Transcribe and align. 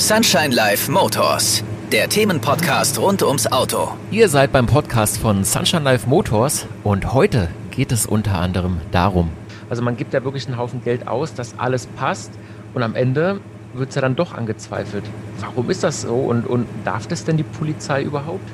Sunshine 0.00 0.54
Life 0.54 0.92
Motors, 0.92 1.64
der 1.90 2.08
Themenpodcast 2.08 3.00
rund 3.00 3.24
ums 3.24 3.50
Auto. 3.50 3.88
Ihr 4.12 4.28
seid 4.28 4.52
beim 4.52 4.66
Podcast 4.66 5.18
von 5.18 5.42
Sunshine 5.42 5.82
Life 5.82 6.08
Motors 6.08 6.68
und 6.84 7.12
heute 7.12 7.48
geht 7.72 7.90
es 7.90 8.06
unter 8.06 8.38
anderem 8.38 8.80
darum. 8.92 9.30
Also 9.68 9.82
man 9.82 9.96
gibt 9.96 10.14
ja 10.14 10.22
wirklich 10.22 10.46
einen 10.46 10.56
Haufen 10.56 10.84
Geld 10.84 11.08
aus, 11.08 11.34
dass 11.34 11.58
alles 11.58 11.88
passt 11.88 12.30
und 12.74 12.84
am 12.84 12.94
Ende 12.94 13.40
wird 13.74 13.88
es 13.88 13.96
ja 13.96 14.00
dann 14.00 14.14
doch 14.14 14.34
angezweifelt. 14.34 15.02
Warum 15.40 15.68
ist 15.68 15.82
das 15.82 16.02
so 16.02 16.14
und, 16.14 16.46
und 16.46 16.68
darf 16.84 17.08
das 17.08 17.24
denn 17.24 17.36
die 17.36 17.42
Polizei 17.42 18.04
überhaupt? 18.04 18.48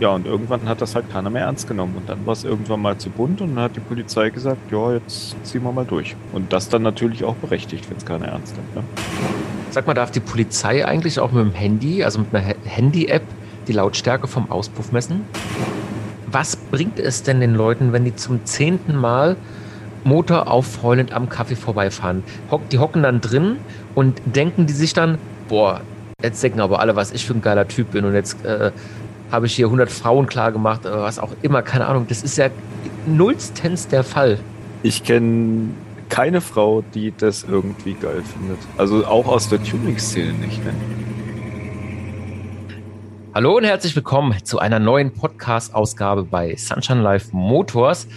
Ja, 0.00 0.08
und 0.10 0.26
irgendwann 0.26 0.68
hat 0.68 0.80
das 0.80 0.96
halt 0.96 1.08
keiner 1.12 1.30
mehr 1.30 1.42
ernst 1.42 1.68
genommen. 1.68 1.94
Und 1.96 2.08
dann 2.08 2.26
war 2.26 2.32
es 2.32 2.42
irgendwann 2.42 2.82
mal 2.82 2.98
zu 2.98 3.10
bunt 3.10 3.40
und 3.40 3.54
dann 3.54 3.64
hat 3.64 3.76
die 3.76 3.80
Polizei 3.80 4.30
gesagt, 4.30 4.72
ja, 4.72 4.94
jetzt 4.94 5.36
ziehen 5.44 5.62
wir 5.62 5.70
mal 5.70 5.84
durch. 5.84 6.16
Und 6.32 6.52
das 6.52 6.68
dann 6.68 6.82
natürlich 6.82 7.22
auch 7.22 7.36
berechtigt, 7.36 7.88
wenn 7.88 7.98
es 7.98 8.04
keiner 8.04 8.26
ernst 8.26 8.56
nimmt. 8.56 8.74
Ne? 8.74 8.82
Sag 9.70 9.86
mal, 9.86 9.94
darf 9.94 10.10
die 10.10 10.20
Polizei 10.20 10.84
eigentlich 10.86 11.20
auch 11.20 11.30
mit 11.30 11.44
dem 11.44 11.52
Handy, 11.52 12.02
also 12.02 12.20
mit 12.20 12.34
einer 12.34 12.54
Handy-App, 12.64 13.22
die 13.66 13.72
Lautstärke 13.72 14.26
vom 14.26 14.50
Auspuff 14.50 14.92
messen? 14.92 15.24
Was 16.26 16.56
bringt 16.56 16.98
es 16.98 17.22
denn 17.22 17.40
den 17.40 17.54
Leuten, 17.54 17.92
wenn 17.92 18.04
die 18.04 18.16
zum 18.16 18.44
zehnten 18.46 18.96
Mal 18.96 19.36
Motor 20.04 20.50
auffreundend 20.50 21.12
am 21.12 21.28
Kaffee 21.28 21.56
vorbeifahren? 21.56 22.22
Die 22.72 22.78
hocken 22.78 23.02
dann 23.02 23.20
drin 23.20 23.56
und 23.94 24.20
denken 24.24 24.66
die 24.66 24.72
sich 24.72 24.94
dann, 24.94 25.18
boah, 25.48 25.82
jetzt 26.22 26.42
denken 26.42 26.60
aber 26.60 26.80
alle, 26.80 26.96
was 26.96 27.12
ich 27.12 27.26
für 27.26 27.34
ein 27.34 27.42
geiler 27.42 27.68
Typ 27.68 27.90
bin 27.90 28.06
und 28.06 28.14
jetzt 28.14 28.44
äh, 28.46 28.70
habe 29.30 29.46
ich 29.46 29.54
hier 29.54 29.66
100 29.66 29.90
Frauen 29.90 30.26
klar 30.26 30.52
gemacht 30.52 30.80
was 30.84 31.18
auch 31.18 31.32
immer, 31.42 31.60
keine 31.60 31.86
Ahnung. 31.86 32.06
Das 32.08 32.22
ist 32.22 32.38
ja 32.38 32.48
nullstens 33.06 33.88
der 33.88 34.02
Fall. 34.02 34.38
Ich 34.82 35.04
kenne 35.04 35.70
keine 36.08 36.40
Frau, 36.40 36.82
die 36.82 37.12
das 37.16 37.44
irgendwie 37.44 37.94
geil 37.94 38.22
findet. 38.22 38.58
Also 38.76 39.06
auch 39.06 39.26
aus 39.26 39.48
der 39.48 39.62
Tuning-Szene 39.62 40.32
nicht. 40.32 40.64
Ne? 40.64 40.74
Hallo 43.34 43.56
und 43.56 43.64
herzlich 43.64 43.94
willkommen 43.94 44.44
zu 44.44 44.58
einer 44.58 44.78
neuen 44.78 45.12
Podcast-Ausgabe 45.12 46.24
bei 46.24 46.56
Sunshine 46.56 47.02
Life 47.02 47.28
Motors. 47.32 48.08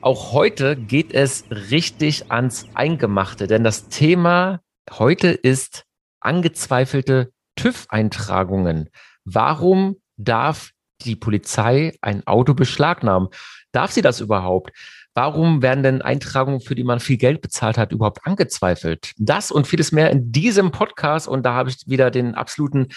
Auch 0.00 0.32
heute 0.32 0.76
geht 0.76 1.12
es 1.12 1.44
richtig 1.50 2.30
ans 2.30 2.66
Eingemachte, 2.74 3.46
denn 3.46 3.64
das 3.64 3.88
Thema 3.88 4.60
heute 4.92 5.28
ist 5.28 5.84
angezweifelte 6.20 7.32
TÜV-Eintragungen. 7.56 8.88
Warum 9.24 9.96
darf 10.16 10.70
die 11.02 11.16
Polizei 11.16 11.96
ein 12.00 12.26
Auto 12.26 12.54
beschlagnahmen? 12.54 13.28
Darf 13.72 13.90
sie 13.90 14.02
das 14.02 14.20
überhaupt? 14.20 14.70
Warum 15.16 15.62
werden 15.62 15.82
denn 15.82 16.02
Eintragungen, 16.02 16.60
für 16.60 16.74
die 16.74 16.84
man 16.84 17.00
viel 17.00 17.16
Geld 17.16 17.40
bezahlt 17.40 17.78
hat, 17.78 17.90
überhaupt 17.90 18.26
angezweifelt? 18.26 19.12
Das 19.16 19.50
und 19.50 19.66
vieles 19.66 19.90
mehr 19.90 20.10
in 20.10 20.30
diesem 20.30 20.72
Podcast. 20.72 21.26
Und 21.26 21.44
da 21.46 21.54
habe 21.54 21.70
ich 21.70 21.78
wieder 21.86 22.10
den 22.10 22.34
absoluten 22.34 22.88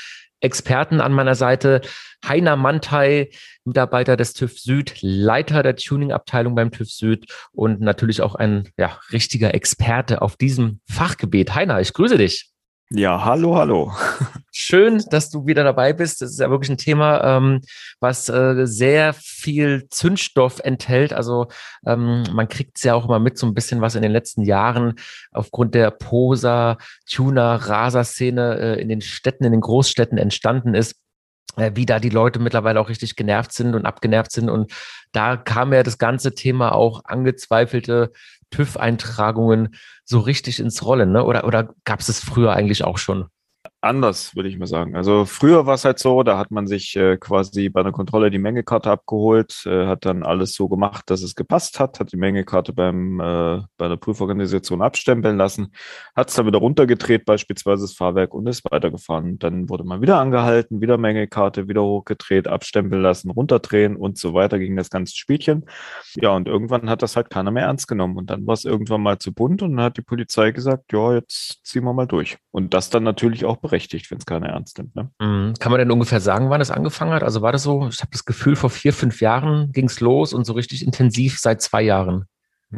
Experten 0.42 1.00
an 1.00 1.14
meiner 1.14 1.36
Seite. 1.36 1.80
Heiner 2.28 2.58
Mantei, 2.58 3.30
Mitarbeiter 3.64 4.18
des 4.18 4.34
TÜV 4.34 4.60
Süd, 4.60 4.98
Leiter 5.02 5.64
der 5.64 5.78
Tuning-Abteilung 5.78 6.56
beim 6.56 6.72
TÜV 6.72 6.92
Süd 6.92 7.26
und 7.54 7.80
natürlich 7.80 8.22
auch 8.22 8.36
ein 8.36 8.68
ja, 8.78 9.00
richtiger 9.14 9.54
Experte 9.54 10.22
auf 10.22 10.36
diesem 10.36 10.82
Fachgebiet. 10.90 11.56
Heiner, 11.56 11.80
ich 11.80 11.94
grüße 11.94 12.18
dich. 12.18 12.52
Ja, 12.92 13.24
hallo, 13.24 13.56
hallo. 13.56 13.94
Schön, 14.52 15.04
dass 15.12 15.30
du 15.30 15.46
wieder 15.46 15.64
dabei 15.64 15.94
bist. 15.94 16.24
Das 16.24 16.32
ist 16.32 16.40
ja 16.40 16.50
wirklich 16.50 16.72
ein 16.72 16.78
Thema, 16.78 17.24
ähm, 17.24 17.62
was 18.00 18.30
äh, 18.30 18.66
sehr 18.66 19.14
viel 19.14 19.88
Zündstoff 19.92 20.60
enthält. 20.64 21.14
Also 21.14 21.50
ähm, 21.86 22.24
man 22.34 22.48
kriegt 22.48 22.78
es 22.78 22.84
ja 22.84 22.96
auch 22.96 23.06
immer 23.06 23.20
mit, 23.20 23.38
so 23.38 23.46
ein 23.46 23.54
bisschen, 23.54 23.82
was 23.82 23.94
in 23.94 24.02
den 24.02 24.12
letzten 24.12 24.42
Jahren 24.42 24.96
aufgrund 25.32 25.76
der 25.76 25.92
Poser, 25.92 26.80
Tuner, 27.08 27.58
Raser-Szene 27.58 28.58
äh, 28.58 28.82
in 28.82 28.90
den 28.90 29.02
Städten, 29.02 29.44
in 29.44 29.52
den 29.52 29.62
Großstädten 29.62 30.18
entstanden 30.18 30.74
ist 30.74 30.96
äh, 31.58 31.72
wie 31.76 31.86
da 31.86 32.00
die 32.00 32.10
Leute 32.10 32.40
mittlerweile 32.40 32.80
auch 32.80 32.90
richtig 32.90 33.16
genervt 33.16 33.54
sind 33.54 33.76
und 33.76 33.86
abgenervt 33.86 34.32
sind. 34.32 34.50
Und 34.50 34.72
da 35.12 35.38
kam 35.38 35.74
ja 35.74 35.84
das 35.84 36.00
ganze 36.00 36.34
Thema 36.34 36.74
auch 36.74 37.06
angezweifelte 37.06 38.12
TÜV-Eintragungen 38.52 39.76
so 40.06 40.20
richtig 40.20 40.60
ins 40.60 40.84
Rollen, 40.86 41.12
ne? 41.12 41.24
Oder, 41.24 41.46
oder 41.46 41.74
gab 41.84 42.00
es 42.00 42.08
das 42.08 42.20
früher 42.20 42.54
eigentlich 42.54 42.84
auch 42.84 42.98
schon? 42.98 43.28
Anders, 43.82 44.36
würde 44.36 44.50
ich 44.50 44.58
mal 44.58 44.66
sagen. 44.66 44.96
Also 44.96 45.26
früher 45.26 45.66
war 45.66 45.76
es 45.76 45.86
halt 45.86 46.00
so, 46.00 46.24
da 46.24 46.38
hat 46.38 46.52
man 46.52 46.68
sich 46.68 46.96
äh, 46.96 47.18
quasi 47.18 47.70
bei 47.70 47.80
einer 47.80 47.92
Kontrolle 47.92 48.30
die 48.30 48.38
Mengekarte 48.38 48.92
abgeholt, 48.92 49.64
äh, 49.66 49.86
hat 49.86 50.06
dann 50.06 50.24
alles 50.24 50.54
so 50.54 50.68
gemacht, 50.68 51.10
dass 51.10 51.22
es 51.22 51.36
gepasst 51.36 51.80
hat, 51.80 52.00
hat 52.00 52.12
die 52.12 52.18
Mengekarte 52.18 52.74
beim, 52.74 53.20
äh, 53.20 53.62
bei 53.78 53.88
der 53.88 53.96
Prüforganisation 53.96 54.82
abstempeln 54.82 55.38
lassen, 55.38 55.74
hat 56.16 56.30
es 56.30 56.36
dann 56.36 56.46
wieder 56.46 56.60
runtergedreht, 56.60 57.26
beispielsweise 57.26 57.84
das 57.84 57.94
Fahrwerk 57.94 58.34
und 58.34 58.48
ist 58.48 58.70
weitergefahren. 58.70 59.40
Dann 59.40 59.70
wurde 59.70 59.86
man 59.86 60.02
wieder 60.02 60.20
angehalten, 60.20 60.82
wieder 60.82 60.98
Mengekarte, 60.98 61.70
wieder 61.70 61.84
hochgedreht, 61.84 62.48
abstempeln 62.48 63.02
lassen, 63.02 63.32
runterdrehen 63.32 63.96
und 63.96 64.18
so 64.18 64.34
weiter 64.34 64.60
ging 64.60 64.76
das 64.76 64.90
ganze 64.90 65.16
Spielchen. 65.16 65.66
Ja, 66.16 66.32
und 66.32 66.48
irgendwann 66.48 66.90
hat 66.90 67.02
das 67.02 67.16
halt 67.16 67.30
keiner 67.30 67.52
mehr 67.52 67.64
ernst 67.64 67.88
genommen 67.88 68.18
und 68.18 68.30
dann 68.30 68.46
war 68.46 68.56
es 68.56 68.66
irgendwann 68.66 69.02
mal 69.02 69.20
zu 69.20 69.34
bunt 69.34 69.62
und 69.62 69.78
dann 69.78 69.86
hat 69.86 69.98
die 69.98 70.02
Polizei 70.02 70.52
gesagt, 70.52 70.92
ja, 70.92 71.14
jetzt 71.14 71.62
ziehen 71.64 71.84
wir 71.86 71.94
mal 71.94 72.08
durch. 72.08 72.38
Und 72.52 72.74
das 72.74 72.90
dann 72.90 73.04
natürlich 73.04 73.46
auch 73.46 73.58
berechtigt, 73.70 74.10
wenn 74.12 74.18
es 74.18 74.26
keiner 74.26 74.48
ernst 74.48 74.78
nimmt. 74.78 74.96
Ne? 74.96 75.12
Mhm. 75.20 75.54
Kann 75.60 75.72
man 75.72 75.80
denn 75.80 75.92
ungefähr 75.92 76.20
sagen, 76.20 76.50
wann 76.50 76.62
es 76.62 76.72
angefangen 76.72 77.14
hat? 77.14 77.24
Also 77.24 77.42
war 77.42 77.52
das 77.52 77.64
so, 77.64 77.88
ich 77.88 78.02
habe 78.02 78.12
das 78.12 78.26
Gefühl, 78.26 78.56
vor 78.56 78.70
vier, 78.70 78.94
fünf 78.94 79.22
Jahren 79.22 79.72
ging 79.72 79.86
es 79.86 80.00
los 80.00 80.34
und 80.34 80.46
so 80.46 80.54
richtig 80.54 80.86
intensiv 80.86 81.40
seit 81.40 81.62
zwei 81.62 81.82
Jahren. 81.82 82.26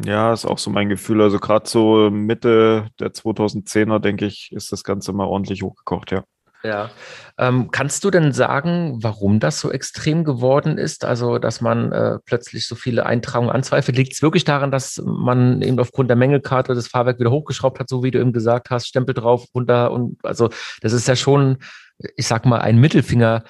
Ja, 0.05 0.31
ist 0.31 0.45
auch 0.45 0.57
so 0.57 0.69
mein 0.69 0.89
Gefühl. 0.89 1.21
Also 1.21 1.39
gerade 1.39 1.67
so 1.67 2.09
Mitte 2.09 2.87
der 2.99 3.13
2010er, 3.13 3.99
denke 3.99 4.25
ich, 4.25 4.51
ist 4.53 4.71
das 4.71 4.83
Ganze 4.83 5.11
mal 5.11 5.25
ordentlich 5.25 5.63
hochgekocht, 5.63 6.11
ja. 6.11 6.23
Ja. 6.63 6.91
Ähm, 7.37 7.71
kannst 7.71 8.03
du 8.03 8.11
denn 8.11 8.33
sagen, 8.33 8.99
warum 9.01 9.39
das 9.39 9.59
so 9.59 9.71
extrem 9.71 10.23
geworden 10.23 10.77
ist? 10.77 11.05
Also, 11.05 11.39
dass 11.39 11.59
man 11.59 11.91
äh, 11.91 12.19
plötzlich 12.25 12.67
so 12.67 12.75
viele 12.75 13.05
Eintragungen 13.05 13.51
anzweifelt? 13.51 13.97
Liegt 13.97 14.13
es 14.13 14.21
wirklich 14.21 14.43
daran, 14.43 14.69
dass 14.69 15.01
man 15.03 15.61
eben 15.61 15.79
aufgrund 15.79 16.09
der 16.09 16.17
Mängelkarte 16.17 16.75
das 16.75 16.87
Fahrwerk 16.87 17.19
wieder 17.19 17.31
hochgeschraubt 17.31 17.79
hat, 17.79 17.89
so 17.89 18.03
wie 18.03 18.11
du 18.11 18.19
eben 18.19 18.33
gesagt 18.33 18.69
hast, 18.69 18.87
Stempel 18.87 19.15
drauf, 19.15 19.45
runter 19.55 19.91
und 19.91 20.17
also 20.23 20.49
das 20.81 20.93
ist 20.93 21.07
ja 21.07 21.15
schon, 21.15 21.57
ich 22.15 22.27
sag 22.27 22.45
mal, 22.45 22.59
ein 22.59 22.77
Mittelfinger 22.77 23.43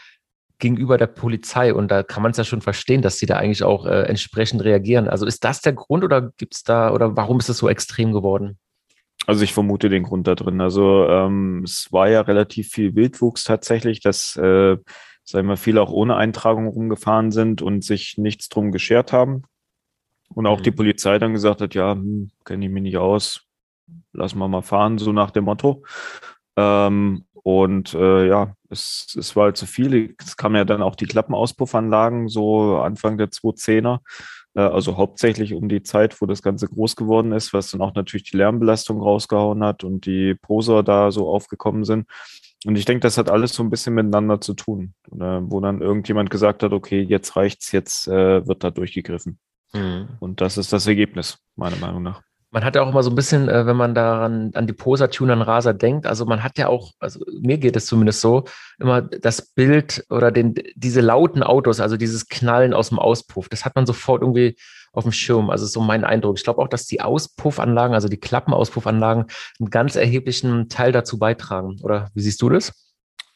gegenüber 0.60 0.98
der 0.98 1.08
Polizei 1.08 1.74
und 1.74 1.90
da 1.90 2.04
kann 2.04 2.24
man 2.24 2.32
es 2.32 2.38
ja 2.38 2.46
schon 2.46 2.62
verstehen, 2.62 3.02
dass 3.02 3.18
sie 3.18 3.26
da 3.26 3.38
eigentlich 3.38 3.64
auch 3.64 3.86
äh, 3.86 4.04
entsprechend 4.04 4.64
reagieren. 4.64 5.10
Also 5.10 5.26
ist 5.26 5.44
das 5.44 5.60
der 5.60 5.74
Grund 5.74 6.06
oder 6.06 6.32
gibt 6.38 6.56
es 6.56 6.64
da 6.64 6.94
oder 6.94 7.18
warum 7.18 7.40
ist 7.40 7.50
es 7.50 7.58
so 7.58 7.68
extrem 7.68 8.14
geworden? 8.14 8.58
Also 9.28 9.44
ich 9.44 9.54
vermute 9.54 9.90
den 9.90 10.04
Grund 10.04 10.28
da 10.28 10.36
drin. 10.36 10.62
Also 10.62 11.08
ähm, 11.08 11.64
es 11.64 11.92
war 11.92 12.10
ja 12.10 12.22
relativ 12.22 12.70
viel 12.70 12.96
Wildwuchs 12.96 13.44
tatsächlich, 13.44 14.00
dass, 14.02 14.36
äh, 14.36 14.78
sagen 15.24 15.48
wir, 15.48 15.58
viele 15.58 15.82
auch 15.82 15.92
ohne 15.92 16.16
Eintragung 16.16 16.68
rumgefahren 16.68 17.32
sind 17.32 17.62
und 17.62 17.84
sich 17.84 18.18
nichts 18.18 18.50
drum 18.50 18.72
geschert 18.72 19.14
haben. 19.14 19.44
Und 20.34 20.48
auch 20.48 20.60
mhm. 20.60 20.64
die 20.64 20.72
Polizei 20.72 21.20
dann 21.20 21.34
gesagt 21.34 21.62
hat, 21.62 21.76
ja, 21.76 21.94
hm, 21.94 22.32
kenne 22.46 22.66
ich 22.66 22.72
mich 22.72 22.84
nicht 22.84 22.98
aus, 22.98 23.46
lassen 24.14 24.40
wir 24.40 24.48
mal 24.48 24.62
fahren, 24.62 24.98
so 24.98 25.12
nach 25.12 25.32
dem 25.32 25.46
Motto. 25.46 25.84
Ähm, 26.56 27.26
und 27.44 27.94
äh, 27.94 28.28
ja, 28.28 28.56
es, 28.70 29.16
es 29.18 29.36
war 29.36 29.46
halt 29.46 29.58
zu 29.58 29.66
viel. 29.66 30.16
Es 30.20 30.38
kamen 30.38 30.56
ja 30.56 30.66
dann 30.66 30.82
auch 30.82 30.96
die 30.96 31.08
Klappenauspuffanlagen, 31.08 32.28
so 32.28 32.78
Anfang 32.78 33.18
der 33.18 33.30
2010er. 33.30 34.00
Äh, 34.56 34.62
also 34.62 34.98
hauptsächlich 34.98 35.54
um 35.54 35.70
die 35.70 35.84
Zeit, 35.84 36.22
wo 36.22 36.26
das 36.26 36.42
Ganze 36.42 36.68
groß 36.68 36.96
geworden 36.96 37.32
ist, 37.32 37.54
was 37.54 37.72
dann 37.72 37.82
auch 37.82 37.94
natürlich 37.94 38.30
die 38.30 38.38
Lärmbelastung 38.38 39.02
rausgehauen 39.02 39.64
hat 39.64 39.84
und 39.84 40.06
die 40.06 40.36
Poser 40.36 40.84
da 40.84 41.12
so 41.12 41.30
aufgekommen 41.30 41.84
sind. 41.84 42.08
Und 42.66 42.78
ich 42.78 42.86
denke, 42.86 43.02
das 43.02 43.18
hat 43.18 43.30
alles 43.30 43.54
so 43.54 43.64
ein 43.64 43.72
bisschen 43.72 43.96
miteinander 43.96 44.40
zu 44.40 44.54
tun, 44.54 44.94
wo 45.10 45.60
dann 45.62 45.82
irgendjemand 45.82 46.30
gesagt 46.30 46.62
hat, 46.62 46.74
okay, 46.74 47.02
jetzt 47.02 47.36
reicht's, 47.36 47.72
jetzt 47.72 48.08
äh, 48.08 48.46
wird 48.46 48.64
da 48.64 48.70
durchgegriffen. 48.70 49.40
Mhm. 49.74 50.10
Und 50.20 50.42
das 50.42 50.60
ist 50.60 50.72
das 50.72 50.86
Ergebnis, 50.86 51.40
meiner 51.56 51.78
Meinung 51.78 52.04
nach 52.04 52.22
man 52.52 52.66
hat 52.66 52.76
ja 52.76 52.84
auch 52.84 52.90
immer 52.90 53.02
so 53.02 53.10
ein 53.10 53.16
bisschen, 53.16 53.50
äh, 53.50 53.66
wenn 53.66 53.78
man 53.78 53.96
daran 53.96 54.52
an 54.54 54.68
die 54.68 54.74
Poser-Tuner 54.74 55.34
und 55.34 55.42
Raser 55.42 55.74
denkt, 55.74 56.06
also 56.06 56.26
man 56.26 56.44
hat 56.44 56.58
ja 56.58 56.68
auch, 56.68 56.92
also 57.00 57.24
mir 57.42 57.58
geht 57.58 57.76
es 57.76 57.86
zumindest 57.86 58.22
so, 58.22 58.44
immer 58.78 59.02
das 59.02 59.54
Bild 59.54 60.06
oder 60.10 60.32
den, 60.32 60.56
diese 60.76 61.02
lauten 61.02 61.44
Autos, 61.44 61.80
also 61.80 61.98
dieses 61.98 62.28
Knallen 62.28 62.74
aus 62.74 62.90
dem 62.90 63.00
Auspuff, 63.00 63.50
das 63.50 63.66
hat 63.66 63.76
man 63.76 63.86
sofort 63.86 64.22
irgendwie 64.22 64.58
auf 64.94 65.04
dem 65.04 65.14
Schirm. 65.14 65.50
Also 65.50 65.66
so 65.66 65.82
mein 65.82 66.04
Eindruck. 66.04 66.38
Ich 66.38 66.44
glaube 66.44 66.62
auch, 66.62 66.68
dass 66.68 66.86
die 66.86 67.02
Auspuffanlagen, 67.02 67.94
also 67.94 68.08
die 68.08 68.20
Klappenauspuffanlagen, 68.20 69.26
einen 69.60 69.70
ganz 69.70 69.96
erheblichen 69.96 70.70
Teil 70.70 70.92
dazu 70.92 71.18
beitragen. 71.18 71.80
Oder 71.82 72.10
wie 72.14 72.22
siehst 72.22 72.42
du 72.42 72.50
das? 72.50 72.74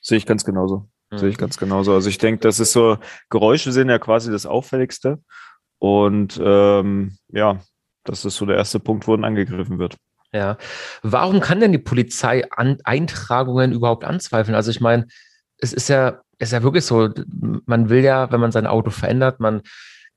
Sehe 0.02 0.18
ich 0.18 0.26
ganz 0.26 0.44
genauso. 0.44 0.90
Mhm. 1.12 1.18
Sehe 1.18 1.30
ich 1.30 1.38
ganz 1.38 1.58
genauso. 1.58 1.94
Also 1.94 2.10
ich 2.10 2.18
denke, 2.18 2.42
das 2.42 2.60
ist 2.60 2.74
so, 2.74 2.98
Geräusche 3.30 3.72
sind 3.72 3.90
ja 3.90 4.00
quasi 4.00 4.32
das 4.32 4.46
Auffälligste. 4.46 5.20
Und 5.80 6.40
ähm, 6.44 7.18
ja, 7.30 7.60
das 8.06 8.24
ist 8.24 8.38
so 8.38 8.46
der 8.46 8.56
erste 8.56 8.80
Punkt, 8.80 9.08
wo 9.08 9.16
dann 9.16 9.26
angegriffen 9.26 9.80
wird. 9.80 9.98
Ja. 10.32 10.58
Warum 11.02 11.40
kann 11.40 11.60
denn 11.60 11.72
die 11.72 11.78
Polizei 11.78 12.50
an 12.52 12.78
Eintragungen 12.84 13.72
überhaupt 13.72 14.04
anzweifeln? 14.04 14.56
Also 14.56 14.72
ich 14.72 14.82
meine, 14.82 15.08
es 15.58 15.74
ist 15.74 15.90
ja, 15.90 16.22
ist 16.40 16.52
ja 16.52 16.64
wirklich 16.64 16.86
so, 16.86 17.10
man 17.66 17.90
will 17.90 18.04
ja, 18.04 18.32
wenn 18.32 18.42
man 18.42 18.52
sein 18.52 18.68
Auto 18.68 18.92
verändert, 18.92 19.40
man 19.40 19.62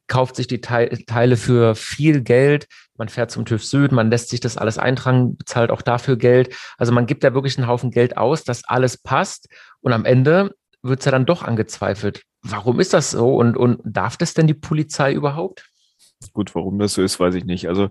kauft 0.09 0.37
sich 0.37 0.47
die 0.47 0.61
Teile 0.61 1.37
für 1.37 1.75
viel 1.75 2.23
Geld, 2.23 2.67
man 2.97 3.09
fährt 3.09 3.31
zum 3.31 3.45
TÜV 3.45 3.65
Süd, 3.65 3.93
man 3.93 4.11
lässt 4.11 4.31
sich 4.31 4.41
das 4.41 4.57
alles 4.57 4.79
eintragen, 4.79 5.37
bezahlt 5.37 5.71
auch 5.71 5.83
dafür 5.83 6.17
Geld. 6.17 6.55
Also 6.79 6.93
man 6.93 7.07
gibt 7.07 7.23
da 7.23 7.35
wirklich 7.35 7.57
einen 7.57 7.69
Haufen 7.69 7.91
Geld 7.91 8.17
aus, 8.17 8.43
dass 8.43 8.65
alles 8.65 8.97
passt 8.97 9.49
und 9.81 9.93
am 9.93 10.05
Ende 10.05 10.55
wird 10.83 11.01
es 11.01 11.05
ja 11.05 11.13
dann 11.13 11.27
doch 11.27 11.43
angezweifelt. 11.43 12.23
Warum 12.43 12.81
ist 12.81 12.95
das 12.95 13.11
so 13.11 13.37
und, 13.37 13.57
und 13.57 13.81
darf 13.85 14.17
das 14.17 14.35
denn 14.35 14.47
die 14.47 14.55
Polizei 14.55 15.13
überhaupt? 15.13 15.69
Gut, 16.33 16.55
warum 16.55 16.79
das 16.79 16.95
so 16.95 17.03
ist, 17.03 17.21
weiß 17.21 17.35
ich 17.35 17.45
nicht. 17.45 17.69
Also 17.69 17.89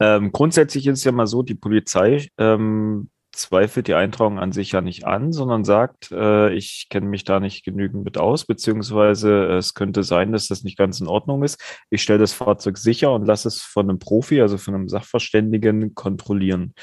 ähm, 0.00 0.32
grundsätzlich 0.32 0.86
ist 0.86 0.98
es 0.98 1.04
ja 1.04 1.12
mal 1.12 1.26
so, 1.26 1.42
die 1.42 1.54
Polizei 1.54 2.28
ähm, 2.38 3.10
zweifelt 3.32 3.86
die 3.86 3.94
Eintragung 3.94 4.38
an 4.38 4.52
sich 4.52 4.72
ja 4.72 4.80
nicht 4.80 5.06
an, 5.06 5.32
sondern 5.32 5.64
sagt, 5.64 6.10
äh, 6.10 6.52
ich 6.52 6.88
kenne 6.90 7.06
mich 7.06 7.24
da 7.24 7.40
nicht 7.40 7.64
genügend 7.64 8.04
mit 8.04 8.18
aus, 8.18 8.44
beziehungsweise 8.44 9.46
äh, 9.48 9.56
es 9.56 9.74
könnte 9.74 10.02
sein, 10.02 10.32
dass 10.32 10.48
das 10.48 10.62
nicht 10.62 10.76
ganz 10.76 11.00
in 11.00 11.06
Ordnung 11.06 11.42
ist. 11.42 11.60
Ich 11.90 12.02
stelle 12.02 12.18
das 12.18 12.32
Fahrzeug 12.32 12.76
sicher 12.76 13.12
und 13.12 13.26
lasse 13.26 13.48
es 13.48 13.62
von 13.62 13.88
einem 13.88 13.98
Profi, 13.98 14.40
also 14.40 14.58
von 14.58 14.74
einem 14.74 14.88
Sachverständigen, 14.88 15.94
kontrollieren. 15.94 16.74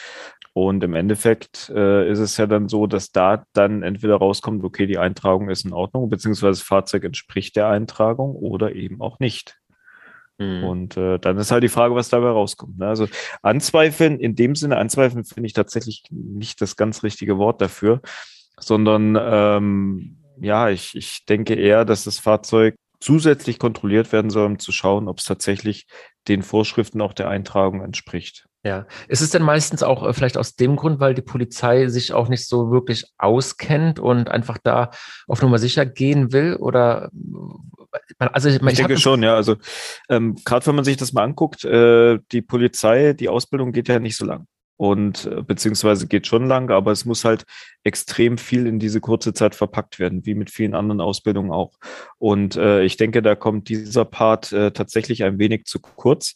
Und 0.53 0.83
im 0.83 0.95
Endeffekt 0.95 1.69
äh, 1.69 2.09
ist 2.09 2.19
es 2.19 2.37
ja 2.37 2.47
dann 2.47 2.67
so, 2.67 2.87
dass 2.87 3.11
da 3.11 3.43
dann 3.53 3.83
entweder 3.83 4.15
rauskommt, 4.15 4.63
okay, 4.63 4.87
die 4.87 4.97
Eintragung 4.97 5.49
ist 5.49 5.65
in 5.65 5.73
Ordnung, 5.73 6.09
beziehungsweise 6.09 6.59
das 6.59 6.67
Fahrzeug 6.67 7.03
entspricht 7.03 7.55
der 7.55 7.67
Eintragung 7.67 8.35
oder 8.35 8.73
eben 8.73 9.01
auch 9.01 9.19
nicht. 9.19 9.57
Mhm. 10.37 10.63
Und 10.63 10.97
äh, 10.97 11.19
dann 11.19 11.37
ist 11.37 11.51
halt 11.51 11.63
die 11.63 11.69
Frage, 11.69 11.95
was 11.95 12.09
dabei 12.09 12.29
rauskommt. 12.29 12.77
Ne? 12.77 12.87
Also 12.87 13.07
anzweifeln, 13.41 14.19
in 14.19 14.35
dem 14.35 14.55
Sinne, 14.55 14.77
anzweifeln 14.77 15.23
finde 15.23 15.47
ich 15.47 15.53
tatsächlich 15.53 16.03
nicht 16.09 16.61
das 16.61 16.75
ganz 16.75 17.03
richtige 17.03 17.37
Wort 17.37 17.61
dafür, 17.61 18.01
sondern 18.59 19.17
ähm, 19.19 20.17
ja, 20.39 20.69
ich, 20.69 20.95
ich 20.95 21.25
denke 21.25 21.55
eher, 21.55 21.85
dass 21.85 22.03
das 22.03 22.19
Fahrzeug 22.19 22.75
zusätzlich 22.99 23.59
kontrolliert 23.59 24.11
werden 24.11 24.31
soll, 24.31 24.45
um 24.45 24.59
zu 24.59 24.71
schauen, 24.71 25.07
ob 25.07 25.19
es 25.19 25.25
tatsächlich 25.25 25.87
den 26.27 26.41
Vorschriften 26.41 27.01
auch 27.01 27.13
der 27.13 27.29
Eintragung 27.29 27.81
entspricht. 27.81 28.47
Ja, 28.63 28.85
ist 29.07 29.21
es 29.21 29.29
denn 29.29 29.43
meistens 29.43 29.81
auch 29.81 30.05
äh, 30.05 30.13
vielleicht 30.13 30.37
aus 30.37 30.55
dem 30.55 30.75
Grund, 30.75 30.99
weil 30.99 31.13
die 31.13 31.21
Polizei 31.21 31.87
sich 31.87 32.11
auch 32.13 32.27
nicht 32.27 32.47
so 32.47 32.71
wirklich 32.71 33.05
auskennt 33.17 33.99
und 33.99 34.29
einfach 34.29 34.57
da 34.61 34.91
auf 35.27 35.41
Nummer 35.41 35.57
sicher 35.57 35.85
gehen 35.85 36.33
will? 36.33 36.55
Oder 36.55 37.09
also 38.19 38.49
ich, 38.49 38.61
ich 38.61 38.77
denke 38.77 38.97
schon, 38.97 39.23
ja. 39.23 39.35
Also 39.35 39.55
ähm, 40.09 40.35
gerade 40.45 40.65
wenn 40.67 40.75
man 40.75 40.85
sich 40.85 40.97
das 40.97 41.13
mal 41.13 41.23
anguckt, 41.23 41.63
äh, 41.65 42.19
die 42.31 42.41
Polizei, 42.41 43.13
die 43.13 43.29
Ausbildung 43.29 43.71
geht 43.71 43.87
ja 43.87 43.99
nicht 43.99 44.17
so 44.17 44.25
lang. 44.25 44.47
Und 44.77 45.25
äh, 45.25 45.41
beziehungsweise 45.41 46.07
geht 46.07 46.27
schon 46.27 46.45
lang, 46.45 46.69
aber 46.69 46.91
es 46.91 47.03
muss 47.03 47.25
halt 47.25 47.45
extrem 47.83 48.37
viel 48.37 48.67
in 48.67 48.77
diese 48.79 49.01
kurze 49.01 49.33
Zeit 49.33 49.55
verpackt 49.55 49.97
werden, 49.97 50.25
wie 50.25 50.35
mit 50.35 50.51
vielen 50.51 50.75
anderen 50.75 51.01
Ausbildungen 51.01 51.51
auch. 51.51 51.73
Und 52.19 52.55
äh, 52.55 52.83
ich 52.83 52.95
denke, 52.95 53.23
da 53.23 53.33
kommt 53.33 53.69
dieser 53.69 54.05
Part 54.05 54.53
äh, 54.53 54.71
tatsächlich 54.71 55.23
ein 55.23 55.39
wenig 55.39 55.65
zu 55.65 55.79
kurz. 55.79 56.35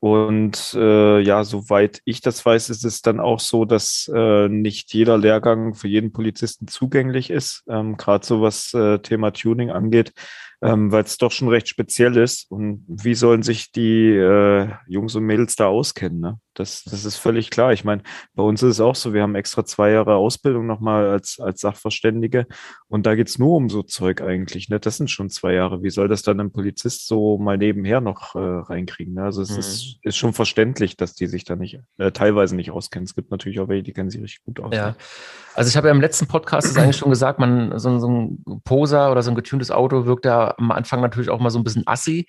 Und 0.00 0.74
äh, 0.74 1.20
ja, 1.20 1.42
soweit 1.42 2.00
ich 2.04 2.20
das 2.20 2.44
weiß, 2.44 2.70
ist 2.70 2.84
es 2.84 3.02
dann 3.02 3.18
auch 3.18 3.40
so, 3.40 3.64
dass 3.64 4.10
äh, 4.12 4.48
nicht 4.48 4.92
jeder 4.94 5.18
Lehrgang 5.18 5.74
für 5.74 5.88
jeden 5.88 6.12
Polizisten 6.12 6.68
zugänglich 6.68 7.30
ist, 7.30 7.64
ähm, 7.68 7.96
gerade 7.96 8.24
so 8.24 8.40
was 8.40 8.74
äh, 8.74 8.98
Thema 9.00 9.32
Tuning 9.32 9.70
angeht 9.70 10.12
ähm, 10.60 10.90
weil 10.90 11.04
es 11.04 11.18
doch 11.18 11.30
schon 11.30 11.48
recht 11.48 11.68
speziell 11.68 12.16
ist. 12.16 12.50
Und 12.50 12.84
wie 12.88 13.14
sollen 13.14 13.42
sich 13.42 13.70
die 13.70 14.10
äh, 14.10 14.68
Jungs 14.88 15.14
und 15.14 15.24
Mädels 15.24 15.56
da 15.56 15.66
auskennen? 15.66 16.20
Ne? 16.20 16.38
Das, 16.54 16.82
das 16.82 17.04
ist 17.04 17.16
völlig 17.16 17.50
klar. 17.50 17.72
Ich 17.72 17.84
meine, 17.84 18.02
bei 18.34 18.42
uns 18.42 18.62
ist 18.62 18.70
es 18.70 18.80
auch 18.80 18.96
so, 18.96 19.14
wir 19.14 19.22
haben 19.22 19.36
extra 19.36 19.64
zwei 19.64 19.92
Jahre 19.92 20.16
Ausbildung 20.16 20.66
nochmal 20.66 21.08
als, 21.08 21.38
als 21.38 21.60
Sachverständige 21.60 22.46
und 22.88 23.06
da 23.06 23.14
geht's 23.14 23.38
nur 23.38 23.56
um 23.56 23.68
so 23.70 23.84
Zeug 23.84 24.20
eigentlich. 24.20 24.68
Ne? 24.68 24.80
Das 24.80 24.96
sind 24.96 25.10
schon 25.10 25.30
zwei 25.30 25.52
Jahre. 25.52 25.84
Wie 25.84 25.90
soll 25.90 26.08
das 26.08 26.22
dann 26.22 26.40
ein 26.40 26.50
Polizist 26.50 27.06
so 27.06 27.38
mal 27.38 27.56
nebenher 27.56 28.00
noch 28.00 28.34
äh, 28.34 28.38
reinkriegen? 28.38 29.14
Ne? 29.14 29.22
Also 29.22 29.42
es 29.42 29.52
mhm. 29.52 29.58
ist, 29.58 29.98
ist 30.02 30.16
schon 30.16 30.32
verständlich, 30.32 30.96
dass 30.96 31.14
die 31.14 31.28
sich 31.28 31.44
da 31.44 31.54
nicht 31.54 31.78
äh, 31.98 32.10
teilweise 32.10 32.56
nicht 32.56 32.72
auskennen. 32.72 33.04
Es 33.04 33.14
gibt 33.14 33.30
natürlich 33.30 33.60
auch 33.60 33.68
welche, 33.68 33.84
die 33.84 33.92
kennen 33.92 34.10
sich 34.10 34.20
richtig 34.20 34.42
gut 34.44 34.58
aus. 34.58 34.74
Ja. 34.74 34.96
Also 35.54 35.68
ich 35.68 35.76
habe 35.76 35.88
ja 35.88 35.94
im 35.94 36.00
letzten 36.00 36.26
Podcast 36.26 36.76
eigentlich 36.78 36.96
schon 36.96 37.10
gesagt, 37.10 37.38
man 37.38 37.78
so, 37.78 37.98
so 37.98 38.08
ein 38.08 38.62
Poser 38.64 39.12
oder 39.12 39.22
so 39.22 39.30
ein 39.30 39.36
getuntes 39.36 39.70
Auto 39.70 40.06
wirkt 40.06 40.24
am 40.56 40.70
Anfang 40.70 41.00
natürlich 41.00 41.30
auch 41.30 41.40
mal 41.40 41.50
so 41.50 41.58
ein 41.58 41.64
bisschen 41.64 41.86
assi. 41.86 42.26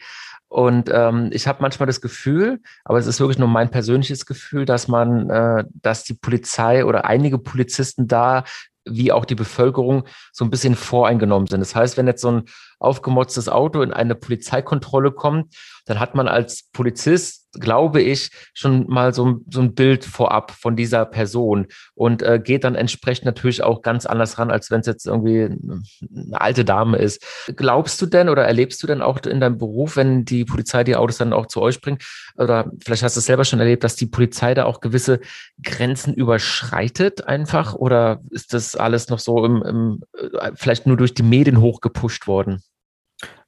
Und 0.48 0.90
ähm, 0.92 1.30
ich 1.32 1.48
habe 1.48 1.62
manchmal 1.62 1.86
das 1.86 2.02
Gefühl, 2.02 2.60
aber 2.84 2.98
es 2.98 3.06
ist 3.06 3.20
wirklich 3.20 3.38
nur 3.38 3.48
mein 3.48 3.70
persönliches 3.70 4.26
Gefühl, 4.26 4.66
dass 4.66 4.88
man, 4.88 5.30
äh, 5.30 5.64
dass 5.82 6.04
die 6.04 6.16
Polizei 6.16 6.86
oder 6.86 7.06
einige 7.06 7.38
Polizisten 7.38 8.08
da 8.08 8.44
wie 8.86 9.12
auch 9.12 9.26
die 9.26 9.36
Bevölkerung 9.36 10.06
so 10.32 10.44
ein 10.44 10.50
bisschen 10.50 10.76
voreingenommen 10.76 11.48
sind. 11.48 11.60
Das 11.60 11.76
heißt, 11.76 11.98
wenn 11.98 12.08
jetzt 12.08 12.22
so 12.22 12.32
ein 12.32 12.44
aufgemotztes 12.80 13.50
Auto 13.50 13.82
in 13.82 13.94
eine 13.94 14.16
Polizeikontrolle 14.16 15.12
kommt, 15.12 15.56
dann 15.86 16.00
hat 16.00 16.16
man 16.16 16.28
als 16.28 16.70
Polizist 16.72 17.40
glaube 17.54 18.02
ich, 18.02 18.30
schon 18.54 18.86
mal 18.88 19.14
so, 19.14 19.40
so 19.50 19.62
ein 19.62 19.74
Bild 19.74 20.06
vorab 20.06 20.52
von 20.52 20.76
dieser 20.76 21.06
Person 21.06 21.68
und 21.96 22.22
äh, 22.22 22.40
geht 22.44 22.64
dann 22.64 22.76
entsprechend 22.76 23.26
natürlich 23.26 23.64
auch 23.64 23.82
ganz 23.82 24.06
anders 24.06 24.38
ran, 24.38 24.52
als 24.52 24.70
wenn 24.70 24.82
es 24.82 24.86
jetzt 24.86 25.08
irgendwie 25.08 25.46
eine 25.46 26.42
alte 26.42 26.64
Dame 26.64 26.98
ist. 26.98 27.26
Glaubst 27.56 28.02
du 28.02 28.06
denn 28.06 28.30
oder 28.30 28.44
erlebst 28.44 28.82
du 28.84 28.88
denn 28.88 29.02
auch 29.02 29.20
in 29.22 29.40
deinem 29.40 29.58
Beruf, 29.58 29.96
wenn 29.96 30.26
die 30.26 30.46
Polizei 30.46 30.84
die 30.84 30.96
Autos 30.96 31.18
dann 31.18 31.34
auch 31.34 31.48
zu 31.48 31.62
euch 31.62 31.82
bringt, 31.82 32.04
oder 32.38 32.72
vielleicht 32.84 33.04
hast 33.04 33.16
du 33.16 33.20
es 33.20 33.26
selber 33.26 33.46
schon 33.46 33.60
erlebt, 33.60 33.84
dass 33.84 33.96
die 33.96 34.08
Polizei 34.08 34.54
da 34.54 34.66
auch 34.66 34.80
gewisse 34.80 35.20
Grenzen 35.64 36.14
überschreitet 36.14 37.28
einfach 37.28 37.74
oder 37.74 38.22
ist 38.30 38.54
das 38.54 38.76
alles 38.76 39.10
noch 39.10 39.20
so 39.20 39.44
im, 39.44 39.64
im 39.64 40.04
äh, 40.16 40.52
vielleicht 40.54 40.86
nur 40.86 40.98
durch 40.98 41.14
die 41.14 41.24
Medien 41.24 41.62
hochgepusht 41.62 42.28
worden? 42.28 42.62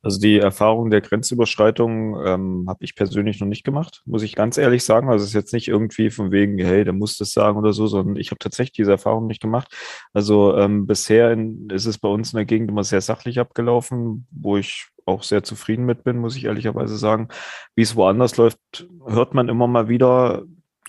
Also 0.03 0.19
die 0.19 0.39
Erfahrung 0.39 0.89
der 0.89 1.01
Grenzüberschreitung 1.01 2.19
ähm, 2.25 2.65
habe 2.67 2.83
ich 2.83 2.95
persönlich 2.95 3.39
noch 3.39 3.47
nicht 3.47 3.63
gemacht, 3.63 4.01
muss 4.05 4.23
ich 4.23 4.35
ganz 4.35 4.57
ehrlich 4.57 4.83
sagen. 4.83 5.09
Also 5.09 5.23
es 5.23 5.29
ist 5.29 5.35
jetzt 5.35 5.53
nicht 5.53 5.67
irgendwie 5.67 6.09
von 6.09 6.31
wegen, 6.31 6.57
hey, 6.57 6.83
der 6.83 6.93
muss 6.93 7.17
das 7.17 7.33
sagen 7.33 7.57
oder 7.57 7.71
so, 7.71 7.85
sondern 7.85 8.15
ich 8.15 8.31
habe 8.31 8.39
tatsächlich 8.39 8.73
diese 8.73 8.91
Erfahrung 8.91 9.27
nicht 9.27 9.41
gemacht. 9.41 9.71
Also 10.13 10.57
ähm, 10.57 10.87
bisher 10.87 11.31
in, 11.31 11.69
ist 11.69 11.85
es 11.85 11.99
bei 11.99 12.09
uns 12.09 12.33
in 12.33 12.37
der 12.37 12.45
Gegend 12.45 12.71
immer 12.71 12.83
sehr 12.83 13.01
sachlich 13.01 13.39
abgelaufen, 13.39 14.27
wo 14.31 14.57
ich 14.57 14.87
auch 15.05 15.23
sehr 15.23 15.43
zufrieden 15.43 15.85
mit 15.85 16.03
bin, 16.03 16.17
muss 16.17 16.35
ich 16.35 16.45
ehrlicherweise 16.45 16.97
sagen. 16.97 17.27
Wie 17.75 17.81
es 17.83 17.95
woanders 17.95 18.37
läuft, 18.37 18.59
hört 19.05 19.33
man 19.33 19.49
immer 19.49 19.67
mal 19.67 19.87
wieder. 19.89 20.43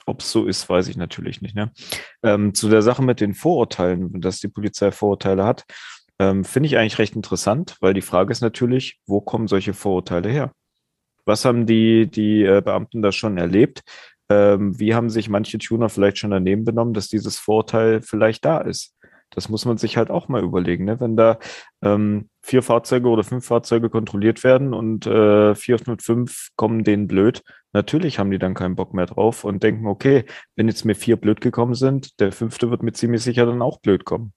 Ob 0.04 0.20
es 0.20 0.32
so 0.32 0.46
ist, 0.46 0.68
weiß 0.68 0.88
ich 0.88 0.96
natürlich 0.96 1.42
nicht. 1.42 1.54
Ne? 1.54 1.70
Ähm, 2.24 2.54
zu 2.54 2.68
der 2.68 2.82
Sache 2.82 3.02
mit 3.02 3.20
den 3.20 3.34
Vorurteilen, 3.34 4.20
dass 4.20 4.40
die 4.40 4.48
Polizei 4.48 4.90
Vorurteile 4.90 5.44
hat. 5.44 5.64
Ähm, 6.22 6.44
Finde 6.44 6.68
ich 6.68 6.78
eigentlich 6.78 6.98
recht 6.98 7.16
interessant, 7.16 7.76
weil 7.80 7.94
die 7.94 8.00
Frage 8.00 8.30
ist 8.30 8.42
natürlich, 8.42 9.00
wo 9.06 9.20
kommen 9.20 9.48
solche 9.48 9.74
Vorurteile 9.74 10.28
her? 10.28 10.52
Was 11.24 11.44
haben 11.44 11.66
die, 11.66 12.08
die 12.08 12.44
äh, 12.44 12.62
Beamten 12.64 13.02
da 13.02 13.10
schon 13.10 13.38
erlebt? 13.38 13.82
Ähm, 14.28 14.78
wie 14.78 14.94
haben 14.94 15.10
sich 15.10 15.28
manche 15.28 15.58
Tuner 15.58 15.88
vielleicht 15.88 16.18
schon 16.18 16.30
daneben 16.30 16.64
benommen, 16.64 16.94
dass 16.94 17.08
dieses 17.08 17.38
Vorurteil 17.38 18.02
vielleicht 18.02 18.44
da 18.44 18.58
ist? 18.58 18.94
Das 19.30 19.48
muss 19.48 19.64
man 19.64 19.78
sich 19.78 19.96
halt 19.96 20.10
auch 20.10 20.28
mal 20.28 20.44
überlegen. 20.44 20.84
Ne? 20.84 21.00
Wenn 21.00 21.16
da 21.16 21.38
ähm, 21.82 22.28
vier 22.40 22.62
Fahrzeuge 22.62 23.08
oder 23.08 23.24
fünf 23.24 23.46
Fahrzeuge 23.46 23.90
kontrolliert 23.90 24.44
werden 24.44 24.74
und 24.74 25.06
äh, 25.06 25.54
405 25.56 26.50
kommen 26.54 26.84
denen 26.84 27.08
blöd, 27.08 27.42
natürlich 27.72 28.20
haben 28.20 28.30
die 28.30 28.38
dann 28.38 28.54
keinen 28.54 28.76
Bock 28.76 28.94
mehr 28.94 29.06
drauf 29.06 29.42
und 29.44 29.62
denken, 29.62 29.86
okay, 29.86 30.24
wenn 30.54 30.68
jetzt 30.68 30.84
mir 30.84 30.94
vier 30.94 31.16
blöd 31.16 31.40
gekommen 31.40 31.74
sind, 31.74 32.20
der 32.20 32.30
fünfte 32.30 32.70
wird 32.70 32.82
mir 32.84 32.92
ziemlich 32.92 33.22
sicher 33.22 33.46
dann 33.46 33.62
auch 33.62 33.80
blöd 33.80 34.04
kommen. 34.04 34.32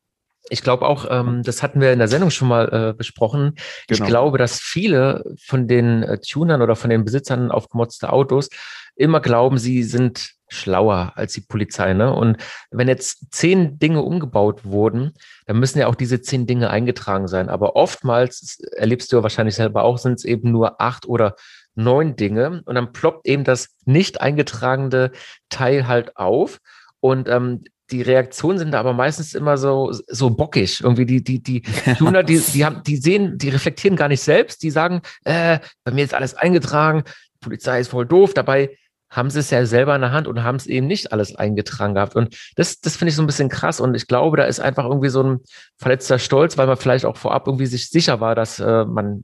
Ich 0.49 0.61
glaube 0.61 0.85
auch, 0.85 1.07
ähm, 1.09 1.41
das 1.43 1.63
hatten 1.63 1.81
wir 1.81 1.91
in 1.91 1.99
der 1.99 2.07
Sendung 2.07 2.29
schon 2.29 2.47
mal 2.47 2.69
äh, 2.71 2.93
besprochen. 2.93 3.55
Genau. 3.87 4.03
Ich 4.03 4.07
glaube, 4.07 4.37
dass 4.37 4.59
viele 4.59 5.23
von 5.43 5.67
den 5.67 6.03
äh, 6.03 6.19
Tunern 6.19 6.61
oder 6.61 6.75
von 6.75 6.89
den 6.89 7.03
Besitzern 7.03 7.51
aufgemotzter 7.51 8.13
Autos 8.13 8.49
immer 8.95 9.19
glauben, 9.19 9.57
sie 9.57 9.83
sind 9.83 10.35
schlauer 10.47 11.13
als 11.15 11.33
die 11.33 11.41
Polizei. 11.41 11.93
Ne? 11.93 12.13
Und 12.13 12.37
wenn 12.71 12.87
jetzt 12.87 13.33
zehn 13.33 13.79
Dinge 13.79 14.01
umgebaut 14.01 14.63
wurden, 14.63 15.13
dann 15.47 15.59
müssen 15.59 15.79
ja 15.79 15.87
auch 15.87 15.95
diese 15.95 16.21
zehn 16.21 16.45
Dinge 16.45 16.69
eingetragen 16.69 17.27
sein. 17.27 17.49
Aber 17.49 17.75
oftmals, 17.75 18.59
erlebst 18.75 19.11
du 19.11 19.17
ja 19.17 19.23
wahrscheinlich 19.23 19.55
selber 19.55 19.83
auch, 19.83 19.97
sind 19.97 20.13
es 20.13 20.25
eben 20.25 20.51
nur 20.51 20.79
acht 20.81 21.07
oder 21.07 21.35
neun 21.73 22.15
Dinge. 22.15 22.61
Und 22.65 22.75
dann 22.75 22.93
ploppt 22.93 23.27
eben 23.27 23.43
das 23.43 23.69
nicht 23.85 24.21
eingetragene 24.21 25.11
Teil 25.49 25.87
halt 25.87 26.15
auf. 26.15 26.59
Und 26.99 27.27
ähm, 27.27 27.63
die 27.91 28.01
Reaktionen 28.01 28.57
sind 28.57 28.71
da 28.71 28.79
aber 28.79 28.93
meistens 28.93 29.33
immer 29.33 29.57
so, 29.57 29.91
so 30.07 30.29
bockig. 30.29 30.81
Irgendwie 30.81 31.05
die, 31.05 31.23
die, 31.23 31.41
die 31.41 31.61
Tuner, 31.97 32.23
die, 32.23 32.39
die 32.39 32.65
haben, 32.65 32.81
die 32.83 32.97
sehen, 32.97 33.37
die 33.37 33.49
reflektieren 33.49 33.95
gar 33.95 34.07
nicht 34.07 34.21
selbst, 34.21 34.63
die 34.63 34.71
sagen, 34.71 35.01
äh, 35.23 35.59
bei 35.83 35.91
mir 35.91 36.03
ist 36.03 36.13
alles 36.13 36.33
eingetragen, 36.33 37.03
die 37.05 37.39
Polizei 37.45 37.79
ist 37.79 37.89
voll 37.89 38.05
doof. 38.05 38.33
Dabei 38.33 38.75
haben 39.09 39.29
sie 39.29 39.39
es 39.39 39.51
ja 39.51 39.65
selber 39.65 39.95
in 39.95 40.01
der 40.01 40.11
Hand 40.11 40.27
und 40.27 40.43
haben 40.43 40.55
es 40.55 40.65
eben 40.65 40.87
nicht 40.87 41.13
alles 41.13 41.35
eingetragen 41.35 41.93
gehabt. 41.93 42.15
Und 42.15 42.35
das, 42.55 42.81
das 42.81 42.95
finde 42.95 43.09
ich 43.09 43.15
so 43.15 43.23
ein 43.23 43.27
bisschen 43.27 43.49
krass. 43.49 43.79
Und 43.79 43.95
ich 43.95 44.07
glaube, 44.07 44.37
da 44.37 44.45
ist 44.45 44.59
einfach 44.59 44.85
irgendwie 44.85 45.09
so 45.09 45.23
ein 45.23 45.39
verletzter 45.77 46.19
Stolz, 46.19 46.57
weil 46.57 46.67
man 46.67 46.77
vielleicht 46.77 47.05
auch 47.05 47.17
vorab 47.17 47.47
irgendwie 47.47 47.67
sich 47.67 47.89
sicher 47.89 48.19
war, 48.19 48.35
dass 48.35 48.59
äh, 48.59 48.85
man 48.85 49.23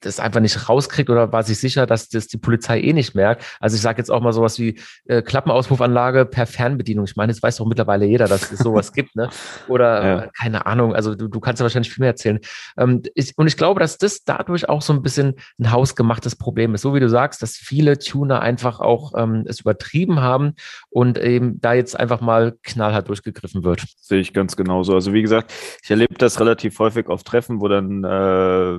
das 0.00 0.20
einfach 0.20 0.40
nicht 0.40 0.68
rauskriegt 0.68 1.10
oder 1.10 1.32
war 1.32 1.42
sich 1.42 1.58
sicher, 1.58 1.86
dass 1.86 2.08
das 2.08 2.26
die 2.26 2.38
Polizei 2.38 2.80
eh 2.80 2.92
nicht 2.92 3.14
merkt. 3.14 3.44
Also 3.60 3.76
ich 3.76 3.82
sage 3.82 3.98
jetzt 3.98 4.10
auch 4.10 4.20
mal 4.20 4.32
sowas 4.32 4.58
wie 4.58 4.78
äh, 5.06 5.22
Klappenauspuffanlage 5.22 6.26
per 6.26 6.46
Fernbedienung. 6.46 7.04
Ich 7.04 7.16
meine, 7.16 7.32
jetzt 7.32 7.42
weiß 7.42 7.56
doch 7.56 7.66
mittlerweile 7.66 8.06
jeder, 8.06 8.28
dass 8.28 8.52
es 8.52 8.58
sowas 8.60 8.92
gibt, 8.94 9.16
ne? 9.16 9.30
Oder 9.68 10.04
ja. 10.04 10.20
äh, 10.20 10.28
keine 10.38 10.66
Ahnung, 10.66 10.94
also 10.94 11.14
du, 11.14 11.28
du 11.28 11.40
kannst 11.40 11.60
ja 11.60 11.64
wahrscheinlich 11.64 11.92
viel 11.92 12.02
mehr 12.02 12.10
erzählen. 12.10 12.40
Ähm, 12.76 13.02
ich, 13.14 13.36
und 13.36 13.46
ich 13.46 13.56
glaube, 13.56 13.80
dass 13.80 13.98
das 13.98 14.24
dadurch 14.24 14.68
auch 14.68 14.82
so 14.82 14.92
ein 14.92 15.02
bisschen 15.02 15.34
ein 15.58 15.72
hausgemachtes 15.72 16.36
Problem 16.36 16.74
ist. 16.74 16.82
So 16.82 16.94
wie 16.94 17.00
du 17.00 17.08
sagst, 17.08 17.42
dass 17.42 17.56
viele 17.56 17.98
Tuner 17.98 18.40
einfach 18.40 18.80
auch 18.80 19.12
ähm, 19.16 19.44
es 19.46 19.60
übertrieben 19.60 20.20
haben 20.20 20.54
und 20.88 21.18
eben 21.18 21.60
da 21.60 21.74
jetzt 21.74 21.98
einfach 21.98 22.20
mal 22.20 22.56
knallhart 22.62 23.08
durchgegriffen 23.08 23.64
wird. 23.64 23.84
Sehe 24.00 24.20
ich 24.20 24.32
ganz 24.32 24.56
genauso. 24.56 24.94
Also 24.94 25.12
wie 25.12 25.22
gesagt, 25.22 25.52
ich 25.82 25.90
erlebe 25.90 26.14
das 26.14 26.40
relativ 26.40 26.78
häufig 26.78 27.06
auf 27.08 27.22
Treffen, 27.22 27.60
wo 27.60 27.68
dann 27.68 28.04
äh, 28.04 28.78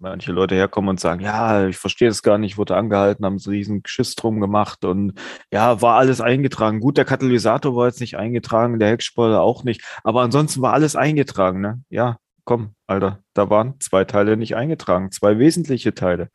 manche 0.00 0.32
Leute 0.32 0.54
herkommen 0.54 0.90
und 0.90 1.00
sagen, 1.00 1.20
ja, 1.20 1.68
ich 1.68 1.76
verstehe 1.76 2.08
es 2.08 2.22
gar 2.22 2.38
nicht, 2.38 2.58
wurde 2.58 2.76
angehalten, 2.76 3.24
haben 3.24 3.38
so 3.38 3.50
riesen 3.50 3.82
Geschiss 3.82 4.14
drum 4.14 4.40
gemacht 4.40 4.84
und 4.84 5.12
ja, 5.52 5.82
war 5.82 5.96
alles 5.96 6.20
eingetragen. 6.20 6.80
Gut, 6.80 6.96
der 6.96 7.04
Katalysator 7.04 7.76
war 7.76 7.86
jetzt 7.86 8.00
nicht 8.00 8.16
eingetragen, 8.16 8.78
der 8.78 8.88
Heckspoiler 8.88 9.40
auch 9.42 9.64
nicht, 9.64 9.82
aber 10.02 10.22
ansonsten 10.22 10.62
war 10.62 10.72
alles 10.72 10.96
eingetragen, 10.96 11.60
ne? 11.60 11.82
Ja, 11.90 12.16
komm, 12.44 12.74
Alter, 12.86 13.22
da 13.34 13.50
waren 13.50 13.78
zwei 13.80 14.04
Teile 14.04 14.36
nicht 14.36 14.56
eingetragen, 14.56 15.12
zwei 15.12 15.38
wesentliche 15.38 15.94
Teile. 15.94 16.30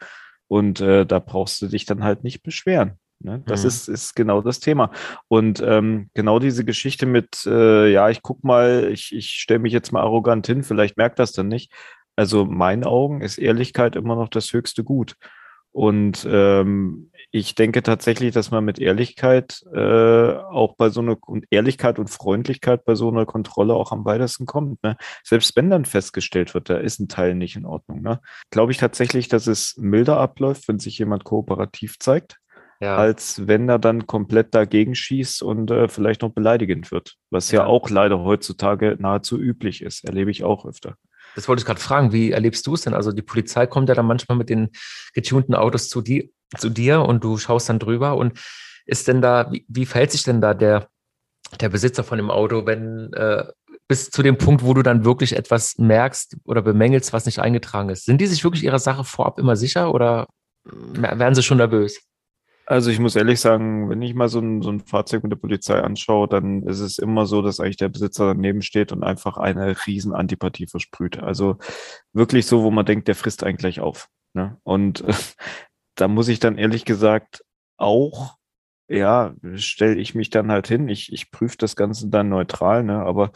Und 0.48 0.80
äh, 0.80 1.06
da 1.06 1.20
brauchst 1.20 1.62
du 1.62 1.68
dich 1.68 1.86
dann 1.86 2.04
halt 2.04 2.24
nicht 2.24 2.44
beschweren. 2.44 3.00
Ne? 3.20 3.42
Das 3.48 3.64
mhm. 3.64 3.68
ist, 3.68 3.88
ist 3.88 4.16
genau 4.16 4.42
das 4.42 4.60
Thema. 4.60 4.92
Und 5.28 5.62
ähm, 5.66 6.10
genau 6.14 6.40
diese 6.40 6.64
Geschichte 6.64 7.06
mit, 7.06 7.46
äh, 7.46 7.92
ja, 7.92 8.10
ich 8.10 8.22
guck 8.22 8.44
mal, 8.44 8.90
ich, 8.92 9.14
ich 9.14 9.32
stelle 9.32 9.60
mich 9.60 9.74
jetzt 9.74 9.92
mal 9.92 10.02
arrogant 10.02 10.46
hin, 10.46 10.64
vielleicht 10.64 10.98
merkt 10.98 11.20
das 11.20 11.32
dann 11.32 11.48
nicht, 11.48 11.72
also 12.16 12.46
meinen 12.46 12.84
Augen 12.84 13.22
ist 13.22 13.38
Ehrlichkeit 13.38 13.96
immer 13.96 14.16
noch 14.16 14.30
das 14.30 14.52
höchste 14.54 14.84
Gut. 14.84 15.16
Und 15.76 16.26
ähm, 16.32 17.12
ich 17.32 17.54
denke 17.54 17.84
tatsächlich, 17.84 18.34
dass 18.34 18.50
man 18.50 18.64
mit 18.64 18.80
Ehrlichkeit 18.80 19.62
äh, 19.74 20.32
auch 20.32 20.78
bei 20.78 20.90
so 20.90 21.02
einer 21.02 21.18
und 21.28 21.46
Ehrlichkeit 21.50 22.00
und 22.00 22.10
Freundlichkeit 22.10 22.86
bei 22.86 22.96
so 22.96 23.10
einer 23.10 23.26
Kontrolle 23.26 23.74
auch 23.74 23.92
am 23.92 24.06
weitesten 24.06 24.46
kommt. 24.46 24.82
Ne? 24.84 24.96
Selbst 25.22 25.58
wenn 25.58 25.70
dann 25.70 25.84
festgestellt 25.84 26.54
wird, 26.54 26.70
da 26.70 26.78
ist 26.78 27.02
ein 27.02 27.10
Teil 27.10 27.36
nicht 27.36 27.58
in 27.58 27.66
Ordnung. 27.66 28.02
Ne? 28.02 28.22
Glaube 28.52 28.72
ich 28.72 28.78
tatsächlich, 28.78 29.28
dass 29.28 29.48
es 29.48 29.76
milder 29.76 30.18
abläuft, 30.18 30.70
wenn 30.70 30.80
sich 30.80 30.98
jemand 30.98 31.26
kooperativ 31.26 32.00
zeigt, 32.00 32.38
ja. 32.80 32.96
als 32.96 33.46
wenn 33.46 33.68
er 33.68 33.78
dann 33.80 34.08
komplett 34.08 34.56
dagegen 34.56 34.96
schießt 34.96 35.44
und 35.44 35.72
äh, 35.72 35.90
vielleicht 35.90 36.22
noch 36.22 36.32
beleidigend 36.32 36.90
wird. 36.94 37.16
Was 37.32 37.52
ja. 37.52 37.64
ja 37.64 37.66
auch 37.66 37.90
leider 37.90 38.24
heutzutage 38.24 38.96
nahezu 38.98 39.38
üblich 39.38 39.82
ist, 39.82 40.06
erlebe 40.06 40.32
ich 40.32 40.46
auch 40.46 40.66
öfter. 40.66 40.96
Das 41.36 41.48
wollte 41.48 41.62
ich 41.62 41.66
gerade 41.66 41.80
fragen. 41.80 42.12
Wie 42.12 42.32
erlebst 42.32 42.66
du 42.66 42.74
es 42.74 42.82
denn? 42.82 42.94
Also 42.94 43.12
die 43.12 43.22
Polizei 43.22 43.68
kommt 43.68 43.90
ja 43.90 43.96
dann 43.96 44.06
manchmal 44.06 44.38
mit 44.38 44.50
den 44.50 44.70
getunten 45.14 45.54
Autos 45.54 45.90
zu, 45.90 46.02
die, 46.02 46.34
zu 46.58 46.70
dir 46.70 47.02
und 47.02 47.24
du 47.24 47.38
schaust 47.38 47.70
dann 47.70 47.80
drüber. 47.80 48.16
Und 48.16 48.40
ist 48.86 49.08
denn 49.08 49.22
da, 49.22 49.52
wie, 49.52 49.66
wie 49.68 49.86
verhält 49.86 50.12
sich 50.12 50.24
denn 50.24 50.42
da 50.42 50.54
der, 50.54 50.88
der 51.60 51.70
Besitzer 51.70 52.04
von 52.04 52.18
dem 52.18 52.32
Auto, 52.32 52.66
wenn 52.66 53.12
äh, 53.14 53.46
bis 53.88 54.10
zu 54.10 54.24
dem 54.24 54.38
Punkt, 54.38 54.64
wo 54.64 54.74
du 54.74 54.82
dann 54.82 55.06
wirklich 55.06 55.36
etwas 55.36 55.78
merkst 55.78 56.38
oder 56.46 56.62
bemängelst, 56.62 57.14
was 57.14 57.26
nicht 57.26 57.40
eingetragen 57.40 57.90
ist? 57.90 58.06
Sind 58.06 58.20
die 58.20 58.28
sich 58.28 58.44
wirklich 58.44 58.64
ihrer 58.64 58.80
Sache 58.80 59.04
vorab 59.04 59.40
immer 59.40 59.56
sicher 59.56 59.94
oder 59.94 60.28
werden 60.64 61.36
sie 61.36 61.44
schon 61.44 61.58
nervös? 61.58 62.00
Also 62.68 62.90
ich 62.90 63.00
muss 63.00 63.16
ehrlich 63.16 63.40
sagen, 63.40 63.90
wenn 63.90 64.02
ich 64.02 64.16
mal 64.16 64.28
so 64.28 64.40
ein, 64.40 64.64
so 64.64 64.72
ein 64.72 64.80
Fahrzeug 64.80 65.22
mit 65.22 65.32
der 65.32 65.38
Polizei 65.38 65.80
anschaue, 65.80 66.28
dann 66.28 66.64
ist 66.64 66.80
es 66.80 66.98
immer 66.98 67.28
so, 67.28 67.44
dass 67.44 67.60
eigentlich 67.60 67.78
der 67.78 67.90
Besitzer 67.90 68.26
daneben 68.28 68.64
steht 68.64 68.92
und 68.92 69.04
einfach 69.04 69.38
eine 69.38 69.76
riesen 69.86 70.14
Antipathie 70.14 70.66
versprüht. 70.66 71.20
Also 71.20 71.58
wirklich 72.12 72.48
so, 72.48 72.64
wo 72.64 72.72
man 72.72 72.86
denkt, 72.86 73.08
der 73.08 73.16
frisst 73.16 73.44
eigentlich 73.44 73.82
auf. 73.82 74.10
Ne? 74.34 74.58
Und 74.64 75.02
äh, 75.02 75.14
da 75.96 76.08
muss 76.08 76.28
ich 76.28 76.40
dann 76.40 76.58
ehrlich 76.58 76.86
gesagt 76.86 77.46
auch, 77.78 78.36
ja, 78.88 79.36
stelle 79.56 79.96
ich 79.96 80.16
mich 80.16 80.32
dann 80.32 80.52
halt 80.52 80.68
hin. 80.68 80.90
Ich, 80.90 81.14
ich 81.14 81.30
prüfe 81.32 81.58
das 81.58 81.76
Ganze 81.76 82.10
dann 82.10 82.30
neutral, 82.30 82.84
ne? 82.84 82.98
aber 82.98 83.32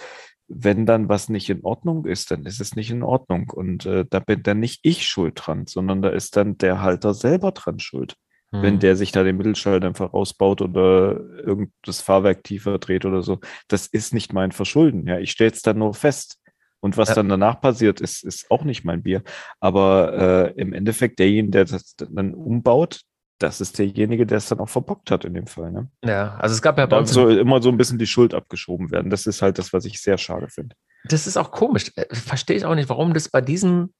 wenn 0.48 0.88
dann 0.88 1.08
was 1.08 1.30
nicht 1.30 1.50
in 1.52 1.64
Ordnung 1.64 2.06
ist, 2.06 2.32
dann 2.32 2.46
ist 2.46 2.60
es 2.60 2.76
nicht 2.76 2.90
in 2.90 3.04
Ordnung. 3.04 3.52
Und 3.52 3.86
äh, 3.86 4.06
da 4.10 4.20
bin 4.20 4.42
dann 4.42 4.60
nicht 4.60 4.80
ich 4.82 5.08
schuld 5.08 5.36
dran, 5.36 5.68
sondern 5.68 6.02
da 6.02 6.10
ist 6.10 6.36
dann 6.36 6.58
der 6.58 6.82
Halter 6.82 7.14
selber 7.14 7.52
dran 7.52 7.78
schuld 7.78 8.16
mhm. 8.52 8.62
wenn 8.62 8.80
der 8.80 8.96
sich 8.96 9.12
da 9.12 9.24
den 9.24 9.38
Mittelschalter 9.38 9.88
einfach 9.88 10.14
rausbaut 10.14 10.62
oder 10.62 11.20
irgend 11.44 11.72
das 11.84 12.02
Fahrwerk 12.02 12.44
tiefer 12.44 12.80
dreht 12.80 13.06
oder 13.06 13.22
so. 13.22 13.40
Das 13.68 13.88
ist 13.88 14.14
nicht 14.14 14.34
mein 14.34 14.52
Verschulden. 14.52 15.08
Ja, 15.08 15.20
ich 15.20 15.32
stelle 15.32 15.52
es 15.52 15.62
dann 15.62 15.80
nur 15.80 15.94
fest. 15.94 16.38
Und 16.82 16.96
was 16.96 17.10
ja. 17.10 17.16
dann 17.16 17.28
danach 17.28 17.60
passiert, 17.60 18.00
ist, 18.00 18.24
ist 18.24 18.50
auch 18.50 18.64
nicht 18.64 18.86
mein 18.86 19.04
Bier. 19.04 19.22
Aber 19.60 20.54
äh, 20.56 20.62
im 20.62 20.72
Endeffekt, 20.72 21.20
derjenige, 21.20 21.52
der 21.52 21.66
das 21.66 21.96
dann 21.98 22.34
umbaut, 22.34 23.02
das 23.40 23.62
ist 23.62 23.80
derjenige, 23.80 24.26
der 24.26 24.38
es 24.38 24.48
dann 24.48 24.60
auch 24.60 24.70
verbockt 24.70 25.12
hat 25.12 25.26
in 25.26 25.34
dem 25.34 25.48
Fall. 25.48 25.72
Ne? 25.72 25.90
Ja, 26.04 26.36
also 26.36 26.54
es 26.54 26.62
gab 26.62 26.78
ja 26.78 26.86
bei 26.86 26.98
uns. 26.98 27.12
soll 27.12 27.38
immer 27.38 27.62
so 27.62 27.70
ein 27.70 27.78
bisschen 27.78 27.98
die 27.98 28.08
Schuld 28.08 28.34
abgeschoben 28.34 28.92
werden. 28.92 29.10
Das 29.10 29.26
ist 29.26 29.42
halt 29.42 29.58
das, 29.58 29.74
was 29.74 29.86
ich 29.86 30.02
sehr 30.02 30.18
schade 30.18 30.50
finde. 30.50 30.76
Das 31.06 31.26
ist 31.26 31.38
auch 31.38 31.52
komisch. 31.52 31.92
Äh, 31.96 32.14
verstehe 32.14 32.58
ich 32.58 32.66
auch 32.66 32.76
nicht, 32.76 32.90
warum 32.90 33.14
das 33.14 33.30
bei 33.30 33.42
diesem 33.42 33.94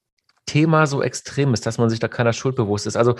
Thema 0.50 0.88
so 0.88 1.00
extrem 1.00 1.54
ist, 1.54 1.64
dass 1.64 1.78
man 1.78 1.88
sich 1.88 2.00
da 2.00 2.08
keiner 2.08 2.32
Schuld 2.32 2.56
bewusst 2.56 2.84
ist. 2.84 2.96
Also 2.96 3.14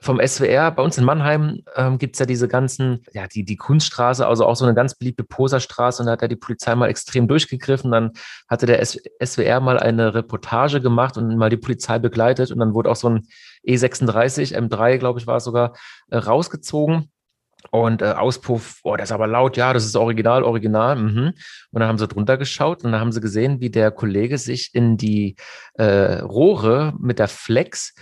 vom 0.00 0.18
SWR, 0.18 0.70
bei 0.70 0.82
uns 0.82 0.96
in 0.96 1.04
Mannheim 1.04 1.62
ähm, 1.76 1.98
gibt 1.98 2.16
es 2.16 2.20
ja 2.20 2.24
diese 2.24 2.48
ganzen, 2.48 3.04
ja, 3.12 3.26
die, 3.26 3.44
die 3.44 3.56
Kunststraße, 3.56 4.26
also 4.26 4.46
auch 4.46 4.56
so 4.56 4.64
eine 4.64 4.74
ganz 4.74 4.94
beliebte 4.94 5.22
Poserstraße 5.22 6.02
und 6.02 6.06
da 6.06 6.12
hat 6.12 6.22
ja 6.22 6.28
die 6.28 6.36
Polizei 6.36 6.74
mal 6.74 6.88
extrem 6.88 7.28
durchgegriffen. 7.28 7.90
Dann 7.90 8.12
hatte 8.48 8.64
der 8.64 8.82
SWR 8.82 9.60
mal 9.60 9.78
eine 9.78 10.14
Reportage 10.14 10.80
gemacht 10.80 11.18
und 11.18 11.36
mal 11.36 11.50
die 11.50 11.58
Polizei 11.58 11.98
begleitet 11.98 12.50
und 12.50 12.58
dann 12.60 12.72
wurde 12.72 12.90
auch 12.90 12.96
so 12.96 13.10
ein 13.10 13.26
E36, 13.68 14.56
M3, 14.56 14.96
glaube 14.96 15.20
ich, 15.20 15.26
war 15.26 15.36
es 15.36 15.44
sogar, 15.44 15.74
äh, 16.08 16.16
rausgezogen 16.16 17.10
und 17.70 18.02
äh, 18.02 18.06
Auspuff, 18.06 18.80
oh, 18.82 18.96
das 18.96 19.10
ist 19.10 19.12
aber 19.12 19.26
laut, 19.26 19.56
ja, 19.56 19.72
das 19.72 19.84
ist 19.84 19.96
original, 19.96 20.42
original. 20.42 20.96
Mhm. 20.96 21.32
Und 21.70 21.80
dann 21.80 21.88
haben 21.88 21.98
sie 21.98 22.08
drunter 22.08 22.36
geschaut 22.36 22.84
und 22.84 22.92
dann 22.92 23.00
haben 23.00 23.12
sie 23.12 23.20
gesehen, 23.20 23.60
wie 23.60 23.70
der 23.70 23.90
Kollege 23.90 24.38
sich 24.38 24.70
in 24.72 24.96
die 24.96 25.36
äh, 25.74 26.20
Rohre 26.20 26.94
mit 26.98 27.18
der 27.18 27.28
Flex 27.28 27.94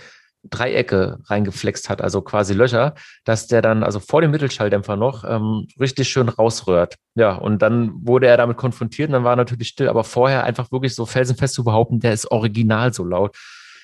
Dreiecke 0.43 1.19
reingeflext 1.25 1.89
hat, 1.89 2.01
also 2.01 2.21
quasi 2.21 2.53
Löcher, 2.53 2.95
dass 3.25 3.47
der 3.47 3.61
dann, 3.61 3.83
also 3.83 3.99
vor 3.99 4.21
dem 4.21 4.31
Mittelschalldämpfer 4.31 4.95
noch, 4.95 5.25
ähm, 5.25 5.67
richtig 5.79 6.07
schön 6.07 6.29
rausrührt. 6.29 6.95
Ja, 7.15 7.35
und 7.35 7.61
dann 7.61 7.91
wurde 8.05 8.27
er 8.27 8.37
damit 8.37 8.55
konfrontiert 8.55 9.09
und 9.09 9.13
dann 9.13 9.23
war 9.25 9.33
er 9.33 9.37
natürlich 9.37 9.67
still, 9.67 9.89
aber 9.89 10.05
vorher 10.05 10.45
einfach 10.45 10.71
wirklich 10.71 10.95
so 10.95 11.05
felsenfest 11.05 11.53
zu 11.53 11.63
behaupten, 11.63 11.99
der 11.99 12.13
ist 12.13 12.31
original 12.31 12.93
so 12.93 13.03
laut. 13.03 13.35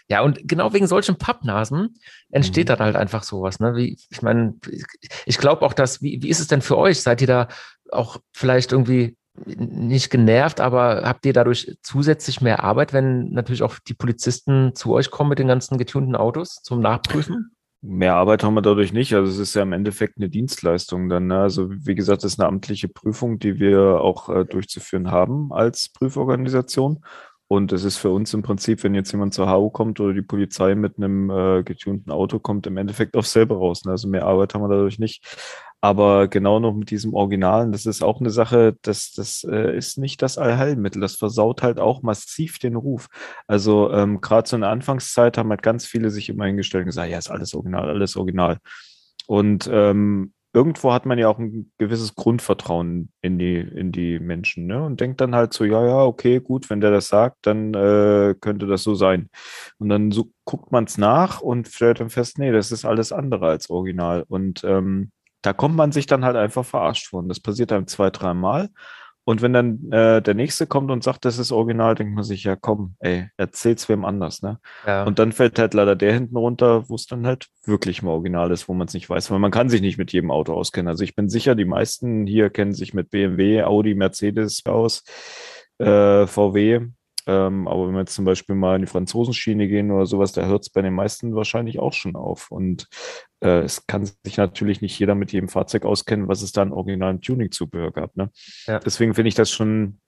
Ja, 0.07 0.21
und 0.21 0.47
genau 0.47 0.71
wegen 0.73 0.87
solchen 0.87 1.17
Pappnasen 1.17 1.95
entsteht 2.29 2.67
mhm. 2.67 2.73
dann 2.73 2.79
halt 2.79 2.95
einfach 2.95 3.23
sowas. 3.23 3.59
Ne? 3.59 3.75
Wie, 3.75 3.97
ich 4.09 4.21
meine, 4.21 4.53
ich 5.25 5.37
glaube 5.37 5.65
auch, 5.65 5.73
dass, 5.73 6.01
wie, 6.01 6.21
wie 6.21 6.29
ist 6.29 6.39
es 6.39 6.47
denn 6.47 6.61
für 6.61 6.77
euch? 6.77 7.01
Seid 7.01 7.21
ihr 7.21 7.27
da 7.27 7.47
auch 7.91 8.17
vielleicht 8.33 8.71
irgendwie 8.71 9.17
nicht 9.45 10.11
genervt, 10.11 10.61
aber 10.61 11.01
habt 11.03 11.25
ihr 11.25 11.33
dadurch 11.33 11.77
zusätzlich 11.81 12.39
mehr 12.39 12.63
Arbeit, 12.63 12.93
wenn 12.93 13.31
natürlich 13.31 13.63
auch 13.63 13.75
die 13.79 13.93
Polizisten 13.93 14.75
zu 14.75 14.93
euch 14.93 15.11
kommen 15.11 15.29
mit 15.29 15.39
den 15.39 15.47
ganzen 15.47 15.77
getunten 15.77 16.15
Autos 16.15 16.61
zum 16.63 16.79
Nachprüfen? 16.79 17.51
Mehr 17.81 18.15
Arbeit 18.15 18.43
haben 18.43 18.55
wir 18.55 18.61
dadurch 18.61 18.93
nicht. 18.93 19.13
Also 19.13 19.31
es 19.31 19.37
ist 19.37 19.53
ja 19.53 19.61
im 19.61 19.73
Endeffekt 19.73 20.17
eine 20.17 20.29
Dienstleistung 20.29 21.07
dann. 21.09 21.27
Ne? 21.27 21.39
Also 21.39 21.69
wie 21.69 21.93
gesagt, 21.93 22.23
das 22.23 22.33
ist 22.33 22.39
eine 22.39 22.47
amtliche 22.47 22.87
Prüfung, 22.87 23.37
die 23.37 23.59
wir 23.59 24.01
auch 24.01 24.29
äh, 24.29 24.45
durchzuführen 24.45 25.11
haben 25.11 25.51
als 25.51 25.89
Prüforganisation. 25.89 27.03
Und 27.47 27.71
es 27.71 27.83
ist 27.83 27.97
für 27.97 28.09
uns 28.09 28.33
im 28.33 28.41
Prinzip, 28.41 28.83
wenn 28.83 28.95
jetzt 28.95 29.11
jemand 29.11 29.33
zur 29.33 29.51
HU 29.51 29.69
kommt 29.69 29.99
oder 29.99 30.13
die 30.13 30.23
Polizei 30.23 30.73
mit 30.73 30.97
einem 30.97 31.29
äh, 31.29 31.63
getunten 31.63 32.11
Auto 32.11 32.39
kommt, 32.39 32.65
im 32.65 32.77
Endeffekt 32.77 33.15
auf 33.15 33.27
selber 33.27 33.57
raus. 33.57 33.85
Ne? 33.85 33.91
Also 33.91 34.07
mehr 34.07 34.25
Arbeit 34.25 34.53
haben 34.53 34.63
wir 34.63 34.69
dadurch 34.69 34.97
nicht. 34.97 35.23
Aber 35.79 36.27
genau 36.27 36.59
noch 36.59 36.73
mit 36.73 36.89
diesem 36.89 37.13
Originalen, 37.13 37.71
das 37.71 37.85
ist 37.85 38.01
auch 38.03 38.19
eine 38.19 38.31
Sache, 38.31 38.75
das, 38.81 39.11
das 39.11 39.43
äh, 39.43 39.77
ist 39.77 39.99
nicht 39.99 40.23
das 40.23 40.39
Allheilmittel. 40.39 40.99
Das 40.99 41.15
versaut 41.15 41.61
halt 41.61 41.79
auch 41.79 42.01
massiv 42.01 42.57
den 42.57 42.75
Ruf. 42.75 43.07
Also 43.45 43.91
ähm, 43.91 44.21
gerade 44.21 44.49
so 44.49 44.55
in 44.55 44.61
der 44.61 44.71
Anfangszeit 44.71 45.37
haben 45.37 45.51
halt 45.51 45.61
ganz 45.61 45.85
viele 45.85 46.09
sich 46.09 46.29
immer 46.29 46.45
hingestellt 46.45 46.83
und 46.83 46.87
gesagt, 46.87 47.11
ja, 47.11 47.19
ist 47.19 47.29
alles 47.29 47.53
original, 47.53 47.89
alles 47.89 48.17
original. 48.17 48.57
Und 49.27 49.69
ähm, 49.71 50.33
irgendwo 50.55 50.93
hat 50.93 51.05
man 51.05 51.19
ja 51.19 51.27
auch 51.27 51.37
ein 51.37 51.71
gewisses 51.77 52.15
Grundvertrauen 52.15 53.11
in 53.21 53.37
die, 53.37 53.57
in 53.57 53.91
die 53.91 54.19
Menschen, 54.19 54.67
ne? 54.67 54.81
Und 54.83 55.01
denkt 55.01 55.19
dann 55.19 55.35
halt 55.35 55.53
so, 55.53 55.65
ja, 55.65 55.85
ja, 55.85 56.03
okay, 56.03 56.39
gut, 56.39 56.69
wenn 56.69 56.79
der 56.79 56.91
das 56.91 57.09
sagt, 57.09 57.39
dann 57.41 57.73
äh, 57.73 58.35
könnte 58.39 58.65
das 58.65 58.83
so 58.83 58.95
sein. 58.95 59.29
Und 59.79 59.89
dann 59.89 60.11
so 60.11 60.31
guckt 60.45 60.71
man 60.71 60.85
es 60.85 60.97
nach 60.97 61.41
und 61.41 61.67
stellt 61.67 61.99
dann 61.99 62.09
fest, 62.09 62.39
nee, 62.39 62.51
das 62.53 62.71
ist 62.71 62.85
alles 62.85 63.11
andere 63.11 63.47
als 63.47 63.69
original. 63.69 64.23
Und 64.29 64.63
ähm, 64.63 65.11
da 65.41 65.51
kommt 65.53 65.75
man 65.75 65.91
sich 65.91 66.07
dann 66.07 66.23
halt 66.23 66.37
einfach 66.37 66.65
verarscht 66.65 67.07
vor. 67.09 67.19
Und 67.19 67.27
das 67.29 67.41
passiert 67.41 67.73
einem 67.73 67.87
zwei, 67.87 68.09
dreimal. 68.09 68.69
Und 69.25 69.41
wenn 69.41 69.53
dann 69.53 69.91
äh, 69.91 70.21
der 70.21 70.35
nächste 70.35 70.67
kommt 70.67 70.91
und 70.91 71.03
sagt, 71.03 71.25
das 71.25 71.39
ist 71.39 71.51
original, 71.51 71.95
denkt 71.95 72.13
man 72.13 72.23
sich, 72.23 72.43
ja 72.43 72.55
komm, 72.55 72.95
ey, 72.99 73.27
erzähl's 73.37 73.89
wem 73.89 74.05
anders, 74.05 74.43
ne? 74.43 74.59
Ja. 74.85 75.03
Und 75.03 75.17
dann 75.17 75.31
fällt 75.31 75.57
halt 75.57 75.73
leider 75.73 75.95
der 75.95 76.13
hinten 76.13 76.37
runter, 76.37 76.87
wo 76.87 76.95
es 76.95 77.07
dann 77.07 77.25
halt 77.25 77.47
wirklich 77.65 78.03
mal 78.03 78.11
original 78.11 78.51
ist, 78.51 78.69
wo 78.69 78.73
man 78.73 78.87
es 78.87 78.93
nicht 78.93 79.09
weiß, 79.09 79.31
weil 79.31 79.39
man 79.39 79.49
kann 79.49 79.69
sich 79.69 79.81
nicht 79.81 79.97
mit 79.97 80.13
jedem 80.13 80.29
Auto 80.29 80.53
auskennen. 80.53 80.87
Also 80.87 81.03
ich 81.03 81.15
bin 81.15 81.27
sicher, 81.27 81.55
die 81.55 81.65
meisten 81.65 82.27
hier 82.27 82.51
kennen 82.51 82.73
sich 82.73 82.93
mit 82.93 83.09
BMW, 83.09 83.63
Audi, 83.63 83.95
Mercedes 83.95 84.63
aus, 84.67 85.03
äh, 85.79 86.27
VW. 86.27 86.81
Ähm, 87.27 87.67
aber 87.67 87.87
wenn 87.87 87.93
wir 87.93 88.01
jetzt 88.01 88.15
zum 88.15 88.25
Beispiel 88.25 88.55
mal 88.55 88.75
in 88.75 88.81
die 88.81 88.87
Franzosenschiene 88.87 89.67
gehen 89.67 89.91
oder 89.91 90.05
sowas, 90.05 90.31
da 90.31 90.45
hört 90.45 90.63
es 90.63 90.69
bei 90.69 90.81
den 90.81 90.93
meisten 90.93 91.35
wahrscheinlich 91.35 91.79
auch 91.79 91.93
schon 91.93 92.15
auf. 92.15 92.51
Und 92.51 92.87
äh, 93.41 93.61
es 93.61 93.87
kann 93.87 94.05
sich 94.05 94.37
natürlich 94.37 94.81
nicht 94.81 94.97
jeder 94.99 95.15
mit 95.15 95.31
jedem 95.31 95.49
Fahrzeug 95.49 95.85
auskennen, 95.85 96.27
was 96.27 96.41
es 96.41 96.51
da 96.51 96.61
an 96.61 96.71
originalen 96.71 97.21
Tuning-Zubehör 97.21 97.91
gab. 97.91 98.15
Ne? 98.15 98.29
Ja. 98.67 98.79
Deswegen 98.79 99.13
finde 99.13 99.29
ich 99.29 99.35
das 99.35 99.51
schon 99.51 99.99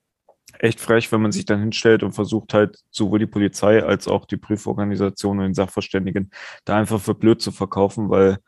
echt 0.58 0.80
frech, 0.80 1.12
wenn 1.12 1.20
man 1.20 1.32
sich 1.32 1.44
dann 1.44 1.60
hinstellt 1.60 2.02
und 2.02 2.12
versucht 2.12 2.54
halt 2.54 2.78
sowohl 2.90 3.18
die 3.18 3.26
Polizei 3.26 3.82
als 3.82 4.08
auch 4.08 4.24
die 4.24 4.36
Prüforganisation 4.36 5.38
und 5.38 5.44
den 5.44 5.54
Sachverständigen 5.54 6.30
da 6.64 6.76
einfach 6.76 7.00
für 7.00 7.14
blöd 7.14 7.42
zu 7.42 7.52
verkaufen, 7.52 8.10
weil 8.10 8.38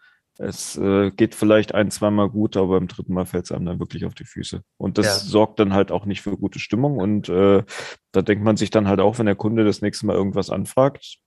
es 0.42 0.76
äh, 0.78 1.10
geht 1.10 1.34
vielleicht 1.34 1.74
ein, 1.74 1.90
zweimal 1.90 2.30
gut, 2.30 2.56
aber 2.56 2.78
beim 2.78 2.88
dritten 2.88 3.12
Mal 3.12 3.26
fällt 3.26 3.44
es 3.44 3.52
einem 3.52 3.66
dann 3.66 3.78
wirklich 3.78 4.06
auf 4.06 4.14
die 4.14 4.24
Füße. 4.24 4.62
Und 4.78 4.96
das 4.96 5.06
ja. 5.06 5.12
sorgt 5.12 5.60
dann 5.60 5.74
halt 5.74 5.92
auch 5.92 6.06
nicht 6.06 6.22
für 6.22 6.36
gute 6.36 6.58
Stimmung. 6.58 6.96
Und 6.96 7.28
äh, 7.28 7.62
da 8.12 8.22
denkt 8.22 8.42
man 8.42 8.56
sich 8.56 8.70
dann 8.70 8.88
halt 8.88 9.00
auch, 9.00 9.18
wenn 9.18 9.26
der 9.26 9.34
Kunde 9.34 9.64
das 9.64 9.82
nächste 9.82 10.06
Mal 10.06 10.16
irgendwas 10.16 10.48
anfragt, 10.48 11.18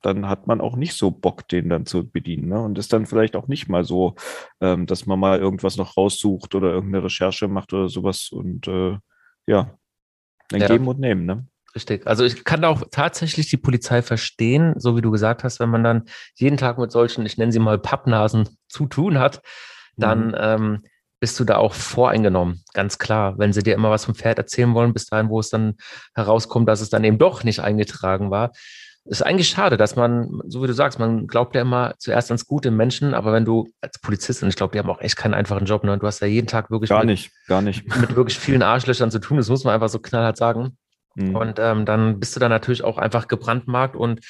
dann 0.00 0.28
hat 0.28 0.46
man 0.46 0.62
auch 0.62 0.76
nicht 0.76 0.94
so 0.94 1.10
Bock, 1.10 1.46
den 1.48 1.68
dann 1.68 1.84
zu 1.84 2.10
bedienen. 2.10 2.48
Ne? 2.48 2.60
Und 2.60 2.78
ist 2.78 2.92
dann 2.94 3.04
vielleicht 3.04 3.36
auch 3.36 3.48
nicht 3.48 3.68
mal 3.68 3.84
so, 3.84 4.14
ähm, 4.62 4.86
dass 4.86 5.04
man 5.04 5.20
mal 5.20 5.38
irgendwas 5.38 5.76
noch 5.76 5.98
raussucht 5.98 6.54
oder 6.54 6.72
irgendeine 6.72 7.04
Recherche 7.04 7.48
macht 7.48 7.74
oder 7.74 7.90
sowas. 7.90 8.30
Und 8.32 8.66
äh, 8.66 8.96
ja, 9.46 9.78
dann 10.48 10.60
ja. 10.62 10.68
geben 10.68 10.88
und 10.88 11.00
nehmen. 11.00 11.26
Ne? 11.26 11.46
Richtig. 11.74 12.06
Also 12.06 12.24
ich 12.24 12.44
kann 12.44 12.64
auch 12.64 12.82
tatsächlich 12.90 13.48
die 13.48 13.56
Polizei 13.56 14.00
verstehen, 14.02 14.74
so 14.76 14.96
wie 14.96 15.02
du 15.02 15.10
gesagt 15.10 15.42
hast, 15.42 15.58
wenn 15.58 15.70
man 15.70 15.82
dann 15.82 16.04
jeden 16.36 16.56
Tag 16.56 16.78
mit 16.78 16.92
solchen, 16.92 17.26
ich 17.26 17.36
nenne 17.36 17.50
sie 17.50 17.58
mal 17.58 17.78
Pappnasen, 17.78 18.48
zu 18.68 18.86
tun 18.86 19.18
hat, 19.18 19.42
dann 19.96 20.28
mhm. 20.28 20.36
ähm, 20.38 20.82
bist 21.20 21.38
du 21.40 21.44
da 21.44 21.56
auch 21.56 21.72
voreingenommen, 21.72 22.62
ganz 22.74 22.98
klar. 22.98 23.38
Wenn 23.38 23.52
sie 23.52 23.62
dir 23.62 23.74
immer 23.74 23.90
was 23.90 24.04
vom 24.04 24.14
Pferd 24.14 24.38
erzählen 24.38 24.74
wollen, 24.74 24.92
bis 24.92 25.06
dahin, 25.06 25.30
wo 25.30 25.40
es 25.40 25.48
dann 25.48 25.74
herauskommt, 26.14 26.68
dass 26.68 26.80
es 26.80 26.90
dann 26.90 27.02
eben 27.02 27.18
doch 27.18 27.44
nicht 27.44 27.60
eingetragen 27.60 28.30
war. 28.30 28.52
Ist 29.06 29.22
eigentlich 29.22 29.48
schade, 29.48 29.76
dass 29.76 29.96
man, 29.96 30.40
so 30.46 30.62
wie 30.62 30.66
du 30.66 30.72
sagst, 30.72 30.98
man 30.98 31.26
glaubt 31.26 31.54
ja 31.54 31.60
immer 31.60 31.94
zuerst 31.98 32.30
ans 32.30 32.46
Gute 32.46 32.68
im 32.68 32.76
Menschen, 32.76 33.14
aber 33.14 33.32
wenn 33.32 33.44
du 33.44 33.68
als 33.80 33.98
Polizist, 33.98 34.42
und 34.42 34.48
ich 34.48 34.56
glaube, 34.56 34.72
die 34.72 34.78
haben 34.78 34.88
auch 34.88 35.00
echt 35.00 35.16
keinen 35.16 35.34
einfachen 35.34 35.66
Job, 35.66 35.84
ne? 35.84 35.98
du 35.98 36.06
hast 36.06 36.20
ja 36.20 36.26
jeden 36.26 36.46
Tag 36.46 36.70
wirklich 36.70 36.88
gar 36.88 37.00
mit, 37.00 37.08
nicht, 37.08 37.30
gar 37.46 37.60
nicht. 37.60 37.84
mit 38.00 38.16
wirklich 38.16 38.38
vielen 38.38 38.62
Arschlöchern 38.62 39.10
zu 39.10 39.18
tun, 39.18 39.36
das 39.36 39.48
muss 39.48 39.64
man 39.64 39.74
einfach 39.74 39.90
so 39.90 39.98
knallhart 39.98 40.36
sagen. 40.36 40.78
Mhm. 41.14 41.36
Und 41.36 41.58
ähm, 41.58 41.84
dann 41.86 42.20
bist 42.20 42.34
du 42.36 42.40
dann 42.40 42.50
natürlich 42.50 42.84
auch 42.84 42.98
einfach 42.98 43.28
gebrandmarkt 43.28 43.96
und 43.96 44.20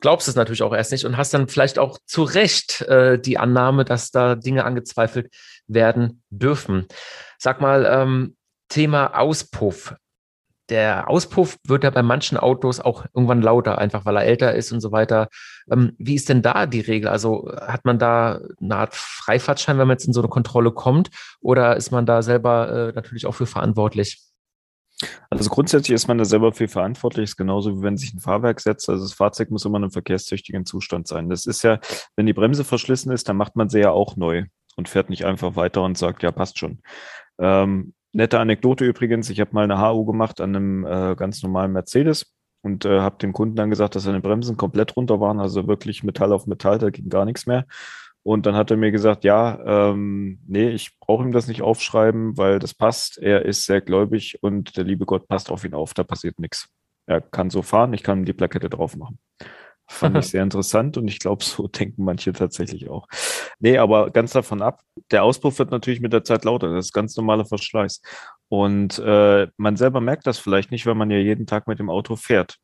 glaubst 0.00 0.28
es 0.28 0.36
natürlich 0.36 0.62
auch 0.62 0.74
erst 0.74 0.92
nicht 0.92 1.04
und 1.04 1.16
hast 1.16 1.34
dann 1.34 1.48
vielleicht 1.48 1.78
auch 1.78 1.98
zu 2.06 2.22
Recht 2.22 2.82
äh, 2.82 3.18
die 3.18 3.38
Annahme, 3.38 3.84
dass 3.84 4.10
da 4.10 4.34
Dinge 4.34 4.64
angezweifelt 4.64 5.34
werden 5.66 6.22
dürfen. 6.30 6.86
Sag 7.38 7.60
mal, 7.60 7.86
ähm, 7.90 8.36
Thema 8.68 9.18
Auspuff. 9.18 9.94
Der 10.68 11.08
Auspuff 11.08 11.56
wird 11.66 11.84
ja 11.84 11.90
bei 11.90 12.02
manchen 12.02 12.36
Autos 12.36 12.78
auch 12.78 13.06
irgendwann 13.14 13.40
lauter, 13.40 13.78
einfach 13.78 14.04
weil 14.04 14.16
er 14.16 14.24
älter 14.24 14.54
ist 14.54 14.70
und 14.70 14.80
so 14.80 14.92
weiter. 14.92 15.28
Ähm, 15.70 15.94
wie 15.96 16.14
ist 16.14 16.28
denn 16.28 16.42
da 16.42 16.66
die 16.66 16.80
Regel? 16.80 17.08
Also 17.08 17.50
hat 17.58 17.86
man 17.86 17.98
da 17.98 18.40
eine 18.60 18.76
Art 18.76 18.94
Freifahrtschein, 18.94 19.78
wenn 19.78 19.88
man 19.88 19.96
jetzt 19.96 20.06
in 20.06 20.12
so 20.12 20.20
eine 20.20 20.28
Kontrolle 20.28 20.70
kommt, 20.72 21.08
oder 21.40 21.76
ist 21.76 21.90
man 21.90 22.04
da 22.04 22.20
selber 22.20 22.90
äh, 22.90 22.92
natürlich 22.92 23.24
auch 23.24 23.34
für 23.34 23.46
verantwortlich? 23.46 24.27
Also 25.30 25.48
grundsätzlich 25.50 25.94
ist 25.94 26.08
man 26.08 26.18
da 26.18 26.24
selber 26.24 26.52
für 26.52 26.68
verantwortlich, 26.68 27.24
ist 27.24 27.36
genauso 27.36 27.78
wie 27.78 27.82
wenn 27.82 27.96
sich 27.96 28.12
ein 28.12 28.20
Fahrwerk 28.20 28.60
setzt. 28.60 28.88
Also 28.88 29.04
das 29.04 29.12
Fahrzeug 29.12 29.50
muss 29.50 29.64
immer 29.64 29.78
in 29.78 29.84
einem 29.84 29.92
verkehrstüchtigen 29.92 30.66
Zustand 30.66 31.06
sein. 31.06 31.28
Das 31.28 31.46
ist 31.46 31.62
ja, 31.62 31.78
wenn 32.16 32.26
die 32.26 32.32
Bremse 32.32 32.64
verschlissen 32.64 33.12
ist, 33.12 33.28
dann 33.28 33.36
macht 33.36 33.56
man 33.56 33.68
sie 33.68 33.80
ja 33.80 33.90
auch 33.90 34.16
neu 34.16 34.44
und 34.76 34.88
fährt 34.88 35.10
nicht 35.10 35.24
einfach 35.24 35.56
weiter 35.56 35.82
und 35.82 35.96
sagt, 35.96 36.22
ja, 36.22 36.32
passt 36.32 36.58
schon. 36.58 36.80
Ähm, 37.38 37.94
nette 38.12 38.40
Anekdote 38.40 38.84
übrigens, 38.84 39.30
ich 39.30 39.40
habe 39.40 39.50
mal 39.52 39.64
eine 39.64 39.80
HU 39.80 40.04
gemacht 40.04 40.40
an 40.40 40.56
einem 40.56 40.86
äh, 40.86 41.14
ganz 41.14 41.42
normalen 41.42 41.72
Mercedes 41.72 42.34
und 42.62 42.84
äh, 42.84 43.00
habe 43.00 43.18
dem 43.18 43.32
Kunden 43.32 43.56
dann 43.56 43.70
gesagt, 43.70 43.94
dass 43.94 44.02
seine 44.02 44.20
Bremsen 44.20 44.56
komplett 44.56 44.96
runter 44.96 45.20
waren, 45.20 45.38
also 45.40 45.68
wirklich 45.68 46.02
Metall 46.02 46.32
auf 46.32 46.46
Metall, 46.46 46.78
da 46.78 46.90
ging 46.90 47.08
gar 47.08 47.24
nichts 47.24 47.46
mehr. 47.46 47.66
Und 48.28 48.44
dann 48.44 48.56
hat 48.56 48.70
er 48.70 48.76
mir 48.76 48.90
gesagt, 48.90 49.24
ja, 49.24 49.58
ähm, 49.64 50.38
nee, 50.46 50.68
ich 50.68 50.90
brauche 51.00 51.24
ihm 51.24 51.32
das 51.32 51.48
nicht 51.48 51.62
aufschreiben, 51.62 52.36
weil 52.36 52.58
das 52.58 52.74
passt. 52.74 53.16
Er 53.16 53.46
ist 53.46 53.64
sehr 53.64 53.80
gläubig 53.80 54.36
und 54.42 54.76
der 54.76 54.84
liebe 54.84 55.06
Gott 55.06 55.28
passt 55.28 55.50
auf 55.50 55.64
ihn 55.64 55.72
auf, 55.72 55.94
da 55.94 56.04
passiert 56.04 56.38
nichts. 56.38 56.68
Er 57.06 57.22
kann 57.22 57.48
so 57.48 57.62
fahren, 57.62 57.94
ich 57.94 58.02
kann 58.02 58.18
ihm 58.18 58.24
die 58.26 58.34
Plakette 58.34 58.68
drauf 58.68 58.96
machen. 58.96 59.18
Fand 59.86 60.18
ich 60.18 60.26
sehr 60.28 60.42
interessant 60.42 60.98
und 60.98 61.08
ich 61.08 61.20
glaube, 61.20 61.42
so 61.42 61.68
denken 61.68 62.04
manche 62.04 62.34
tatsächlich 62.34 62.90
auch. 62.90 63.06
Nee, 63.60 63.78
aber 63.78 64.10
ganz 64.10 64.32
davon 64.32 64.60
ab, 64.60 64.82
der 65.10 65.24
Auspuff 65.24 65.58
wird 65.58 65.70
natürlich 65.70 66.00
mit 66.00 66.12
der 66.12 66.22
Zeit 66.22 66.44
lauter. 66.44 66.70
Das 66.70 66.84
ist 66.84 66.92
ganz 66.92 67.16
normaler 67.16 67.46
Verschleiß. 67.46 68.02
Und 68.48 68.98
äh, 68.98 69.46
man 69.56 69.76
selber 69.76 70.02
merkt 70.02 70.26
das 70.26 70.38
vielleicht 70.38 70.70
nicht, 70.70 70.84
weil 70.84 70.96
man 70.96 71.10
ja 71.10 71.16
jeden 71.16 71.46
Tag 71.46 71.66
mit 71.66 71.78
dem 71.78 71.88
Auto 71.88 72.14
fährt. 72.14 72.58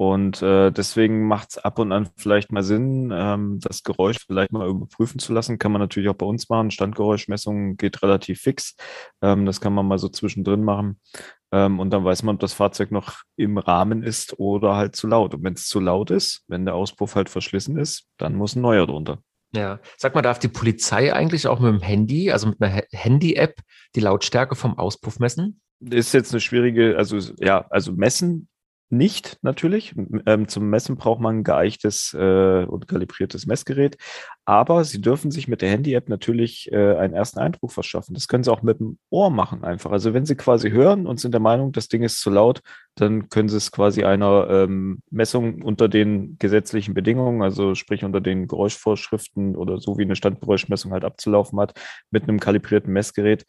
Und 0.00 0.40
äh, 0.40 0.70
deswegen 0.70 1.28
macht 1.28 1.50
es 1.50 1.58
ab 1.58 1.78
und 1.78 1.92
an 1.92 2.08
vielleicht 2.16 2.52
mal 2.52 2.62
Sinn, 2.62 3.12
ähm, 3.14 3.58
das 3.60 3.82
Geräusch 3.82 4.16
vielleicht 4.26 4.50
mal 4.50 4.66
überprüfen 4.66 5.18
zu 5.18 5.34
lassen. 5.34 5.58
Kann 5.58 5.72
man 5.72 5.82
natürlich 5.82 6.08
auch 6.08 6.14
bei 6.14 6.24
uns 6.24 6.48
machen. 6.48 6.70
Standgeräuschmessung 6.70 7.76
geht 7.76 8.02
relativ 8.02 8.40
fix. 8.40 8.76
Ähm, 9.20 9.44
das 9.44 9.60
kann 9.60 9.74
man 9.74 9.86
mal 9.86 9.98
so 9.98 10.08
zwischendrin 10.08 10.64
machen. 10.64 10.98
Ähm, 11.52 11.78
und 11.78 11.90
dann 11.90 12.02
weiß 12.02 12.22
man, 12.22 12.36
ob 12.36 12.40
das 12.40 12.54
Fahrzeug 12.54 12.92
noch 12.92 13.24
im 13.36 13.58
Rahmen 13.58 14.02
ist 14.02 14.38
oder 14.38 14.74
halt 14.74 14.96
zu 14.96 15.06
laut. 15.06 15.34
Und 15.34 15.44
wenn 15.44 15.52
es 15.52 15.66
zu 15.66 15.80
laut 15.80 16.10
ist, 16.10 16.44
wenn 16.48 16.64
der 16.64 16.76
Auspuff 16.76 17.14
halt 17.14 17.28
verschlissen 17.28 17.76
ist, 17.76 18.06
dann 18.16 18.36
muss 18.36 18.56
ein 18.56 18.62
neuer 18.62 18.86
drunter. 18.86 19.18
Ja, 19.54 19.80
sag 19.98 20.14
mal, 20.14 20.22
darf 20.22 20.38
die 20.38 20.48
Polizei 20.48 21.12
eigentlich 21.12 21.46
auch 21.46 21.60
mit 21.60 21.74
dem 21.74 21.82
Handy, 21.82 22.32
also 22.32 22.48
mit 22.48 22.62
einer 22.62 22.84
Handy-App, 22.90 23.60
die 23.94 24.00
Lautstärke 24.00 24.56
vom 24.56 24.78
Auspuff 24.78 25.18
messen? 25.18 25.60
ist 25.80 26.12
jetzt 26.12 26.32
eine 26.32 26.40
schwierige, 26.40 26.96
also 26.96 27.18
ja, 27.38 27.66
also 27.70 27.92
messen 27.92 28.48
nicht 28.90 29.38
natürlich. 29.42 29.94
Ähm, 30.26 30.48
zum 30.48 30.68
Messen 30.68 30.96
braucht 30.96 31.20
man 31.20 31.38
ein 31.38 31.44
geeichtes 31.44 32.14
äh, 32.14 32.64
und 32.64 32.88
kalibriertes 32.88 33.46
Messgerät. 33.46 33.96
Aber 34.44 34.84
Sie 34.84 35.00
dürfen 35.00 35.30
sich 35.30 35.46
mit 35.46 35.62
der 35.62 35.70
Handy-App 35.70 36.08
natürlich 36.08 36.70
äh, 36.72 36.96
einen 36.96 37.14
ersten 37.14 37.38
Eindruck 37.38 37.72
verschaffen. 37.72 38.14
Das 38.14 38.26
können 38.26 38.42
Sie 38.42 38.52
auch 38.52 38.62
mit 38.62 38.80
dem 38.80 38.98
Ohr 39.10 39.30
machen 39.30 39.64
einfach. 39.64 39.92
Also 39.92 40.12
wenn 40.12 40.26
Sie 40.26 40.34
quasi 40.34 40.70
hören 40.70 41.06
und 41.06 41.20
sind 41.20 41.32
der 41.32 41.40
Meinung, 41.40 41.72
das 41.72 41.88
Ding 41.88 42.02
ist 42.02 42.20
zu 42.20 42.30
laut, 42.30 42.60
dann 42.96 43.28
können 43.28 43.48
Sie 43.48 43.56
es 43.56 43.70
quasi 43.70 44.04
einer 44.04 44.48
ähm, 44.50 45.02
Messung 45.10 45.62
unter 45.62 45.88
den 45.88 46.36
gesetzlichen 46.38 46.94
Bedingungen, 46.94 47.42
also 47.42 47.74
sprich 47.74 48.04
unter 48.04 48.20
den 48.20 48.48
Geräuschvorschriften 48.48 49.56
oder 49.56 49.78
so 49.78 49.98
wie 49.98 50.02
eine 50.02 50.16
Standgeräuschmessung 50.16 50.92
halt 50.92 51.04
abzulaufen 51.04 51.60
hat, 51.60 51.74
mit 52.10 52.24
einem 52.24 52.40
kalibrierten 52.40 52.92
Messgerät 52.92 53.44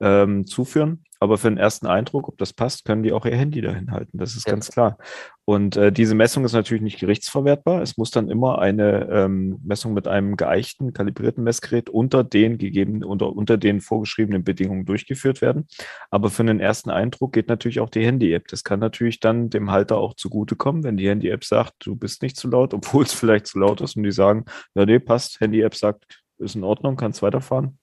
ähm, 0.00 0.46
zuführen. 0.46 1.04
Aber 1.20 1.38
für 1.38 1.48
den 1.48 1.58
ersten 1.58 1.86
Eindruck, 1.86 2.28
ob 2.28 2.38
das 2.38 2.52
passt, 2.52 2.84
können 2.84 3.02
die 3.02 3.12
auch 3.12 3.24
ihr 3.24 3.36
Handy 3.36 3.60
dahin 3.60 3.90
halten. 3.90 4.18
Das 4.18 4.36
ist 4.36 4.46
ja. 4.46 4.52
ganz 4.52 4.70
klar. 4.70 4.98
Und 5.44 5.76
äh, 5.76 5.92
diese 5.92 6.16
Messung 6.16 6.44
ist 6.44 6.52
natürlich 6.52 6.82
nicht 6.82 6.98
gerichtsverwertbar. 6.98 7.80
Es 7.80 7.96
muss 7.96 8.10
dann 8.10 8.28
immer 8.28 8.58
eine 8.58 9.08
ähm, 9.10 9.60
Messung 9.64 9.94
mit 9.94 10.08
einem 10.08 10.36
geeichten, 10.36 10.92
kalibrierten 10.92 11.44
Messgerät 11.44 11.88
unter 11.88 12.24
den 12.24 12.58
gegebenen, 12.58 13.04
unter, 13.04 13.34
unter 13.34 13.56
den 13.56 13.80
vorgeschriebenen 13.80 14.42
Bedingungen 14.42 14.84
durchgeführt 14.86 15.40
werden. 15.40 15.68
Aber 16.10 16.30
für 16.30 16.44
den 16.44 16.58
ersten 16.58 16.90
Eindruck 16.90 17.32
geht 17.32 17.48
natürlich 17.48 17.78
auch 17.78 17.90
die 17.90 18.04
Handy-App. 18.04 18.48
Das 18.48 18.64
kann 18.64 18.80
natürlich 18.80 19.20
dann 19.20 19.48
dem 19.48 19.70
Halter 19.70 19.98
auch 19.98 20.14
zugutekommen, 20.14 20.82
wenn 20.82 20.96
die 20.96 21.08
Handy-App 21.08 21.44
sagt, 21.44 21.74
du 21.86 21.94
bist 21.94 22.22
nicht 22.22 22.36
zu 22.36 22.48
laut, 22.48 22.74
obwohl 22.74 23.04
es 23.04 23.12
vielleicht 23.14 23.46
zu 23.46 23.60
laut 23.60 23.80
ist 23.80 23.96
und 23.96 24.02
die 24.02 24.10
sagen, 24.10 24.46
ja, 24.74 24.84
nee, 24.84 24.98
passt. 24.98 25.40
Handy-App 25.40 25.76
sagt, 25.76 26.24
ist 26.38 26.56
in 26.56 26.64
Ordnung, 26.64 26.96
kannst 26.96 27.22
weiterfahren. 27.22 27.78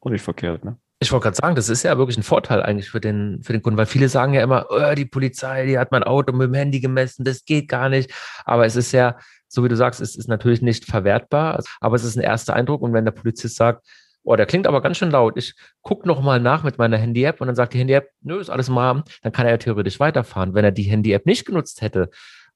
Und 0.00 0.12
nicht 0.12 0.22
verkehrt, 0.22 0.64
ne? 0.64 0.78
Ich 1.04 1.12
wollte 1.12 1.24
gerade 1.24 1.36
sagen, 1.36 1.54
das 1.54 1.68
ist 1.68 1.82
ja 1.82 1.98
wirklich 1.98 2.16
ein 2.16 2.22
Vorteil 2.22 2.62
eigentlich 2.62 2.88
für 2.88 2.98
den, 2.98 3.42
für 3.42 3.52
den 3.52 3.60
Kunden, 3.60 3.76
weil 3.76 3.84
viele 3.84 4.08
sagen 4.08 4.32
ja 4.32 4.42
immer, 4.42 4.64
oh, 4.70 4.94
die 4.94 5.04
Polizei, 5.04 5.66
die 5.66 5.78
hat 5.78 5.92
mein 5.92 6.02
Auto 6.02 6.32
mit 6.32 6.48
dem 6.48 6.54
Handy 6.54 6.80
gemessen, 6.80 7.24
das 7.24 7.44
geht 7.44 7.68
gar 7.68 7.90
nicht. 7.90 8.10
Aber 8.46 8.64
es 8.64 8.74
ist 8.74 8.90
ja, 8.92 9.18
so 9.46 9.62
wie 9.62 9.68
du 9.68 9.76
sagst, 9.76 10.00
es 10.00 10.16
ist 10.16 10.28
natürlich 10.28 10.62
nicht 10.62 10.86
verwertbar, 10.86 11.62
aber 11.80 11.96
es 11.96 12.04
ist 12.04 12.16
ein 12.16 12.22
erster 12.22 12.54
Eindruck. 12.54 12.80
Und 12.80 12.94
wenn 12.94 13.04
der 13.04 13.12
Polizist 13.12 13.56
sagt, 13.56 13.84
oh, 14.22 14.34
der 14.34 14.46
klingt 14.46 14.66
aber 14.66 14.80
ganz 14.80 14.96
schön 14.96 15.10
laut, 15.10 15.36
ich 15.36 15.54
gucke 15.82 16.08
nochmal 16.08 16.40
nach 16.40 16.62
mit 16.62 16.78
meiner 16.78 16.96
Handy-App 16.96 17.42
und 17.42 17.48
dann 17.48 17.56
sagt 17.56 17.74
die 17.74 17.80
Handy-App, 17.80 18.08
nö, 18.22 18.40
ist 18.40 18.48
alles 18.48 18.70
mal, 18.70 19.04
dann 19.20 19.32
kann 19.32 19.44
er 19.44 19.52
ja 19.52 19.58
theoretisch 19.58 20.00
weiterfahren. 20.00 20.54
Wenn 20.54 20.64
er 20.64 20.72
die 20.72 20.84
Handy-App 20.84 21.26
nicht 21.26 21.44
genutzt 21.44 21.82
hätte, 21.82 22.08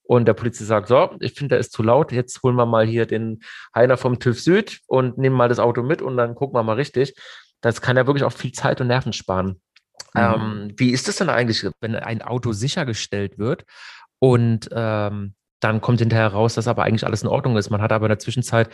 und 0.05 0.25
der 0.25 0.33
Polizist 0.33 0.69
sagt, 0.69 0.89
so, 0.89 1.11
ich 1.21 1.35
finde, 1.35 1.51
der 1.51 1.59
ist 1.59 1.71
zu 1.71 1.83
laut, 1.83 2.13
jetzt 2.13 2.43
holen 2.43 2.57
wir 2.57 2.65
mal 2.65 2.87
hier 2.87 3.05
den 3.05 3.41
Heiner 3.75 3.99
vom 3.99 4.19
TÜV 4.19 4.41
Süd 4.41 4.81
und 4.87 5.19
nehmen 5.19 5.37
mal 5.37 5.51
das 5.51 5.59
Auto 5.59 5.83
mit 5.83 6.01
und 6.01 6.17
dann 6.17 6.35
gucken 6.35 6.57
wir 6.57 6.63
mal 6.63 6.77
richtig 6.77 7.15
das 7.61 7.81
kann 7.81 7.97
ja 7.97 8.07
wirklich 8.07 8.25
auch 8.25 8.33
viel 8.33 8.53
Zeit 8.53 8.81
und 8.81 8.89
Nerven 8.89 9.13
sparen. 9.13 9.61
Mhm. 10.15 10.21
Ähm, 10.21 10.73
wie 10.77 10.91
ist 10.91 11.09
es 11.09 11.17
denn 11.17 11.29
eigentlich, 11.29 11.67
wenn 11.81 11.95
ein 11.97 12.23
Auto 12.23 12.53
sichergestellt 12.53 13.39
wird 13.39 13.65
und 14.19 14.69
ähm, 14.73 15.35
dann 15.61 15.81
kommt 15.81 15.99
hinterher 15.99 16.29
raus, 16.29 16.55
dass 16.55 16.69
aber 16.69 16.85
eigentlich 16.85 17.05
alles 17.05 17.23
in 17.23 17.29
Ordnung 17.29 17.57
ist. 17.57 17.71
Man 17.71 17.83
hat 17.83 17.93
aber 17.93 18.07
in 18.07 18.11
der 18.11 18.19
Zwischenzeit 18.19 18.71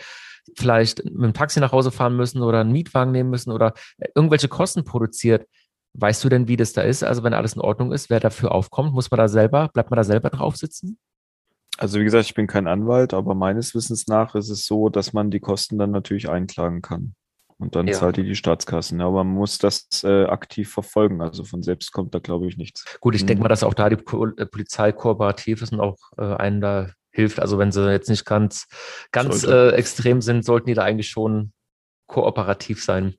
vielleicht 0.55 1.03
mit 1.03 1.23
dem 1.23 1.33
Taxi 1.33 1.59
nach 1.59 1.71
Hause 1.71 1.91
fahren 1.91 2.15
müssen 2.15 2.41
oder 2.41 2.61
einen 2.61 2.71
Mietwagen 2.71 3.11
nehmen 3.11 3.31
müssen 3.31 3.51
oder 3.51 3.73
irgendwelche 4.13 4.47
Kosten 4.47 4.83
produziert. 4.83 5.47
Weißt 5.93 6.23
du 6.23 6.29
denn, 6.29 6.47
wie 6.47 6.57
das 6.57 6.73
da 6.73 6.81
ist? 6.81 7.03
Also 7.03 7.23
wenn 7.23 7.33
alles 7.33 7.53
in 7.53 7.61
Ordnung 7.61 7.91
ist, 7.91 8.09
wer 8.09 8.19
dafür 8.19 8.51
aufkommt, 8.51 8.93
muss 8.93 9.09
man 9.09 9.17
da 9.17 9.27
selber, 9.27 9.69
bleibt 9.69 9.89
man 9.89 9.97
da 9.97 10.03
selber 10.03 10.29
drauf 10.29 10.57
sitzen? 10.57 10.99
Also 11.77 11.99
wie 11.99 12.03
gesagt, 12.03 12.25
ich 12.25 12.35
bin 12.35 12.47
kein 12.47 12.67
Anwalt, 12.67 13.13
aber 13.13 13.33
meines 13.33 13.73
Wissens 13.73 14.07
nach 14.07 14.35
ist 14.35 14.49
es 14.49 14.65
so, 14.65 14.89
dass 14.89 15.13
man 15.13 15.31
die 15.31 15.39
Kosten 15.39 15.77
dann 15.77 15.91
natürlich 15.91 16.29
einklagen 16.29 16.81
kann. 16.81 17.15
Und 17.57 17.75
dann 17.75 17.87
Ja. 17.87 17.93
zahlt 17.93 18.17
die 18.17 18.23
die 18.23 18.35
Staatskassen. 18.35 18.99
Aber 19.01 19.23
man 19.23 19.33
muss 19.33 19.57
das 19.57 19.87
äh, 20.03 20.25
aktiv 20.25 20.71
verfolgen. 20.71 21.21
Also 21.21 21.45
von 21.45 21.63
selbst 21.63 21.91
kommt 21.93 22.13
da, 22.13 22.19
glaube 22.19 22.47
ich, 22.47 22.57
nichts. 22.57 22.83
Gut, 22.99 23.15
ich 23.15 23.25
denke 23.25 23.39
Mhm. 23.39 23.43
mal, 23.43 23.49
dass 23.49 23.63
auch 23.63 23.73
da 23.73 23.89
die 23.89 23.95
äh, 23.95 24.45
Polizei 24.45 24.91
kooperativ 24.91 25.61
ist 25.61 25.71
und 25.71 25.79
auch 25.79 25.97
äh, 26.17 26.35
einen 26.35 26.59
da 26.59 26.89
hilft. 27.11 27.39
Also 27.39 27.57
wenn 27.57 27.71
sie 27.71 27.89
jetzt 27.91 28.09
nicht 28.09 28.25
ganz, 28.25 28.67
ganz 29.11 29.43
äh, 29.45 29.69
extrem 29.69 30.21
sind, 30.21 30.43
sollten 30.43 30.67
die 30.67 30.73
da 30.73 30.83
eigentlich 30.83 31.07
schon 31.09 31.53
kooperativ 32.07 32.83
sein. 32.83 33.15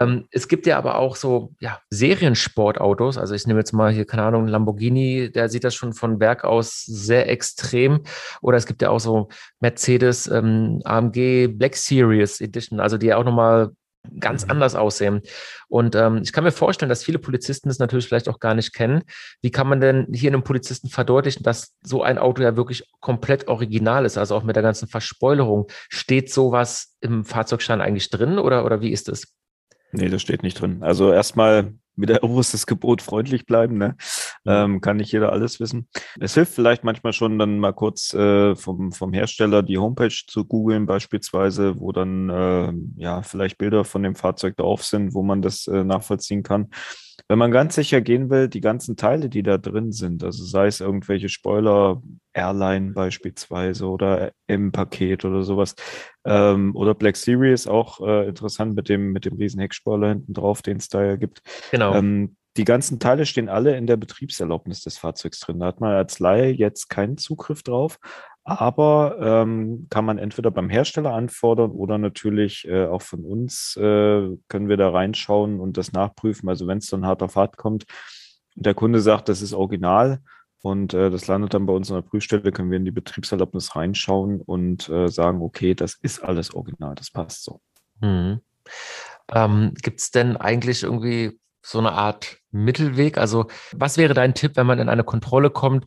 Ähm, 0.00 0.26
es 0.30 0.48
gibt 0.48 0.66
ja 0.66 0.78
aber 0.78 0.98
auch 0.98 1.16
so 1.16 1.52
ja, 1.60 1.80
Seriensportautos. 1.90 3.18
Also 3.18 3.34
ich 3.34 3.46
nehme 3.46 3.60
jetzt 3.60 3.72
mal 3.72 3.92
hier, 3.92 4.06
keine 4.06 4.22
Ahnung, 4.22 4.46
Lamborghini, 4.46 5.30
der 5.30 5.48
sieht 5.48 5.64
das 5.64 5.74
schon 5.74 5.92
von 5.92 6.18
Werk 6.20 6.44
aus 6.44 6.82
sehr 6.84 7.28
extrem. 7.28 8.02
Oder 8.40 8.56
es 8.56 8.66
gibt 8.66 8.82
ja 8.82 8.90
auch 8.90 9.00
so 9.00 9.28
Mercedes 9.60 10.26
ähm, 10.28 10.80
AMG 10.84 11.48
Black 11.48 11.76
Series 11.76 12.40
Edition, 12.40 12.80
also 12.80 12.96
die 12.96 13.12
auch 13.12 13.24
nochmal 13.24 13.70
ganz 14.18 14.44
Mhm. 14.44 14.52
anders 14.52 14.74
aussehen. 14.74 15.22
Und 15.68 15.94
ähm, 15.94 16.20
ich 16.22 16.32
kann 16.32 16.44
mir 16.44 16.52
vorstellen, 16.52 16.88
dass 16.88 17.04
viele 17.04 17.18
Polizisten 17.18 17.68
das 17.68 17.78
natürlich 17.78 18.06
vielleicht 18.06 18.28
auch 18.28 18.38
gar 18.38 18.54
nicht 18.54 18.72
kennen. 18.72 19.02
Wie 19.42 19.50
kann 19.50 19.68
man 19.68 19.80
denn 19.80 20.06
hier 20.12 20.30
einem 20.30 20.44
Polizisten 20.44 20.88
verdeutlichen, 20.88 21.42
dass 21.42 21.74
so 21.82 22.02
ein 22.02 22.18
Auto 22.18 22.42
ja 22.42 22.56
wirklich 22.56 22.88
komplett 23.00 23.48
original 23.48 24.04
ist, 24.04 24.18
also 24.18 24.36
auch 24.36 24.44
mit 24.44 24.56
der 24.56 24.62
ganzen 24.62 24.88
Verspoilerung? 24.88 25.66
Steht 25.88 26.32
sowas 26.32 26.96
im 27.00 27.24
Fahrzeugschein 27.24 27.80
eigentlich 27.80 28.10
drin 28.10 28.38
oder, 28.38 28.64
oder 28.64 28.80
wie 28.80 28.92
ist 28.92 29.08
es? 29.08 29.32
Nee, 29.92 30.08
das 30.08 30.22
steht 30.22 30.42
nicht 30.42 30.60
drin. 30.60 30.82
Also 30.82 31.12
erstmal 31.12 31.74
wieder 31.96 32.22
oberstes 32.22 32.66
Gebot 32.66 33.02
freundlich 33.02 33.46
bleiben, 33.46 33.78
ne? 33.78 33.96
Ähm, 34.46 34.80
kann 34.80 34.96
nicht 34.96 35.12
jeder 35.12 35.32
alles 35.32 35.60
wissen. 35.60 35.88
Es 36.20 36.34
hilft 36.34 36.54
vielleicht 36.54 36.84
manchmal 36.84 37.12
schon 37.12 37.38
dann 37.38 37.58
mal 37.58 37.72
kurz 37.72 38.14
äh, 38.14 38.54
vom, 38.54 38.92
vom 38.92 39.12
Hersteller 39.12 39.62
die 39.62 39.78
Homepage 39.78 40.14
zu 40.26 40.44
googeln 40.44 40.86
beispielsweise, 40.86 41.80
wo 41.80 41.92
dann 41.92 42.30
äh, 42.30 42.72
ja 42.96 43.22
vielleicht 43.22 43.58
Bilder 43.58 43.84
von 43.84 44.02
dem 44.02 44.14
Fahrzeug 44.14 44.56
drauf 44.56 44.84
sind, 44.84 45.14
wo 45.14 45.22
man 45.22 45.42
das 45.42 45.66
äh, 45.66 45.84
nachvollziehen 45.84 46.42
kann. 46.42 46.70
Wenn 47.28 47.38
man 47.38 47.50
ganz 47.50 47.74
sicher 47.74 48.00
gehen 48.00 48.30
will, 48.30 48.48
die 48.48 48.60
ganzen 48.60 48.96
Teile, 48.96 49.28
die 49.28 49.42
da 49.42 49.58
drin 49.58 49.92
sind, 49.92 50.22
also 50.22 50.44
sei 50.44 50.66
es 50.66 50.80
irgendwelche 50.80 51.28
Spoiler, 51.28 52.02
Airline 52.32 52.92
beispielsweise 52.92 53.86
oder 53.86 54.32
im 54.46 54.70
Paket 54.70 55.24
oder 55.24 55.42
sowas, 55.42 55.74
ähm, 56.24 56.76
oder 56.76 56.94
Black 56.94 57.16
Series 57.16 57.66
auch 57.66 58.00
äh, 58.06 58.28
interessant 58.28 58.74
mit 58.76 58.88
dem, 58.88 59.12
mit 59.12 59.24
dem 59.24 59.36
riesen 59.36 59.60
Heckspoiler 59.60 60.08
hinten 60.08 60.34
drauf, 60.34 60.62
den 60.62 60.76
es 60.76 60.88
da 60.88 61.02
ja 61.02 61.16
gibt. 61.16 61.40
Genau. 61.70 61.94
Ähm, 61.94 62.36
die 62.56 62.64
ganzen 62.64 62.98
Teile 62.98 63.26
stehen 63.26 63.48
alle 63.48 63.76
in 63.76 63.86
der 63.86 63.96
Betriebserlaubnis 63.96 64.82
des 64.82 64.96
Fahrzeugs 64.96 65.40
drin. 65.40 65.60
Da 65.60 65.66
hat 65.66 65.80
man 65.80 65.92
als 65.92 66.18
Laie 66.20 66.50
jetzt 66.50 66.88
keinen 66.88 67.18
Zugriff 67.18 67.62
drauf, 67.62 67.98
aber 68.48 69.16
ähm, 69.20 69.88
kann 69.90 70.04
man 70.04 70.18
entweder 70.18 70.52
beim 70.52 70.70
Hersteller 70.70 71.12
anfordern 71.12 71.72
oder 71.72 71.98
natürlich 71.98 72.66
äh, 72.68 72.86
auch 72.86 73.02
von 73.02 73.24
uns 73.24 73.76
äh, 73.76 74.36
können 74.48 74.68
wir 74.68 74.76
da 74.76 74.90
reinschauen 74.90 75.58
und 75.58 75.76
das 75.76 75.92
nachprüfen. 75.92 76.48
Also 76.48 76.68
wenn 76.68 76.78
es 76.78 76.86
dann 76.86 77.04
hart 77.04 77.24
auf 77.24 77.34
hart 77.34 77.56
kommt 77.56 77.86
und 78.54 78.64
der 78.64 78.74
Kunde 78.74 79.00
sagt, 79.00 79.28
das 79.28 79.42
ist 79.42 79.52
original 79.52 80.20
und 80.62 80.94
äh, 80.94 81.10
das 81.10 81.26
landet 81.26 81.54
dann 81.54 81.66
bei 81.66 81.72
uns 81.72 81.90
an 81.90 81.96
der 81.96 82.08
Prüfstelle, 82.08 82.52
können 82.52 82.70
wir 82.70 82.76
in 82.76 82.84
die 82.84 82.92
Betriebserlaubnis 82.92 83.74
reinschauen 83.74 84.40
und 84.40 84.88
äh, 84.90 85.08
sagen, 85.08 85.42
okay, 85.42 85.74
das 85.74 85.96
ist 86.00 86.22
alles 86.22 86.54
original, 86.54 86.94
das 86.94 87.10
passt 87.10 87.42
so. 87.42 87.60
Mhm. 88.00 88.42
Ähm, 89.32 89.74
Gibt 89.82 89.98
es 89.98 90.12
denn 90.12 90.36
eigentlich 90.36 90.84
irgendwie 90.84 91.36
so 91.62 91.80
eine 91.80 91.90
Art 91.90 92.38
Mittelweg? 92.52 93.18
Also, 93.18 93.46
was 93.72 93.98
wäre 93.98 94.14
dein 94.14 94.34
Tipp, 94.34 94.52
wenn 94.54 94.68
man 94.68 94.78
in 94.78 94.88
eine 94.88 95.02
Kontrolle 95.02 95.50
kommt 95.50 95.86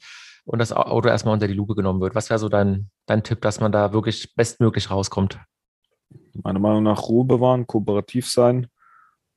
und 0.50 0.58
das 0.58 0.74
Auto 0.74 1.08
erstmal 1.08 1.36
unter 1.36 1.48
die 1.48 1.54
Lupe 1.54 1.76
genommen 1.76 2.02
wird? 2.02 2.16
Was 2.16 2.32
wäre 2.32 2.40
so 2.40 2.50
dein, 2.50 2.90
dein 3.06 3.24
Tipp, 3.24 3.42
dass 3.42 3.60
man 3.60 3.72
da 3.72 3.94
wirklich 3.94 4.34
bestmöglich 4.36 4.90
rauskommt? 4.90 5.40
Meiner 6.34 6.58
Meinung 6.58 6.82
nach 6.82 7.04
Ruhe 7.08 7.24
bewahren, 7.24 7.68
kooperativ 7.68 8.28
sein 8.28 8.66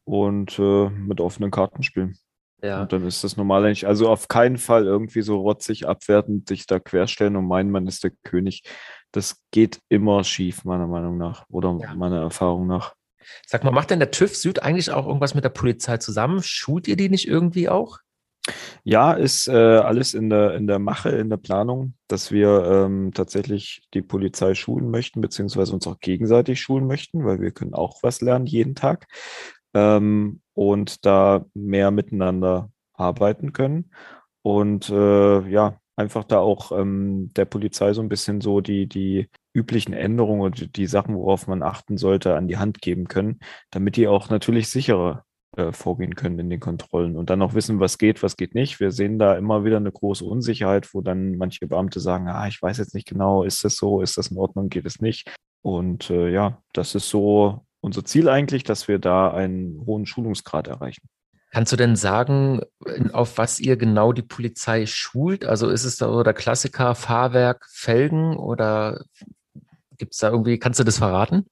und 0.04 0.58
äh, 0.58 0.88
mit 0.88 1.20
offenen 1.20 1.50
Karten 1.50 1.82
spielen. 1.82 2.16
Ja. 2.62 2.80
Und 2.80 2.94
dann 2.94 3.06
ist 3.06 3.24
das 3.24 3.36
normal 3.36 3.62
eigentlich, 3.66 3.86
also 3.86 4.08
auf 4.08 4.28
keinen 4.28 4.56
Fall 4.56 4.86
irgendwie 4.86 5.20
so 5.20 5.38
rotzig 5.38 5.86
abwertend 5.86 6.48
sich 6.48 6.66
da 6.66 6.78
querstellen 6.78 7.36
und 7.36 7.46
meinen, 7.46 7.70
man 7.70 7.86
ist 7.86 8.04
der 8.04 8.12
König. 8.24 8.62
Das 9.10 9.42
geht 9.50 9.80
immer 9.90 10.24
schief, 10.24 10.64
meiner 10.64 10.86
Meinung 10.86 11.18
nach 11.18 11.44
oder 11.50 11.76
Ja. 11.78 11.94
meiner 11.94 12.22
Erfahrung 12.22 12.66
nach. 12.66 12.94
Sag 13.46 13.64
mal, 13.64 13.70
macht 13.70 13.90
denn 13.90 13.98
der 13.98 14.12
TÜV 14.12 14.34
Süd 14.34 14.62
eigentlich 14.62 14.90
auch 14.90 15.06
irgendwas 15.06 15.34
mit 15.34 15.44
der 15.44 15.50
Polizei 15.50 15.98
zusammen? 15.98 16.42
Schult 16.42 16.88
ihr 16.88 16.96
die 16.96 17.10
nicht 17.10 17.28
irgendwie 17.28 17.68
auch? 17.68 17.98
Ja, 18.84 19.12
ist 19.12 19.48
äh, 19.48 19.52
alles 19.52 20.14
in 20.14 20.30
der, 20.30 20.54
in 20.54 20.66
der 20.66 20.78
Mache, 20.78 21.10
in 21.10 21.30
der 21.30 21.36
Planung, 21.36 21.94
dass 22.08 22.30
wir 22.32 22.64
ähm, 22.64 23.12
tatsächlich 23.14 23.82
die 23.94 24.02
Polizei 24.02 24.54
schulen 24.54 24.90
möchten, 24.90 25.20
beziehungsweise 25.20 25.72
uns 25.72 25.86
auch 25.86 26.00
gegenseitig 26.00 26.60
schulen 26.60 26.86
möchten, 26.86 27.24
weil 27.24 27.40
wir 27.40 27.50
können 27.52 27.74
auch 27.74 28.02
was 28.02 28.20
lernen 28.20 28.46
jeden 28.46 28.74
Tag 28.74 29.06
ähm, 29.74 30.40
und 30.54 31.04
da 31.06 31.44
mehr 31.54 31.90
miteinander 31.90 32.70
arbeiten 32.94 33.52
können. 33.52 33.90
Und 34.42 34.90
äh, 34.90 35.48
ja, 35.48 35.78
einfach 35.96 36.24
da 36.24 36.38
auch 36.38 36.72
ähm, 36.72 37.30
der 37.36 37.44
Polizei 37.44 37.92
so 37.92 38.02
ein 38.02 38.08
bisschen 38.08 38.40
so 38.40 38.60
die, 38.60 38.86
die 38.88 39.28
üblichen 39.54 39.92
Änderungen 39.94 40.40
und 40.42 40.76
die- 40.76 40.86
Sachen, 40.86 41.16
worauf 41.16 41.46
man 41.46 41.62
achten 41.62 41.96
sollte, 41.98 42.34
an 42.36 42.48
die 42.48 42.56
Hand 42.58 42.80
geben 42.82 43.06
können, 43.08 43.40
damit 43.70 43.96
die 43.96 44.08
auch 44.08 44.30
natürlich 44.30 44.68
sicherer 44.70 45.24
äh, 45.56 45.72
vorgehen 45.72 46.14
können 46.14 46.38
in 46.38 46.50
den 46.50 46.60
Kontrollen 46.60 47.16
und 47.16 47.28
dann 47.28 47.42
auch 47.42 47.54
wissen, 47.54 47.80
was 47.80 47.98
geht, 47.98 48.22
was 48.22 48.36
geht 48.36 48.54
nicht. 48.54 48.80
Wir 48.80 48.90
sehen 48.90 49.18
da 49.18 49.36
immer 49.36 49.64
wieder 49.64 49.76
eine 49.76 49.92
große 49.92 50.24
Unsicherheit, 50.24 50.94
wo 50.94 51.02
dann 51.02 51.36
manche 51.36 51.66
Beamte 51.66 52.00
sagen, 52.00 52.28
ah, 52.28 52.48
ich 52.48 52.60
weiß 52.62 52.78
jetzt 52.78 52.94
nicht 52.94 53.06
genau, 53.06 53.42
ist 53.42 53.62
das 53.64 53.76
so, 53.76 54.00
ist 54.00 54.16
das 54.16 54.28
in 54.28 54.38
Ordnung, 54.38 54.70
geht 54.70 54.86
es 54.86 55.00
nicht. 55.00 55.30
Und 55.60 56.10
äh, 56.10 56.30
ja, 56.30 56.62
das 56.72 56.94
ist 56.94 57.08
so 57.08 57.66
unser 57.80 58.04
Ziel 58.04 58.28
eigentlich, 58.28 58.64
dass 58.64 58.88
wir 58.88 58.98
da 58.98 59.32
einen 59.32 59.84
hohen 59.84 60.06
Schulungsgrad 60.06 60.68
erreichen. 60.68 61.08
Kannst 61.50 61.70
du 61.70 61.76
denn 61.76 61.96
sagen, 61.96 62.62
auf 63.12 63.36
was 63.36 63.60
ihr 63.60 63.76
genau 63.76 64.14
die 64.14 64.22
Polizei 64.22 64.86
schult? 64.86 65.44
Also 65.44 65.68
ist 65.68 65.84
es 65.84 65.96
da 65.96 66.10
so 66.10 66.22
der 66.22 66.32
Klassiker 66.32 66.94
Fahrwerk, 66.94 67.66
Felgen 67.70 68.38
oder 68.38 69.04
gibt 69.98 70.14
es 70.14 70.20
da 70.20 70.30
irgendwie, 70.30 70.58
kannst 70.58 70.80
du 70.80 70.84
das 70.84 70.96
verraten? 70.96 71.44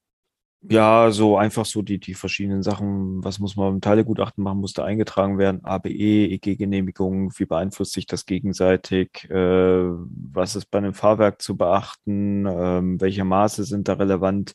Ja, 0.63 1.11
so 1.11 1.39
einfach 1.39 1.65
so 1.65 1.81
die, 1.81 1.99
die 1.99 2.13
verschiedenen 2.13 2.63
Sachen, 2.63 3.25
was 3.25 3.39
muss 3.39 3.57
man 3.57 3.75
im 3.77 3.81
Teilegutachten 3.81 4.45
machen, 4.45 4.59
muss 4.61 4.75
da 4.75 4.85
eingetragen 4.85 5.39
werden, 5.39 5.65
ABE, 5.65 5.89
EG-Genehmigung, 5.89 7.33
wie 7.39 7.47
beeinflusst 7.47 7.95
sich 7.95 8.05
das 8.07 8.27
gegenseitig, 8.27 9.25
äh, 9.31 9.35
was 9.35 10.57
ist 10.57 10.67
bei 10.71 10.77
einem 10.79 10.93
Fahrwerk 10.93 11.41
zu 11.41 11.57
beachten, 11.57 12.45
ähm, 12.47 13.01
welche 13.01 13.25
Maße 13.25 13.65
sind 13.65 13.89
da 13.89 13.95
relevant, 13.95 14.53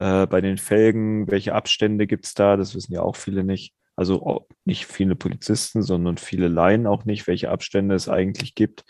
äh, 0.00 0.26
bei 0.26 0.40
den 0.40 0.58
Felgen, 0.58 1.30
welche 1.30 1.54
Abstände 1.54 2.08
gibt's 2.08 2.34
da, 2.34 2.56
das 2.56 2.74
wissen 2.74 2.92
ja 2.92 3.02
auch 3.02 3.14
viele 3.16 3.44
nicht. 3.44 3.74
Also 3.96 4.26
auch 4.26 4.48
nicht 4.64 4.86
viele 4.86 5.14
Polizisten, 5.14 5.82
sondern 5.82 6.16
viele 6.18 6.48
Laien 6.48 6.88
auch 6.88 7.04
nicht, 7.04 7.28
welche 7.28 7.50
Abstände 7.50 7.94
es 7.94 8.08
eigentlich 8.08 8.56
gibt, 8.56 8.82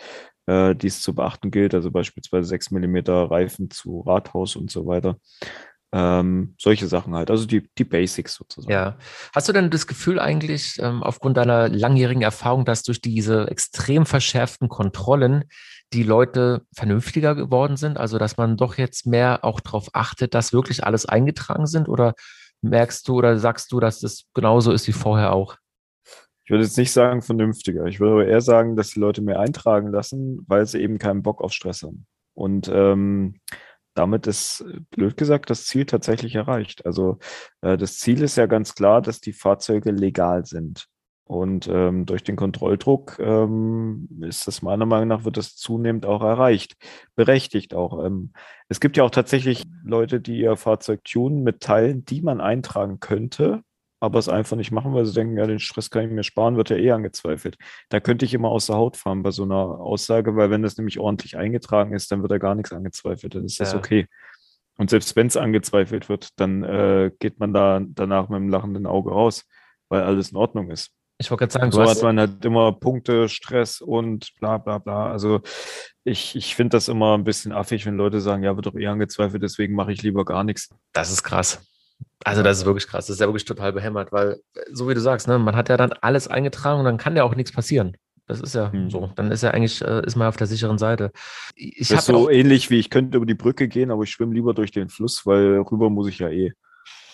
äh, 0.47 0.75
die 0.75 0.87
es 0.87 1.03
zu 1.03 1.15
beachten 1.15 1.51
gilt, 1.51 1.75
also 1.75 1.91
beispielsweise 1.91 2.49
6 2.49 2.71
Millimeter 2.71 3.31
Reifen 3.31 3.69
zu 3.71 4.01
Rathaus 4.01 4.57
und 4.57 4.71
so 4.71 4.87
weiter. 4.87 5.19
Ähm, 5.97 6.57
solche 6.59 6.89
Sachen 6.89 7.15
halt, 7.15 7.31
also 7.31 7.47
die, 7.47 7.71
die 7.79 7.85
Basics 7.85 8.35
sozusagen. 8.35 8.73
Ja. 8.73 8.99
Hast 9.33 9.49
du 9.49 9.53
denn 9.53 9.71
das 9.71 9.87
Gefühl 9.87 10.19
eigentlich, 10.19 10.77
ähm, 10.81 11.05
aufgrund 11.05 11.37
deiner 11.37 11.69
langjährigen 11.69 12.23
Erfahrung, 12.23 12.65
dass 12.65 12.83
durch 12.83 13.01
diese 13.01 13.49
extrem 13.49 14.05
verschärften 14.05 14.69
Kontrollen 14.69 15.45
die 15.93 16.03
Leute 16.03 16.63
vernünftiger 16.75 17.37
geworden 17.37 17.77
sind? 17.77 17.97
Also, 17.97 18.19
dass 18.19 18.37
man 18.37 18.57
doch 18.57 18.77
jetzt 18.77 19.07
mehr 19.07 19.45
auch 19.45 19.61
darauf 19.61 19.91
achtet, 19.93 20.35
dass 20.35 20.53
wirklich 20.53 20.83
alles 20.83 21.07
eingetragen 21.07 21.69
sind? 21.69 21.89
Oder 21.89 22.15
merkst 22.61 23.07
du 23.07 23.15
oder 23.15 23.39
sagst 23.39 23.71
du, 23.71 23.79
dass 23.79 24.01
das 24.01 24.25
genauso 24.35 24.73
ist 24.73 24.89
wie 24.89 24.93
vorher 24.93 25.33
auch? 25.33 25.55
Ich 26.45 26.51
würde 26.51 26.65
jetzt 26.65 26.77
nicht 26.77 26.91
sagen 26.91 27.23
vernünftiger. 27.23 27.85
Ich 27.85 28.01
würde 28.01 28.15
aber 28.15 28.27
eher 28.27 28.41
sagen, 28.41 28.75
dass 28.75 28.91
die 28.91 28.99
Leute 28.99 29.23
mehr 29.23 29.39
eintragen 29.39 29.93
lassen, 29.93 30.45
weil 30.49 30.67
sie 30.67 30.81
eben 30.81 30.99
keinen 30.99 31.23
Bock 31.23 31.41
auf 31.41 31.53
Stress 31.53 31.85
haben. 31.85 32.05
Und 32.35 32.69
ähm, 32.69 33.37
damit 33.95 34.27
ist, 34.27 34.65
blöd 34.91 35.17
gesagt, 35.17 35.51
das 35.51 35.67
Ziel 35.67 35.87
tatsächlich 35.87 36.35
erreicht. 36.35 36.85
Also 36.87 37.19
äh, 37.63 37.77
das 37.77 37.99
Ziel 37.99 38.23
ist 38.23 38.37
ja 38.37 38.47
ganz 38.47 38.75
klar, 38.75 39.03
dass 39.03 39.21
die 39.21 39.33
Fahrzeuge 39.33 39.91
legal 39.91 40.45
sind. 40.45 40.89
Und 41.27 41.69
ähm, 41.69 42.05
durch 42.05 42.23
den 42.23 42.37
Kontrolldruck 42.37 43.19
ähm, 43.19 44.09
ist 44.21 44.47
das 44.47 44.61
meiner 44.61 44.85
Meinung 44.85 45.09
nach, 45.09 45.25
wird 45.25 45.39
das 45.39 45.57
zunehmend 45.57 46.05
auch 46.05 46.23
erreicht. 46.23 46.77
Berechtigt 47.17 47.73
auch. 47.73 48.05
Ähm, 48.05 48.33
es 48.69 48.79
gibt 48.79 48.99
ja 48.99 49.05
auch 49.05 49.11
tatsächlich 49.11 49.63
Leute, 49.83 50.21
die 50.21 50.39
ihr 50.39 50.57
Fahrzeug 50.57 51.03
tunen 51.05 51.43
mit 51.43 51.61
Teilen, 51.61 52.05
die 52.05 52.21
man 52.21 52.43
eintragen 52.43 53.01
könnte, 53.01 53.63
aber 54.05 54.19
es 54.19 54.29
einfach 54.29 54.57
nicht 54.57 54.71
machen, 54.71 54.95
weil 54.95 55.05
sie 55.07 55.15
denken, 55.15 55.37
ja, 55.37 55.47
den 55.47 55.59
Stress 55.59 55.91
kann 55.91 56.05
ich 56.05 56.11
mir 56.11 56.23
sparen, 56.23 56.57
wird 56.57 56.71
ja 56.71 56.77
eh 56.77 56.93
angezweifelt. 56.93 57.57
Da 57.89 58.01
könnte 58.01 58.25
ich 58.25 58.35
immer 58.35 58.51
aus 58.51 58.67
der 58.67 58.77
Haut 58.77 58.97
fahren 58.97 59.23
bei 59.23 59.31
so 59.31 59.43
einer 59.43 59.55
Aussage, 59.57 60.37
weil 60.37 60.51
wenn 60.51 60.63
das 60.63 60.77
nämlich 60.77 60.99
ordentlich 60.99 61.37
eingetragen 61.37 61.95
ist, 61.95 62.13
dann 62.13 62.23
wird 62.23 62.31
da 62.31 62.39
gar 62.39 62.55
nichts 62.55 62.73
angezweifelt, 62.73 63.35
dann 63.35 63.45
ist 63.45 63.61
das 63.61 63.73
Ja. 63.73 63.79
okay. 63.79 64.07
Und 64.77 64.91
selbst 64.91 65.15
wenn 65.17 65.29
es 65.29 65.37
angezweifelt 65.37 66.09
wird, 66.09 66.29
dann 66.37 66.65
äh, 66.65 67.11
geht 67.19 67.39
man 67.39 67.53
da 67.53 67.81
danach 67.85 68.29
mit 68.29 68.37
einem 68.37 68.49
lachenden 68.49 68.87
Auge 68.87 69.11
raus, 69.11 69.45
weil 69.89 70.03
alles 70.03 70.33
in 70.33 70.37
Ordnung 70.37 70.71
ist. 70.71 70.91
Ich 71.19 71.31
wollte 71.31 71.47
gerade 71.47 71.53
sagen, 71.53 71.73
So 71.73 71.89
hat 71.89 72.03
man 72.03 72.19
halt 72.19 72.45
immer 72.45 72.73
Punkte, 72.73 73.29
Stress 73.29 73.81
und 73.81 74.33
bla 74.41 74.59
bla 74.59 74.79
bla. 74.79 75.13
Also 75.13 75.43
ich, 76.03 76.35
ich 76.35 76.57
finde 76.57 76.77
das 76.77 76.89
immer 76.89 77.17
ein 77.17 77.23
bisschen 77.23 77.53
affig, 77.53 77.87
wenn 77.87 77.97
Leute 77.97 78.21
sagen, 78.21 78.43
ja, 78.43 78.57
wird 78.57 78.67
doch 78.67 78.75
eh 78.75 78.89
angezweifelt, 78.89 79.43
deswegen 79.43 79.75
mache 79.75 79.93
ich 79.93 80.03
lieber 80.03 80.25
gar 80.25 80.43
nichts. 80.43 80.71
das 80.93 81.13
ist 81.13 81.23
krass. 81.23 81.65
Also 82.25 82.43
das 82.43 82.59
ist 82.59 82.65
wirklich 82.65 82.87
krass. 82.87 83.07
Das 83.07 83.15
ist 83.15 83.21
ja 83.21 83.27
wirklich 83.27 83.45
total 83.45 83.73
behämmert, 83.73 84.11
weil, 84.13 84.41
so 84.73 84.89
wie 84.89 84.95
du 84.95 85.01
sagst, 85.01 85.29
ne, 85.29 85.39
man 85.39 85.57
hat 85.57 85.69
ja 85.69 85.77
dann 85.77 85.93
alles 85.93 86.27
eingetragen 86.27 86.79
und 86.79 86.87
dann 86.87 86.97
kann 86.97 87.17
ja 87.17 87.25
auch 87.25 87.35
nichts 87.35 87.53
passieren. 87.53 87.97
Das 88.27 88.41
ist 88.41 88.55
ja 88.55 88.73
hm. 88.73 88.89
so. 88.89 89.11
Dann 89.17 89.31
ist 89.31 89.43
ja 89.43 89.51
eigentlich, 89.51 89.83
äh, 89.83 90.05
ist 90.07 90.17
man 90.17 90.29
auf 90.29 90.37
der 90.37 90.47
sicheren 90.47 90.79
Seite. 90.79 91.13
Ich 91.55 91.89
das 91.89 92.01
ist 92.01 92.07
so 92.07 92.31
ähnlich 92.31 92.71
wie 92.71 92.79
ich 92.79 92.89
könnte 92.89 93.19
über 93.19 93.27
die 93.27 93.35
Brücke 93.35 93.69
gehen, 93.69 93.91
aber 93.91 94.05
ich 94.05 94.11
schwimme 94.11 94.35
lieber 94.35 94.55
durch 94.55 94.71
den 94.71 94.89
Fluss, 94.89 95.27
weil 95.27 95.59
rüber 95.59 95.91
muss 95.91 96.09
ich 96.09 96.19
ja 96.19 96.31
eh. 96.31 96.53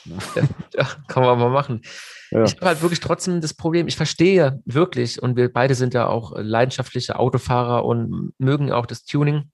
Ja, 0.04 0.42
ja 0.76 0.88
kann 1.08 1.24
man 1.24 1.38
mal 1.38 1.50
machen. 1.50 1.82
Ja. 2.30 2.44
Ich 2.44 2.56
habe 2.56 2.66
halt 2.66 2.82
wirklich 2.82 3.00
trotzdem 3.00 3.40
das 3.40 3.54
Problem, 3.54 3.88
ich 3.88 3.96
verstehe 3.96 4.62
wirklich, 4.64 5.20
und 5.20 5.36
wir 5.36 5.52
beide 5.52 5.74
sind 5.74 5.94
ja 5.94 6.06
auch 6.06 6.32
leidenschaftliche 6.36 7.18
Autofahrer 7.18 7.84
und 7.84 8.32
mögen 8.38 8.72
auch 8.72 8.86
das 8.86 9.04
Tuning. 9.04 9.50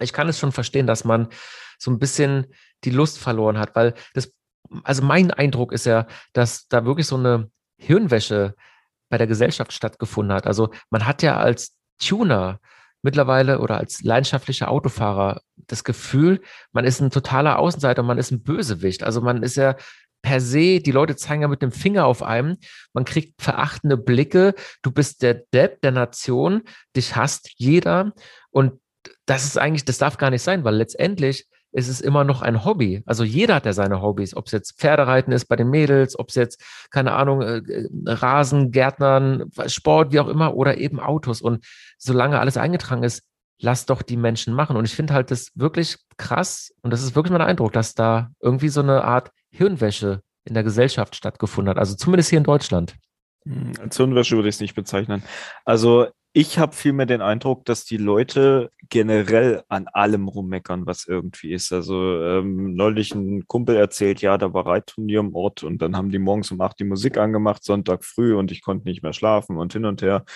Ich 0.00 0.12
kann 0.12 0.28
es 0.28 0.38
schon 0.38 0.52
verstehen, 0.52 0.88
dass 0.88 1.04
man 1.04 1.28
so 1.78 1.90
ein 1.90 1.98
bisschen 1.98 2.46
die 2.84 2.90
Lust 2.90 3.18
verloren 3.18 3.58
hat, 3.58 3.76
weil 3.76 3.94
das, 4.12 4.32
also 4.84 5.02
mein 5.02 5.30
Eindruck 5.30 5.72
ist 5.72 5.86
ja, 5.86 6.06
dass 6.32 6.68
da 6.68 6.84
wirklich 6.84 7.06
so 7.06 7.16
eine 7.16 7.50
Hirnwäsche 7.78 8.54
bei 9.08 9.18
der 9.18 9.26
Gesellschaft 9.26 9.72
stattgefunden 9.72 10.34
hat. 10.34 10.46
Also 10.46 10.70
man 10.90 11.06
hat 11.06 11.22
ja 11.22 11.36
als 11.36 11.76
Tuner 11.98 12.60
mittlerweile 13.02 13.60
oder 13.60 13.78
als 13.78 14.02
leidenschaftlicher 14.02 14.70
Autofahrer 14.70 15.40
das 15.56 15.84
Gefühl, 15.84 16.42
man 16.72 16.84
ist 16.84 17.00
ein 17.00 17.10
totaler 17.10 17.58
Außenseiter, 17.58 18.02
man 18.02 18.18
ist 18.18 18.32
ein 18.32 18.42
Bösewicht. 18.42 19.02
Also 19.04 19.20
man 19.20 19.42
ist 19.42 19.56
ja 19.56 19.76
per 20.22 20.40
se, 20.40 20.80
die 20.80 20.90
Leute 20.90 21.14
zeigen 21.14 21.42
ja 21.42 21.48
mit 21.48 21.62
dem 21.62 21.70
Finger 21.70 22.04
auf 22.06 22.22
einem, 22.22 22.56
man 22.92 23.04
kriegt 23.04 23.40
verachtende 23.40 23.96
Blicke, 23.96 24.54
du 24.82 24.90
bist 24.90 25.22
der 25.22 25.34
Depp 25.54 25.80
der 25.82 25.92
Nation, 25.92 26.62
dich 26.96 27.14
hasst 27.14 27.50
jeder 27.56 28.12
und 28.50 28.80
das 29.26 29.44
ist 29.44 29.56
eigentlich, 29.56 29.84
das 29.84 29.98
darf 29.98 30.18
gar 30.18 30.30
nicht 30.30 30.42
sein, 30.42 30.64
weil 30.64 30.74
letztendlich 30.74 31.46
ist 31.76 31.88
es 31.88 32.00
immer 32.00 32.24
noch 32.24 32.40
ein 32.40 32.64
Hobby. 32.64 33.02
Also 33.04 33.22
jeder 33.22 33.56
hat 33.56 33.66
ja 33.66 33.74
seine 33.74 34.00
Hobbys, 34.00 34.34
ob 34.34 34.46
es 34.46 34.52
jetzt 34.52 34.78
Pferdereiten 34.78 35.30
ist 35.30 35.44
bei 35.44 35.56
den 35.56 35.68
Mädels, 35.68 36.18
ob 36.18 36.30
es 36.30 36.34
jetzt, 36.34 36.64
keine 36.90 37.12
Ahnung, 37.12 37.42
äh, 37.42 37.58
äh, 37.58 37.88
Rasen, 38.06 38.70
Gärtnern, 38.70 39.50
Sport, 39.66 40.10
wie 40.10 40.20
auch 40.20 40.28
immer, 40.28 40.54
oder 40.54 40.78
eben 40.78 40.98
Autos. 40.98 41.42
Und 41.42 41.66
solange 41.98 42.40
alles 42.40 42.56
eingetragen 42.56 43.02
ist, 43.02 43.24
lass 43.60 43.84
doch 43.84 44.00
die 44.00 44.16
Menschen 44.16 44.54
machen. 44.54 44.74
Und 44.78 44.86
ich 44.86 44.94
finde 44.94 45.12
halt 45.12 45.30
das 45.30 45.50
wirklich 45.54 45.98
krass, 46.16 46.72
und 46.80 46.92
das 46.92 47.02
ist 47.02 47.14
wirklich 47.14 47.32
mein 47.32 47.42
Eindruck, 47.42 47.74
dass 47.74 47.94
da 47.94 48.30
irgendwie 48.40 48.70
so 48.70 48.80
eine 48.80 49.04
Art 49.04 49.30
Hirnwäsche 49.50 50.22
in 50.46 50.54
der 50.54 50.62
Gesellschaft 50.62 51.14
stattgefunden 51.14 51.68
hat. 51.68 51.78
Also 51.78 51.94
zumindest 51.94 52.30
hier 52.30 52.38
in 52.38 52.44
Deutschland. 52.44 52.94
Hm, 53.44 53.72
als 53.82 53.98
Hirnwäsche 53.98 54.36
würde 54.36 54.48
ich 54.48 54.54
es 54.54 54.60
nicht 54.62 54.74
bezeichnen. 54.74 55.22
Also 55.66 56.06
ich 56.38 56.58
habe 56.58 56.76
vielmehr 56.76 57.06
den 57.06 57.22
Eindruck, 57.22 57.64
dass 57.64 57.86
die 57.86 57.96
Leute 57.96 58.70
generell 58.90 59.62
an 59.68 59.86
allem 59.90 60.28
rummeckern, 60.28 60.84
was 60.84 61.06
irgendwie 61.06 61.50
ist. 61.50 61.72
Also 61.72 62.22
ähm, 62.22 62.74
neulich 62.74 63.14
ein 63.14 63.48
Kumpel 63.48 63.74
erzählt, 63.74 64.20
ja, 64.20 64.36
da 64.36 64.52
war 64.52 64.66
Reitturnier 64.66 65.20
im 65.20 65.34
Ort 65.34 65.62
und 65.62 65.80
dann 65.80 65.96
haben 65.96 66.10
die 66.10 66.18
morgens 66.18 66.50
um 66.50 66.60
acht 66.60 66.78
die 66.78 66.84
Musik 66.84 67.16
angemacht, 67.16 67.64
Sonntag 67.64 68.04
früh 68.04 68.34
und 68.36 68.52
ich 68.52 68.60
konnte 68.60 68.86
nicht 68.86 69.02
mehr 69.02 69.14
schlafen 69.14 69.56
und 69.56 69.72
hin 69.72 69.86
und 69.86 70.02
her. 70.02 70.26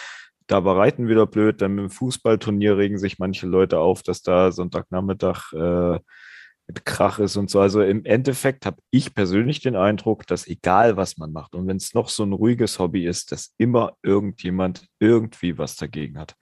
Da 0.47 0.65
war 0.65 0.79
Reiten 0.79 1.07
wieder 1.07 1.27
blöd, 1.27 1.61
dann 1.61 1.75
mit 1.75 1.85
dem 1.85 1.91
Fußballturnier 1.91 2.79
regen 2.79 2.97
sich 2.99 3.19
manche 3.19 3.47
Leute 3.47 3.79
auf, 3.79 4.03
dass 4.03 4.23
da 4.23 4.53
Sonntagnachmittag 4.53 5.53
äh, 5.53 5.99
mit 6.71 6.85
Krach 6.85 7.19
ist 7.19 7.37
und 7.37 7.51
so. 7.51 7.61
Also 7.61 7.83
im 7.83 8.05
Endeffekt 8.05 8.65
habe 8.65 8.81
ich 8.91 9.13
persönlich 9.13 9.61
den 9.61 9.75
Eindruck, 9.75 10.25
dass 10.29 10.47
egal 10.47 10.97
was 10.97 11.19
man 11.19 11.33
macht 11.33 11.57
und 11.57 11.67
wenn 11.67 11.79
es 11.79 11.95
noch 11.95 12.09
so 12.09 12.23
ein 12.23 12.33
ruhiges 12.33 12.79
Hobby 12.79 13.07
ist, 13.07 13.33
dass 13.33 13.55
immer 13.59 13.95
irgendjemand 14.03 14.87
irgendwie 15.01 15.59
was 15.59 15.75
dagegen 15.75 16.17
hat. 16.17 16.37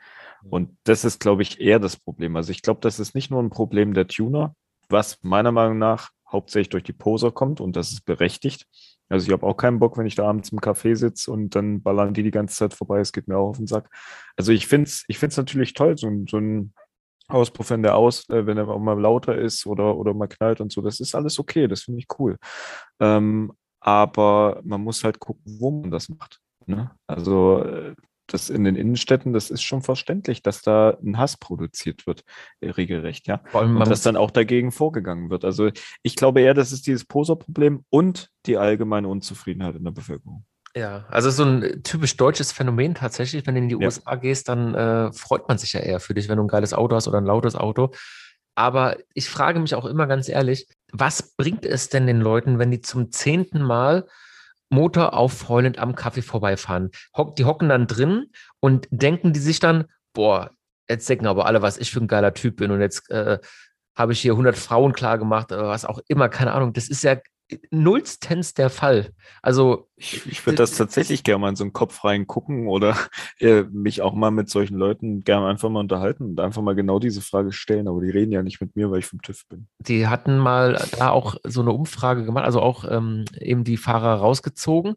Und 0.44 0.76
das 0.84 1.04
ist, 1.04 1.18
glaube 1.18 1.42
ich, 1.42 1.60
eher 1.60 1.78
das 1.78 1.96
Problem. 1.96 2.36
Also 2.36 2.52
ich 2.52 2.60
glaube, 2.60 2.80
das 2.82 3.00
ist 3.00 3.14
nicht 3.14 3.30
nur 3.30 3.42
ein 3.42 3.48
Problem 3.48 3.94
der 3.94 4.06
Tuner, 4.06 4.54
was 4.90 5.18
meiner 5.22 5.50
Meinung 5.50 5.78
nach 5.78 6.10
hauptsächlich 6.30 6.68
durch 6.68 6.84
die 6.84 6.92
Poser 6.92 7.30
kommt 7.32 7.60
und 7.62 7.74
das 7.74 7.90
ist 7.90 8.04
berechtigt. 8.04 8.66
Also 9.08 9.26
ich 9.26 9.32
habe 9.32 9.46
auch 9.46 9.56
keinen 9.56 9.78
Bock, 9.78 9.96
wenn 9.96 10.04
ich 10.04 10.14
da 10.14 10.28
abends 10.28 10.52
im 10.52 10.60
Café 10.60 10.94
sitze 10.94 11.32
und 11.32 11.54
dann 11.54 11.82
ballern 11.82 12.12
die 12.12 12.22
die 12.22 12.30
ganze 12.30 12.54
Zeit 12.54 12.74
vorbei. 12.74 13.00
Es 13.00 13.12
geht 13.12 13.28
mir 13.28 13.38
auch 13.38 13.48
auf 13.48 13.56
den 13.56 13.66
Sack. 13.66 13.88
Also 14.36 14.52
ich 14.52 14.66
finde 14.66 14.88
es 14.88 15.04
ich 15.08 15.18
find's 15.18 15.38
natürlich 15.38 15.72
toll, 15.72 15.96
so, 15.96 16.10
so 16.28 16.36
ein 16.36 16.74
Auspuff, 17.28 17.70
wenn 17.70 17.82
der 17.82 17.96
aus, 17.96 18.28
äh, 18.30 18.46
wenn 18.46 18.58
er 18.58 18.68
auch 18.68 18.80
mal 18.80 18.98
lauter 18.98 19.36
ist 19.36 19.66
oder, 19.66 19.96
oder 19.96 20.14
mal 20.14 20.28
knallt 20.28 20.60
und 20.60 20.72
so. 20.72 20.80
Das 20.80 21.00
ist 21.00 21.14
alles 21.14 21.38
okay, 21.38 21.68
das 21.68 21.82
finde 21.82 22.00
ich 22.00 22.06
cool. 22.18 22.36
Ähm, 23.00 23.52
aber 23.80 24.60
man 24.64 24.82
muss 24.82 25.04
halt 25.04 25.20
gucken, 25.20 25.58
wo 25.60 25.70
man 25.70 25.90
das 25.90 26.08
macht. 26.08 26.40
Ne? 26.66 26.90
Also 27.06 27.62
äh, 27.62 27.94
das 28.28 28.50
in 28.50 28.64
den 28.64 28.76
Innenstädten, 28.76 29.32
das 29.32 29.50
ist 29.50 29.62
schon 29.62 29.82
verständlich, 29.82 30.42
dass 30.42 30.62
da 30.62 30.96
ein 31.02 31.18
Hass 31.18 31.36
produziert 31.36 32.06
wird, 32.06 32.24
äh, 32.60 32.70
regelrecht, 32.70 33.26
ja. 33.26 33.42
Und 33.80 33.88
dass 33.88 34.02
dann 34.02 34.16
auch 34.16 34.30
dagegen 34.30 34.70
vorgegangen 34.70 35.30
wird. 35.30 35.44
Also 35.44 35.70
ich 36.02 36.16
glaube 36.16 36.42
eher, 36.42 36.54
das 36.54 36.72
ist 36.72 36.86
dieses 36.86 37.04
Poser-Problem 37.04 37.84
und 37.90 38.30
die 38.46 38.58
allgemeine 38.58 39.08
Unzufriedenheit 39.08 39.76
in 39.76 39.84
der 39.84 39.92
Bevölkerung. 39.92 40.44
Ja, 40.74 41.06
also 41.08 41.30
so 41.30 41.44
ein 41.44 41.82
typisch 41.82 42.16
deutsches 42.16 42.52
Phänomen 42.52 42.94
tatsächlich. 42.94 43.46
Wenn 43.46 43.54
du 43.54 43.60
in 43.62 43.68
die 43.68 43.76
ja. 43.76 43.86
USA 43.86 44.14
gehst, 44.16 44.48
dann 44.48 44.74
äh, 44.74 45.12
freut 45.12 45.48
man 45.48 45.58
sich 45.58 45.72
ja 45.72 45.80
eher 45.80 46.00
für 46.00 46.14
dich, 46.14 46.28
wenn 46.28 46.36
du 46.36 46.44
ein 46.44 46.48
geiles 46.48 46.74
Auto 46.74 46.94
hast 46.94 47.08
oder 47.08 47.18
ein 47.18 47.24
lautes 47.24 47.56
Auto. 47.56 47.90
Aber 48.54 48.96
ich 49.14 49.30
frage 49.30 49.60
mich 49.60 49.74
auch 49.74 49.84
immer 49.84 50.06
ganz 50.06 50.28
ehrlich, 50.28 50.66
was 50.92 51.36
bringt 51.36 51.64
es 51.64 51.88
denn 51.88 52.06
den 52.06 52.20
Leuten, 52.20 52.58
wenn 52.58 52.70
die 52.70 52.80
zum 52.80 53.12
zehnten 53.12 53.62
Mal 53.62 54.06
Motor 54.68 55.14
aufheulend 55.14 55.78
am 55.78 55.94
Kaffee 55.94 56.22
vorbeifahren? 56.22 56.90
die 57.38 57.44
hocken 57.44 57.68
dann 57.68 57.86
drin 57.86 58.26
und 58.60 58.88
denken 58.90 59.32
die 59.32 59.40
sich 59.40 59.60
dann, 59.60 59.84
boah, 60.12 60.50
jetzt 60.88 61.08
denken 61.08 61.26
aber 61.26 61.46
alle, 61.46 61.62
was 61.62 61.78
ich 61.78 61.90
für 61.90 62.00
ein 62.00 62.08
geiler 62.08 62.34
Typ 62.34 62.56
bin 62.56 62.70
und 62.70 62.80
jetzt 62.80 63.08
äh, 63.10 63.38
habe 63.96 64.12
ich 64.12 64.20
hier 64.20 64.32
100 64.32 64.56
Frauen 64.56 64.92
klar 64.92 65.18
gemacht 65.18 65.52
oder 65.52 65.68
was 65.68 65.84
auch 65.84 66.00
immer, 66.08 66.28
keine 66.28 66.52
Ahnung. 66.52 66.72
Das 66.72 66.88
ist 66.88 67.02
ja 67.02 67.16
nullstens 67.70 68.54
der 68.54 68.70
Fall. 68.70 69.12
Also 69.42 69.88
ich, 69.96 70.26
ich 70.26 70.44
würde 70.46 70.56
das 70.56 70.76
tatsächlich 70.76 71.24
gerne 71.24 71.40
mal 71.40 71.48
in 71.50 71.56
so 71.56 71.64
einen 71.64 71.72
Kopf 71.72 72.04
reingucken 72.04 72.68
oder 72.68 72.96
äh, 73.40 73.62
mich 73.62 74.02
auch 74.02 74.14
mal 74.14 74.30
mit 74.30 74.48
solchen 74.48 74.76
Leuten 74.76 75.22
gerne 75.24 75.46
einfach 75.46 75.68
mal 75.68 75.80
unterhalten 75.80 76.24
und 76.24 76.40
einfach 76.40 76.62
mal 76.62 76.74
genau 76.74 76.98
diese 76.98 77.20
Frage 77.20 77.52
stellen. 77.52 77.88
Aber 77.88 78.00
die 78.00 78.10
reden 78.10 78.32
ja 78.32 78.42
nicht 78.42 78.60
mit 78.60 78.76
mir, 78.76 78.90
weil 78.90 79.00
ich 79.00 79.06
vom 79.06 79.22
TÜV 79.22 79.46
bin. 79.48 79.68
Die 79.78 80.06
hatten 80.06 80.38
mal 80.38 80.82
da 80.98 81.10
auch 81.10 81.36
so 81.44 81.60
eine 81.60 81.72
Umfrage 81.72 82.24
gemacht, 82.24 82.44
also 82.44 82.60
auch 82.60 82.84
ähm, 82.90 83.24
eben 83.40 83.64
die 83.64 83.76
Fahrer 83.76 84.14
rausgezogen. 84.14 84.96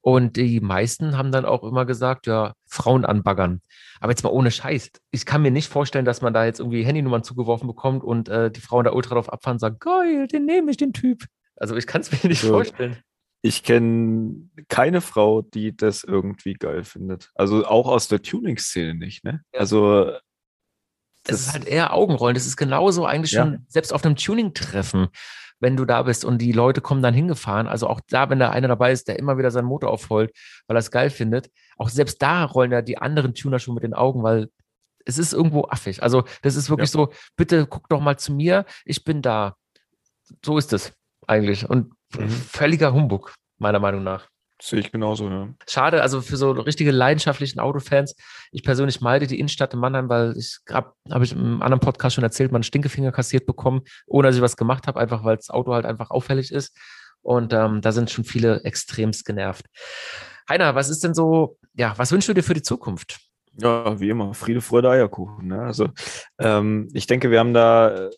Und 0.00 0.36
die 0.36 0.60
meisten 0.60 1.18
haben 1.18 1.32
dann 1.32 1.44
auch 1.44 1.64
immer 1.64 1.84
gesagt, 1.84 2.26
ja, 2.26 2.54
Frauen 2.66 3.04
anbaggern. 3.04 3.60
Aber 4.00 4.12
jetzt 4.12 4.22
mal 4.22 4.30
ohne 4.30 4.50
Scheiß. 4.50 4.90
Ich 5.10 5.26
kann 5.26 5.42
mir 5.42 5.50
nicht 5.50 5.68
vorstellen, 5.68 6.04
dass 6.04 6.22
man 6.22 6.32
da 6.32 6.44
jetzt 6.44 6.60
irgendwie 6.60 6.84
Handynummern 6.84 7.24
zugeworfen 7.24 7.66
bekommt 7.66 8.04
und 8.04 8.28
äh, 8.28 8.50
die 8.50 8.60
Frauen 8.60 8.84
da 8.84 8.92
ultra 8.92 9.14
drauf 9.14 9.32
abfahren 9.32 9.56
und 9.56 9.60
sagen, 9.60 9.76
geil, 9.80 10.28
den 10.28 10.44
nehme 10.44 10.70
ich, 10.70 10.76
den 10.76 10.92
Typ. 10.92 11.24
Also 11.58 11.76
ich 11.76 11.86
kann 11.86 12.00
es 12.00 12.10
mir 12.10 12.28
nicht 12.28 12.40
so, 12.40 12.48
vorstellen. 12.48 12.96
Ich 13.42 13.62
kenne 13.62 14.48
keine 14.68 15.00
Frau, 15.00 15.42
die 15.42 15.76
das 15.76 16.02
irgendwie 16.04 16.54
geil 16.54 16.84
findet. 16.84 17.30
Also 17.34 17.64
auch 17.66 17.86
aus 17.86 18.08
der 18.08 18.22
Tuning-Szene 18.22 18.94
nicht, 18.94 19.24
ne? 19.24 19.42
Ja. 19.52 19.60
Also 19.60 20.12
es 21.26 21.40
ist 21.40 21.52
halt 21.52 21.66
eher 21.66 21.92
Augenrollen. 21.94 22.34
Das 22.34 22.46
ist 22.46 22.56
genauso 22.56 23.04
eigentlich 23.04 23.32
ja. 23.32 23.44
schon, 23.44 23.66
selbst 23.68 23.92
auf 23.92 24.04
einem 24.04 24.16
Tuning-Treffen, 24.16 25.08
wenn 25.60 25.76
du 25.76 25.84
da 25.84 26.02
bist 26.02 26.24
und 26.24 26.38
die 26.38 26.52
Leute 26.52 26.80
kommen 26.80 27.02
dann 27.02 27.14
hingefahren. 27.14 27.66
Also 27.66 27.86
auch 27.86 28.00
da, 28.08 28.30
wenn 28.30 28.38
da 28.38 28.50
einer 28.50 28.68
dabei 28.68 28.92
ist, 28.92 29.08
der 29.08 29.18
immer 29.18 29.38
wieder 29.38 29.50
seinen 29.50 29.66
Motor 29.66 29.90
aufholt, 29.90 30.32
weil 30.66 30.76
er 30.76 30.80
es 30.80 30.90
geil 30.90 31.10
findet, 31.10 31.50
auch 31.76 31.90
selbst 31.90 32.22
da 32.22 32.44
rollen 32.44 32.72
ja 32.72 32.82
die 32.82 32.98
anderen 32.98 33.34
Tuner 33.34 33.58
schon 33.58 33.74
mit 33.74 33.82
den 33.84 33.94
Augen, 33.94 34.22
weil 34.22 34.48
es 35.04 35.18
ist 35.18 35.32
irgendwo 35.32 35.64
affig. 35.64 36.02
Also 36.02 36.24
das 36.42 36.56
ist 36.56 36.70
wirklich 36.70 36.90
ja. 36.90 36.92
so, 36.92 37.12
bitte 37.36 37.66
guck 37.66 37.88
doch 37.88 38.00
mal 38.00 38.18
zu 38.18 38.32
mir, 38.32 38.64
ich 38.84 39.04
bin 39.04 39.22
da. 39.22 39.56
So 40.44 40.58
ist 40.58 40.72
es 40.72 40.92
eigentlich. 41.28 41.68
Und 41.68 41.92
mhm. 42.16 42.28
völliger 42.28 42.92
Humbug, 42.92 43.34
meiner 43.58 43.78
Meinung 43.78 44.02
nach. 44.02 44.28
Sehe 44.60 44.80
ich 44.80 44.90
genauso, 44.90 45.28
ja. 45.28 45.48
Schade, 45.68 46.02
also 46.02 46.20
für 46.20 46.36
so 46.36 46.50
richtige 46.50 46.90
leidenschaftlichen 46.90 47.60
Autofans. 47.60 48.16
Ich 48.50 48.64
persönlich 48.64 49.00
meide 49.00 49.28
die 49.28 49.38
Innenstadt 49.38 49.72
in 49.72 49.78
Mannheim, 49.78 50.08
weil 50.08 50.34
ich 50.36 50.58
habe, 50.68 50.94
habe 51.08 51.24
ich 51.24 51.32
im 51.32 51.62
anderen 51.62 51.78
Podcast 51.78 52.16
schon 52.16 52.24
erzählt, 52.24 52.50
man 52.50 52.64
Stinkefinger 52.64 53.12
kassiert 53.12 53.46
bekommen, 53.46 53.82
ohne 54.06 54.28
dass 54.28 54.36
ich 54.36 54.42
was 54.42 54.56
gemacht 54.56 54.88
habe, 54.88 54.98
einfach 54.98 55.22
weil 55.22 55.36
das 55.36 55.50
Auto 55.50 55.72
halt 55.72 55.86
einfach 55.86 56.10
auffällig 56.10 56.50
ist. 56.50 56.76
Und 57.22 57.52
ähm, 57.52 57.82
da 57.82 57.92
sind 57.92 58.10
schon 58.10 58.24
viele 58.24 58.64
extremst 58.64 59.24
genervt. 59.24 59.66
Heiner, 60.48 60.74
was 60.74 60.88
ist 60.88 61.04
denn 61.04 61.14
so, 61.14 61.58
ja, 61.74 61.94
was 61.96 62.10
wünschst 62.10 62.28
du 62.28 62.34
dir 62.34 62.42
für 62.42 62.54
die 62.54 62.62
Zukunft? 62.62 63.20
Ja, 63.60 64.00
wie 64.00 64.08
immer, 64.08 64.34
Friede, 64.34 64.60
Freude, 64.60 64.90
Eierkuchen. 64.90 65.48
Ne? 65.48 65.60
Also 65.60 65.90
ähm, 66.38 66.88
ich 66.94 67.06
denke, 67.06 67.30
wir 67.30 67.38
haben 67.38 67.54
da 67.54 68.10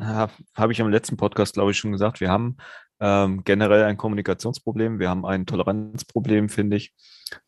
habe 0.00 0.32
hab 0.54 0.70
ich 0.70 0.80
am 0.80 0.90
letzten 0.90 1.16
Podcast, 1.16 1.54
glaube 1.54 1.70
ich, 1.70 1.78
schon 1.78 1.92
gesagt, 1.92 2.20
wir 2.20 2.30
haben 2.30 2.56
ähm, 3.00 3.42
generell 3.44 3.84
ein 3.84 3.96
Kommunikationsproblem, 3.96 4.98
wir 4.98 5.10
haben 5.10 5.26
ein 5.26 5.46
Toleranzproblem, 5.46 6.48
finde 6.48 6.76
ich, 6.76 6.94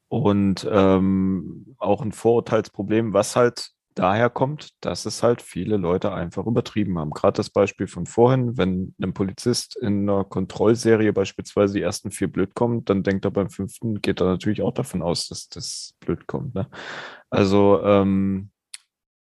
und 0.09 0.69
ähm, 0.71 1.77
auch 1.79 2.03
ein 2.03 2.13
Vorurteilsproblem, 2.13 3.13
was 3.13 3.37
halt 3.37 3.71
daher 3.95 4.29
kommt, 4.29 4.71
dass 4.81 5.07
es 5.07 5.23
halt 5.23 5.41
viele 5.41 5.77
Leute 5.77 6.13
einfach 6.13 6.47
übertrieben 6.47 6.99
haben. 6.99 7.11
Gerade 7.11 7.37
das 7.37 7.51
Beispiel 7.51 7.87
von 7.87 8.07
vorhin, 8.07 8.57
wenn 8.59 8.95
ein 9.01 9.15
Polizist 9.15 9.77
in 9.77 10.09
einer 10.09 10.25
Kontrollserie 10.25 11.13
beispielsweise 11.13 11.75
die 11.75 11.83
ersten 11.83 12.11
vier 12.11 12.31
blöd 12.31 12.55
kommt, 12.55 12.91
dann 12.91 13.03
denkt 13.03 13.25
er 13.25 13.31
beim 13.31 13.51
fünften, 13.51 14.01
geht 14.01 14.21
er 14.21 14.27
natürlich 14.27 14.63
auch 14.63 14.75
davon 14.75 15.03
aus, 15.03 15.29
dass 15.29 15.49
das 15.49 15.95
blöd 16.01 16.27
kommt. 16.27 16.55
Ne? 16.55 16.69
Also 17.31 17.83
ähm, 17.85 18.51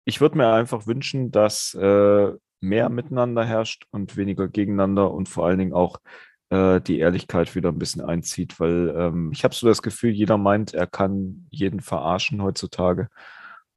ich 0.05 0.21
würde 0.21 0.37
mir 0.37 0.53
einfach 0.53 0.85
wünschen, 0.87 1.31
dass 1.31 1.73
äh, 1.73 2.31
mehr 2.61 2.89
miteinander 2.89 3.45
herrscht 3.45 3.85
und 3.91 4.17
weniger 4.17 4.47
gegeneinander 4.47 5.11
und 5.11 5.29
vor 5.29 5.45
allen 5.45 5.59
Dingen 5.59 5.73
auch 5.73 5.99
äh, 6.49 6.81
die 6.81 6.99
Ehrlichkeit 6.99 7.55
wieder 7.55 7.69
ein 7.69 7.79
bisschen 7.79 8.01
einzieht, 8.01 8.59
weil 8.59 8.93
ähm, 8.97 9.31
ich 9.33 9.43
habe 9.43 9.53
so 9.53 9.67
das 9.67 9.81
Gefühl, 9.81 10.11
jeder 10.11 10.37
meint, 10.37 10.73
er 10.73 10.87
kann 10.87 11.47
jeden 11.49 11.79
verarschen 11.79 12.41
heutzutage. 12.41 13.09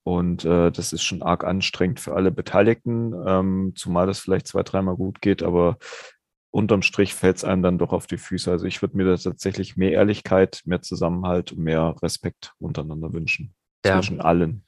Und 0.04 0.44
äh, 0.44 0.72
das 0.72 0.92
ist 0.92 1.04
schon 1.04 1.22
arg 1.22 1.44
anstrengend 1.44 2.00
für 2.00 2.14
alle 2.14 2.32
Beteiligten, 2.32 3.14
ähm, 3.26 3.72
zumal 3.76 4.06
das 4.06 4.18
vielleicht 4.18 4.48
zwei, 4.48 4.62
dreimal 4.62 4.96
gut 4.96 5.20
geht, 5.20 5.42
aber 5.44 5.76
unterm 6.50 6.82
Strich 6.82 7.14
fällt 7.14 7.36
es 7.36 7.44
einem 7.44 7.62
dann 7.62 7.78
doch 7.78 7.92
auf 7.92 8.06
die 8.06 8.18
Füße. 8.18 8.50
Also 8.50 8.66
ich 8.66 8.82
würde 8.82 8.96
mir 8.96 9.04
da 9.04 9.16
tatsächlich 9.16 9.76
mehr 9.76 9.92
Ehrlichkeit, 9.92 10.62
mehr 10.64 10.82
Zusammenhalt 10.82 11.52
und 11.52 11.60
mehr 11.60 11.94
Respekt 12.02 12.52
untereinander 12.58 13.12
wünschen. 13.12 13.54
Ja. 13.84 13.94
Zwischen 13.96 14.20
allen, 14.20 14.64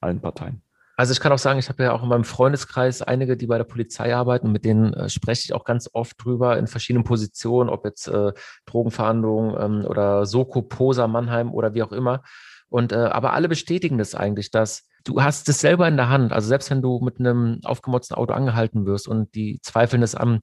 allen 0.00 0.20
Parteien. 0.20 0.62
Also 0.98 1.12
ich 1.12 1.20
kann 1.20 1.30
auch 1.30 1.38
sagen, 1.38 1.60
ich 1.60 1.68
habe 1.68 1.84
ja 1.84 1.92
auch 1.92 2.02
in 2.02 2.08
meinem 2.08 2.24
Freundeskreis 2.24 3.02
einige, 3.02 3.36
die 3.36 3.46
bei 3.46 3.56
der 3.56 3.62
Polizei 3.62 4.12
arbeiten, 4.12 4.50
mit 4.50 4.64
denen 4.64 4.92
äh, 4.94 5.08
spreche 5.08 5.42
ich 5.44 5.52
auch 5.54 5.64
ganz 5.64 5.88
oft 5.92 6.16
drüber 6.18 6.58
in 6.58 6.66
verschiedenen 6.66 7.04
Positionen, 7.04 7.70
ob 7.70 7.84
jetzt 7.84 8.08
äh, 8.08 8.32
Drogenverhandlungen 8.66 9.54
ähm, 9.62 9.84
oder 9.86 10.26
Soko, 10.26 10.60
Posa, 10.60 11.06
Mannheim 11.06 11.54
oder 11.54 11.72
wie 11.72 11.84
auch 11.84 11.92
immer. 11.92 12.24
Und 12.68 12.90
äh, 12.90 12.96
aber 12.96 13.32
alle 13.32 13.48
bestätigen 13.48 13.96
das 13.96 14.16
eigentlich, 14.16 14.50
dass 14.50 14.88
du 15.04 15.22
hast 15.22 15.48
es 15.48 15.60
selber 15.60 15.86
in 15.86 15.96
der 15.96 16.08
Hand. 16.08 16.32
Also 16.32 16.48
selbst 16.48 16.68
wenn 16.68 16.82
du 16.82 16.98
mit 16.98 17.20
einem 17.20 17.60
aufgemotzten 17.62 18.16
Auto 18.16 18.32
angehalten 18.32 18.84
wirst 18.84 19.06
und 19.06 19.32
die 19.36 19.60
zweifeln 19.62 20.02
es 20.02 20.16
an, 20.16 20.40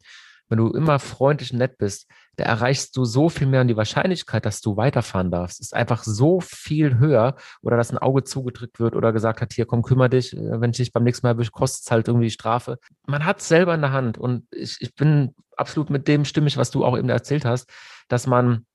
wenn 0.48 0.60
du 0.60 0.70
immer 0.70 1.00
freundlich 1.00 1.52
und 1.52 1.60
nett 1.60 1.78
bist, 1.78 2.10
da 2.36 2.44
erreichst 2.46 2.96
du 2.98 3.06
so 3.06 3.30
viel 3.30 3.48
mehr 3.48 3.62
und 3.62 3.68
die 3.68 3.78
Wahrscheinlichkeit, 3.78 4.46
dass 4.46 4.62
du 4.62 4.78
weiterfahren 4.78 5.32
darfst, 5.32 5.60
ist 5.62 5.74
einfach 5.74 6.04
so 6.04 6.40
viel 6.42 6.98
höher 6.98 7.36
oder 7.62 7.78
dass 7.78 7.92
ein 7.92 7.98
Auge 7.98 8.24
zugedrückt 8.24 8.80
wird 8.80 8.96
oder 8.96 9.14
gesagt 9.14 9.42
hat, 9.42 9.54
hier 9.54 9.66
komm, 9.66 9.84
kümmere 9.84 10.10
dich, 10.10 10.36
äh, 10.36 10.62
wenn 10.62 10.72
ich 10.72 10.78
dich 10.78 10.94
beim 10.94 11.04
nächsten 11.04 11.28
Mal 11.28 11.36
kostet 11.52 11.86
es 11.86 11.92
halt 11.92 12.08
irgendwie 12.08 12.30
Strafe. 12.30 12.80
Man 13.08 13.26
hat 13.26 13.40
es 13.40 13.48
selber 13.48 13.74
in 13.74 13.82
der 13.82 13.92
Hand 13.92 14.18
und 14.18 14.48
ich, 14.52 14.78
ich 14.80 14.96
bin 14.96 15.36
absolut 15.58 15.90
mit 15.90 16.08
dem 16.08 16.26
stimmig, 16.26 16.58
was 16.58 16.72
du 16.72 16.84
auch 16.84 16.98
eben 16.98 17.10
erzählt 17.10 17.46
hast, 17.46 17.70
dass 18.08 18.28
man 18.28 18.66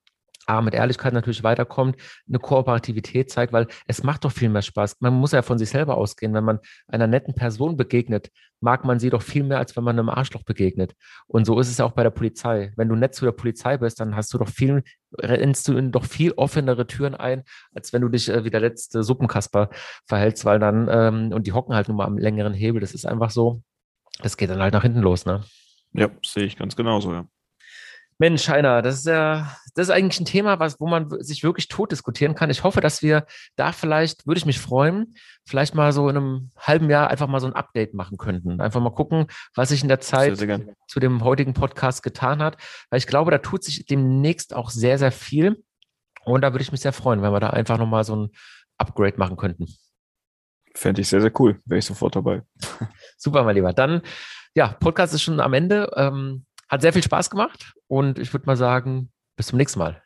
A, 0.47 0.63
mit 0.63 0.75
Ehrlichkeit 0.75 1.13
natürlich 1.13 1.43
weiterkommt, 1.43 1.97
eine 2.29 2.39
Kooperativität 2.39 3.31
zeigt, 3.31 3.53
weil 3.53 3.67
es 3.87 4.03
macht 4.03 4.25
doch 4.25 4.33
viel 4.33 4.49
mehr 4.49 4.63
Spaß. 4.63 4.97
Man 5.01 5.15
muss 5.15 5.33
ja 5.33 5.43
von 5.43 5.59
sich 5.59 5.71
selber 5.71 5.97
ausgehen. 5.97 6.35
Wenn 6.35 6.45
man 6.45 6.59
einer 6.89 7.07
netten 7.07 7.35
Person 7.35 7.77
begegnet, 7.77 8.31
mag 8.61 8.85
man 8.85 8.99
sie 8.99 9.11
doch 9.11 9.23
viel 9.23 9.43
mehr, 9.43 9.59
als 9.59 9.77
wenn 9.77 9.85
man 9.85 9.99
einem 9.99 10.09
Arschloch 10.09 10.43
begegnet. 10.43 10.95
Und 11.27 11.47
so 11.47 11.59
ist 11.59 11.69
es 11.69 11.79
ja 11.79 11.85
auch 11.85 11.93
bei 11.93 12.03
der 12.03 12.11
Polizei. 12.11 12.73
Wenn 12.77 12.89
du 12.89 12.95
nett 12.95 13.15
zu 13.15 13.25
der 13.25 13.33
Polizei 13.33 13.79
bist, 13.79 14.01
dann 14.01 14.17
hast 14.17 14.33
du 14.35 14.39
doch 14.39 14.49
viel, 14.49 14.83
rennst 15.19 15.69
du 15.69 15.77
in 15.77 15.93
doch 15.93 16.05
viel 16.05 16.33
offenere 16.33 16.87
Türen 16.87 17.15
ein, 17.15 17.45
als 17.75 17.93
wenn 17.93 18.03
du 18.03 18.09
dich 18.09 18.29
äh, 18.29 18.45
wie 18.45 18.51
der 18.51 18.61
letzte 18.61 19.03
Suppenkasper 19.03 19.71
verhältst, 20.07 20.45
weil 20.45 20.59
dann, 20.59 20.89
ähm, 20.91 21.33
und 21.33 21.47
die 21.47 21.53
hocken 21.53 21.75
halt 21.75 21.89
nur 21.89 21.97
mal 21.97 22.07
am 22.07 22.19
längeren 22.19 22.55
Hebel. 22.55 22.81
Das 22.81 22.95
ist 22.95 23.07
einfach 23.07 23.31
so, 23.31 23.63
das 24.23 24.37
geht 24.37 24.51
dann 24.51 24.61
halt 24.61 24.75
nach 24.75 24.83
hinten 24.83 25.01
los, 25.01 25.27
ne? 25.27 25.43
Ja, 25.93 26.09
sehe 26.25 26.45
ich 26.45 26.57
ganz 26.57 26.77
genauso, 26.77 27.13
ja. 27.13 27.27
Mensch, 28.21 28.47
Heiner, 28.51 28.83
das 28.83 28.99
ist 28.99 29.07
ja, 29.07 29.57
das 29.75 29.89
ist 29.89 29.95
eigentlich 29.95 30.21
ein 30.21 30.27
Thema, 30.27 30.59
was, 30.61 30.79
wo 30.79 30.87
man 30.87 31.09
sich 31.23 31.43
wirklich 31.43 31.69
tot 31.69 31.91
diskutieren 31.91 32.35
kann. 32.35 32.51
Ich 32.51 32.65
hoffe, 32.65 32.83
dass 32.83 33.01
wir 33.01 33.25
da 33.57 33.73
vielleicht, 33.73 34.27
würde 34.27 34.37
ich 34.37 34.45
mich 34.45 34.61
freuen, 34.61 35.15
vielleicht 35.47 35.75
mal 35.75 35.91
so 35.93 36.07
in 36.11 36.19
einem 36.19 36.51
halben 36.59 36.91
Jahr 36.91 37.09
einfach 37.09 37.29
mal 37.29 37.41
so 37.41 37.47
ein 37.47 37.55
Update 37.55 37.95
machen 37.95 38.19
könnten. 38.19 38.61
Einfach 38.61 38.83
mal 38.83 38.93
gucken, 38.93 39.29
was 39.55 39.71
sich 39.71 39.81
in 39.83 39.89
der 39.89 40.01
Zeit 40.01 40.37
zu 40.87 41.01
dem 41.01 41.25
heutigen 41.25 41.55
Podcast 41.55 42.03
getan 42.03 42.43
hat. 42.43 42.59
Weil 42.91 42.99
ich 42.99 43.07
glaube, 43.07 43.31
da 43.31 43.39
tut 43.39 43.65
sich 43.65 43.87
demnächst 43.87 44.55
auch 44.55 44.69
sehr, 44.69 44.99
sehr 44.99 45.13
viel. 45.13 45.65
Und 46.23 46.43
da 46.43 46.53
würde 46.53 46.63
ich 46.63 46.73
mich 46.73 46.83
sehr 46.83 46.93
freuen, 46.93 47.23
wenn 47.23 47.33
wir 47.33 47.41
da 47.41 47.49
einfach 47.51 47.79
nochmal 47.79 48.05
so 48.05 48.17
ein 48.17 48.29
Upgrade 48.77 49.17
machen 49.17 49.39
könnten. 49.39 49.67
Fände 50.75 51.01
ich 51.01 51.09
sehr, 51.09 51.23
sehr 51.23 51.33
cool. 51.41 51.59
Wäre 51.65 51.79
ich 51.79 51.87
sofort 51.87 52.17
dabei. 52.17 52.43
Super, 53.17 53.45
mein 53.45 53.55
Lieber. 53.55 53.73
Dann, 53.73 54.03
ja, 54.55 54.69
Podcast 54.79 55.15
ist 55.15 55.23
schon 55.23 55.41
am 55.41 55.55
Ende. 55.55 55.91
Ähm, 55.97 56.45
hat 56.71 56.81
sehr 56.81 56.93
viel 56.93 57.03
Spaß 57.03 57.29
gemacht 57.29 57.75
und 57.89 58.19
ich 58.19 58.33
würde 58.33 58.47
mal 58.47 58.57
sagen, 58.57 59.13
bis 59.37 59.49
zum 59.49 59.59
nächsten 59.59 59.81
Mal. 59.81 60.03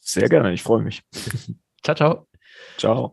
Sehr 0.00 0.28
gerne, 0.28 0.52
ich 0.52 0.62
freue 0.62 0.82
mich. 0.82 1.02
ciao, 1.82 1.94
ciao. 1.94 2.28
Ciao. 2.78 3.12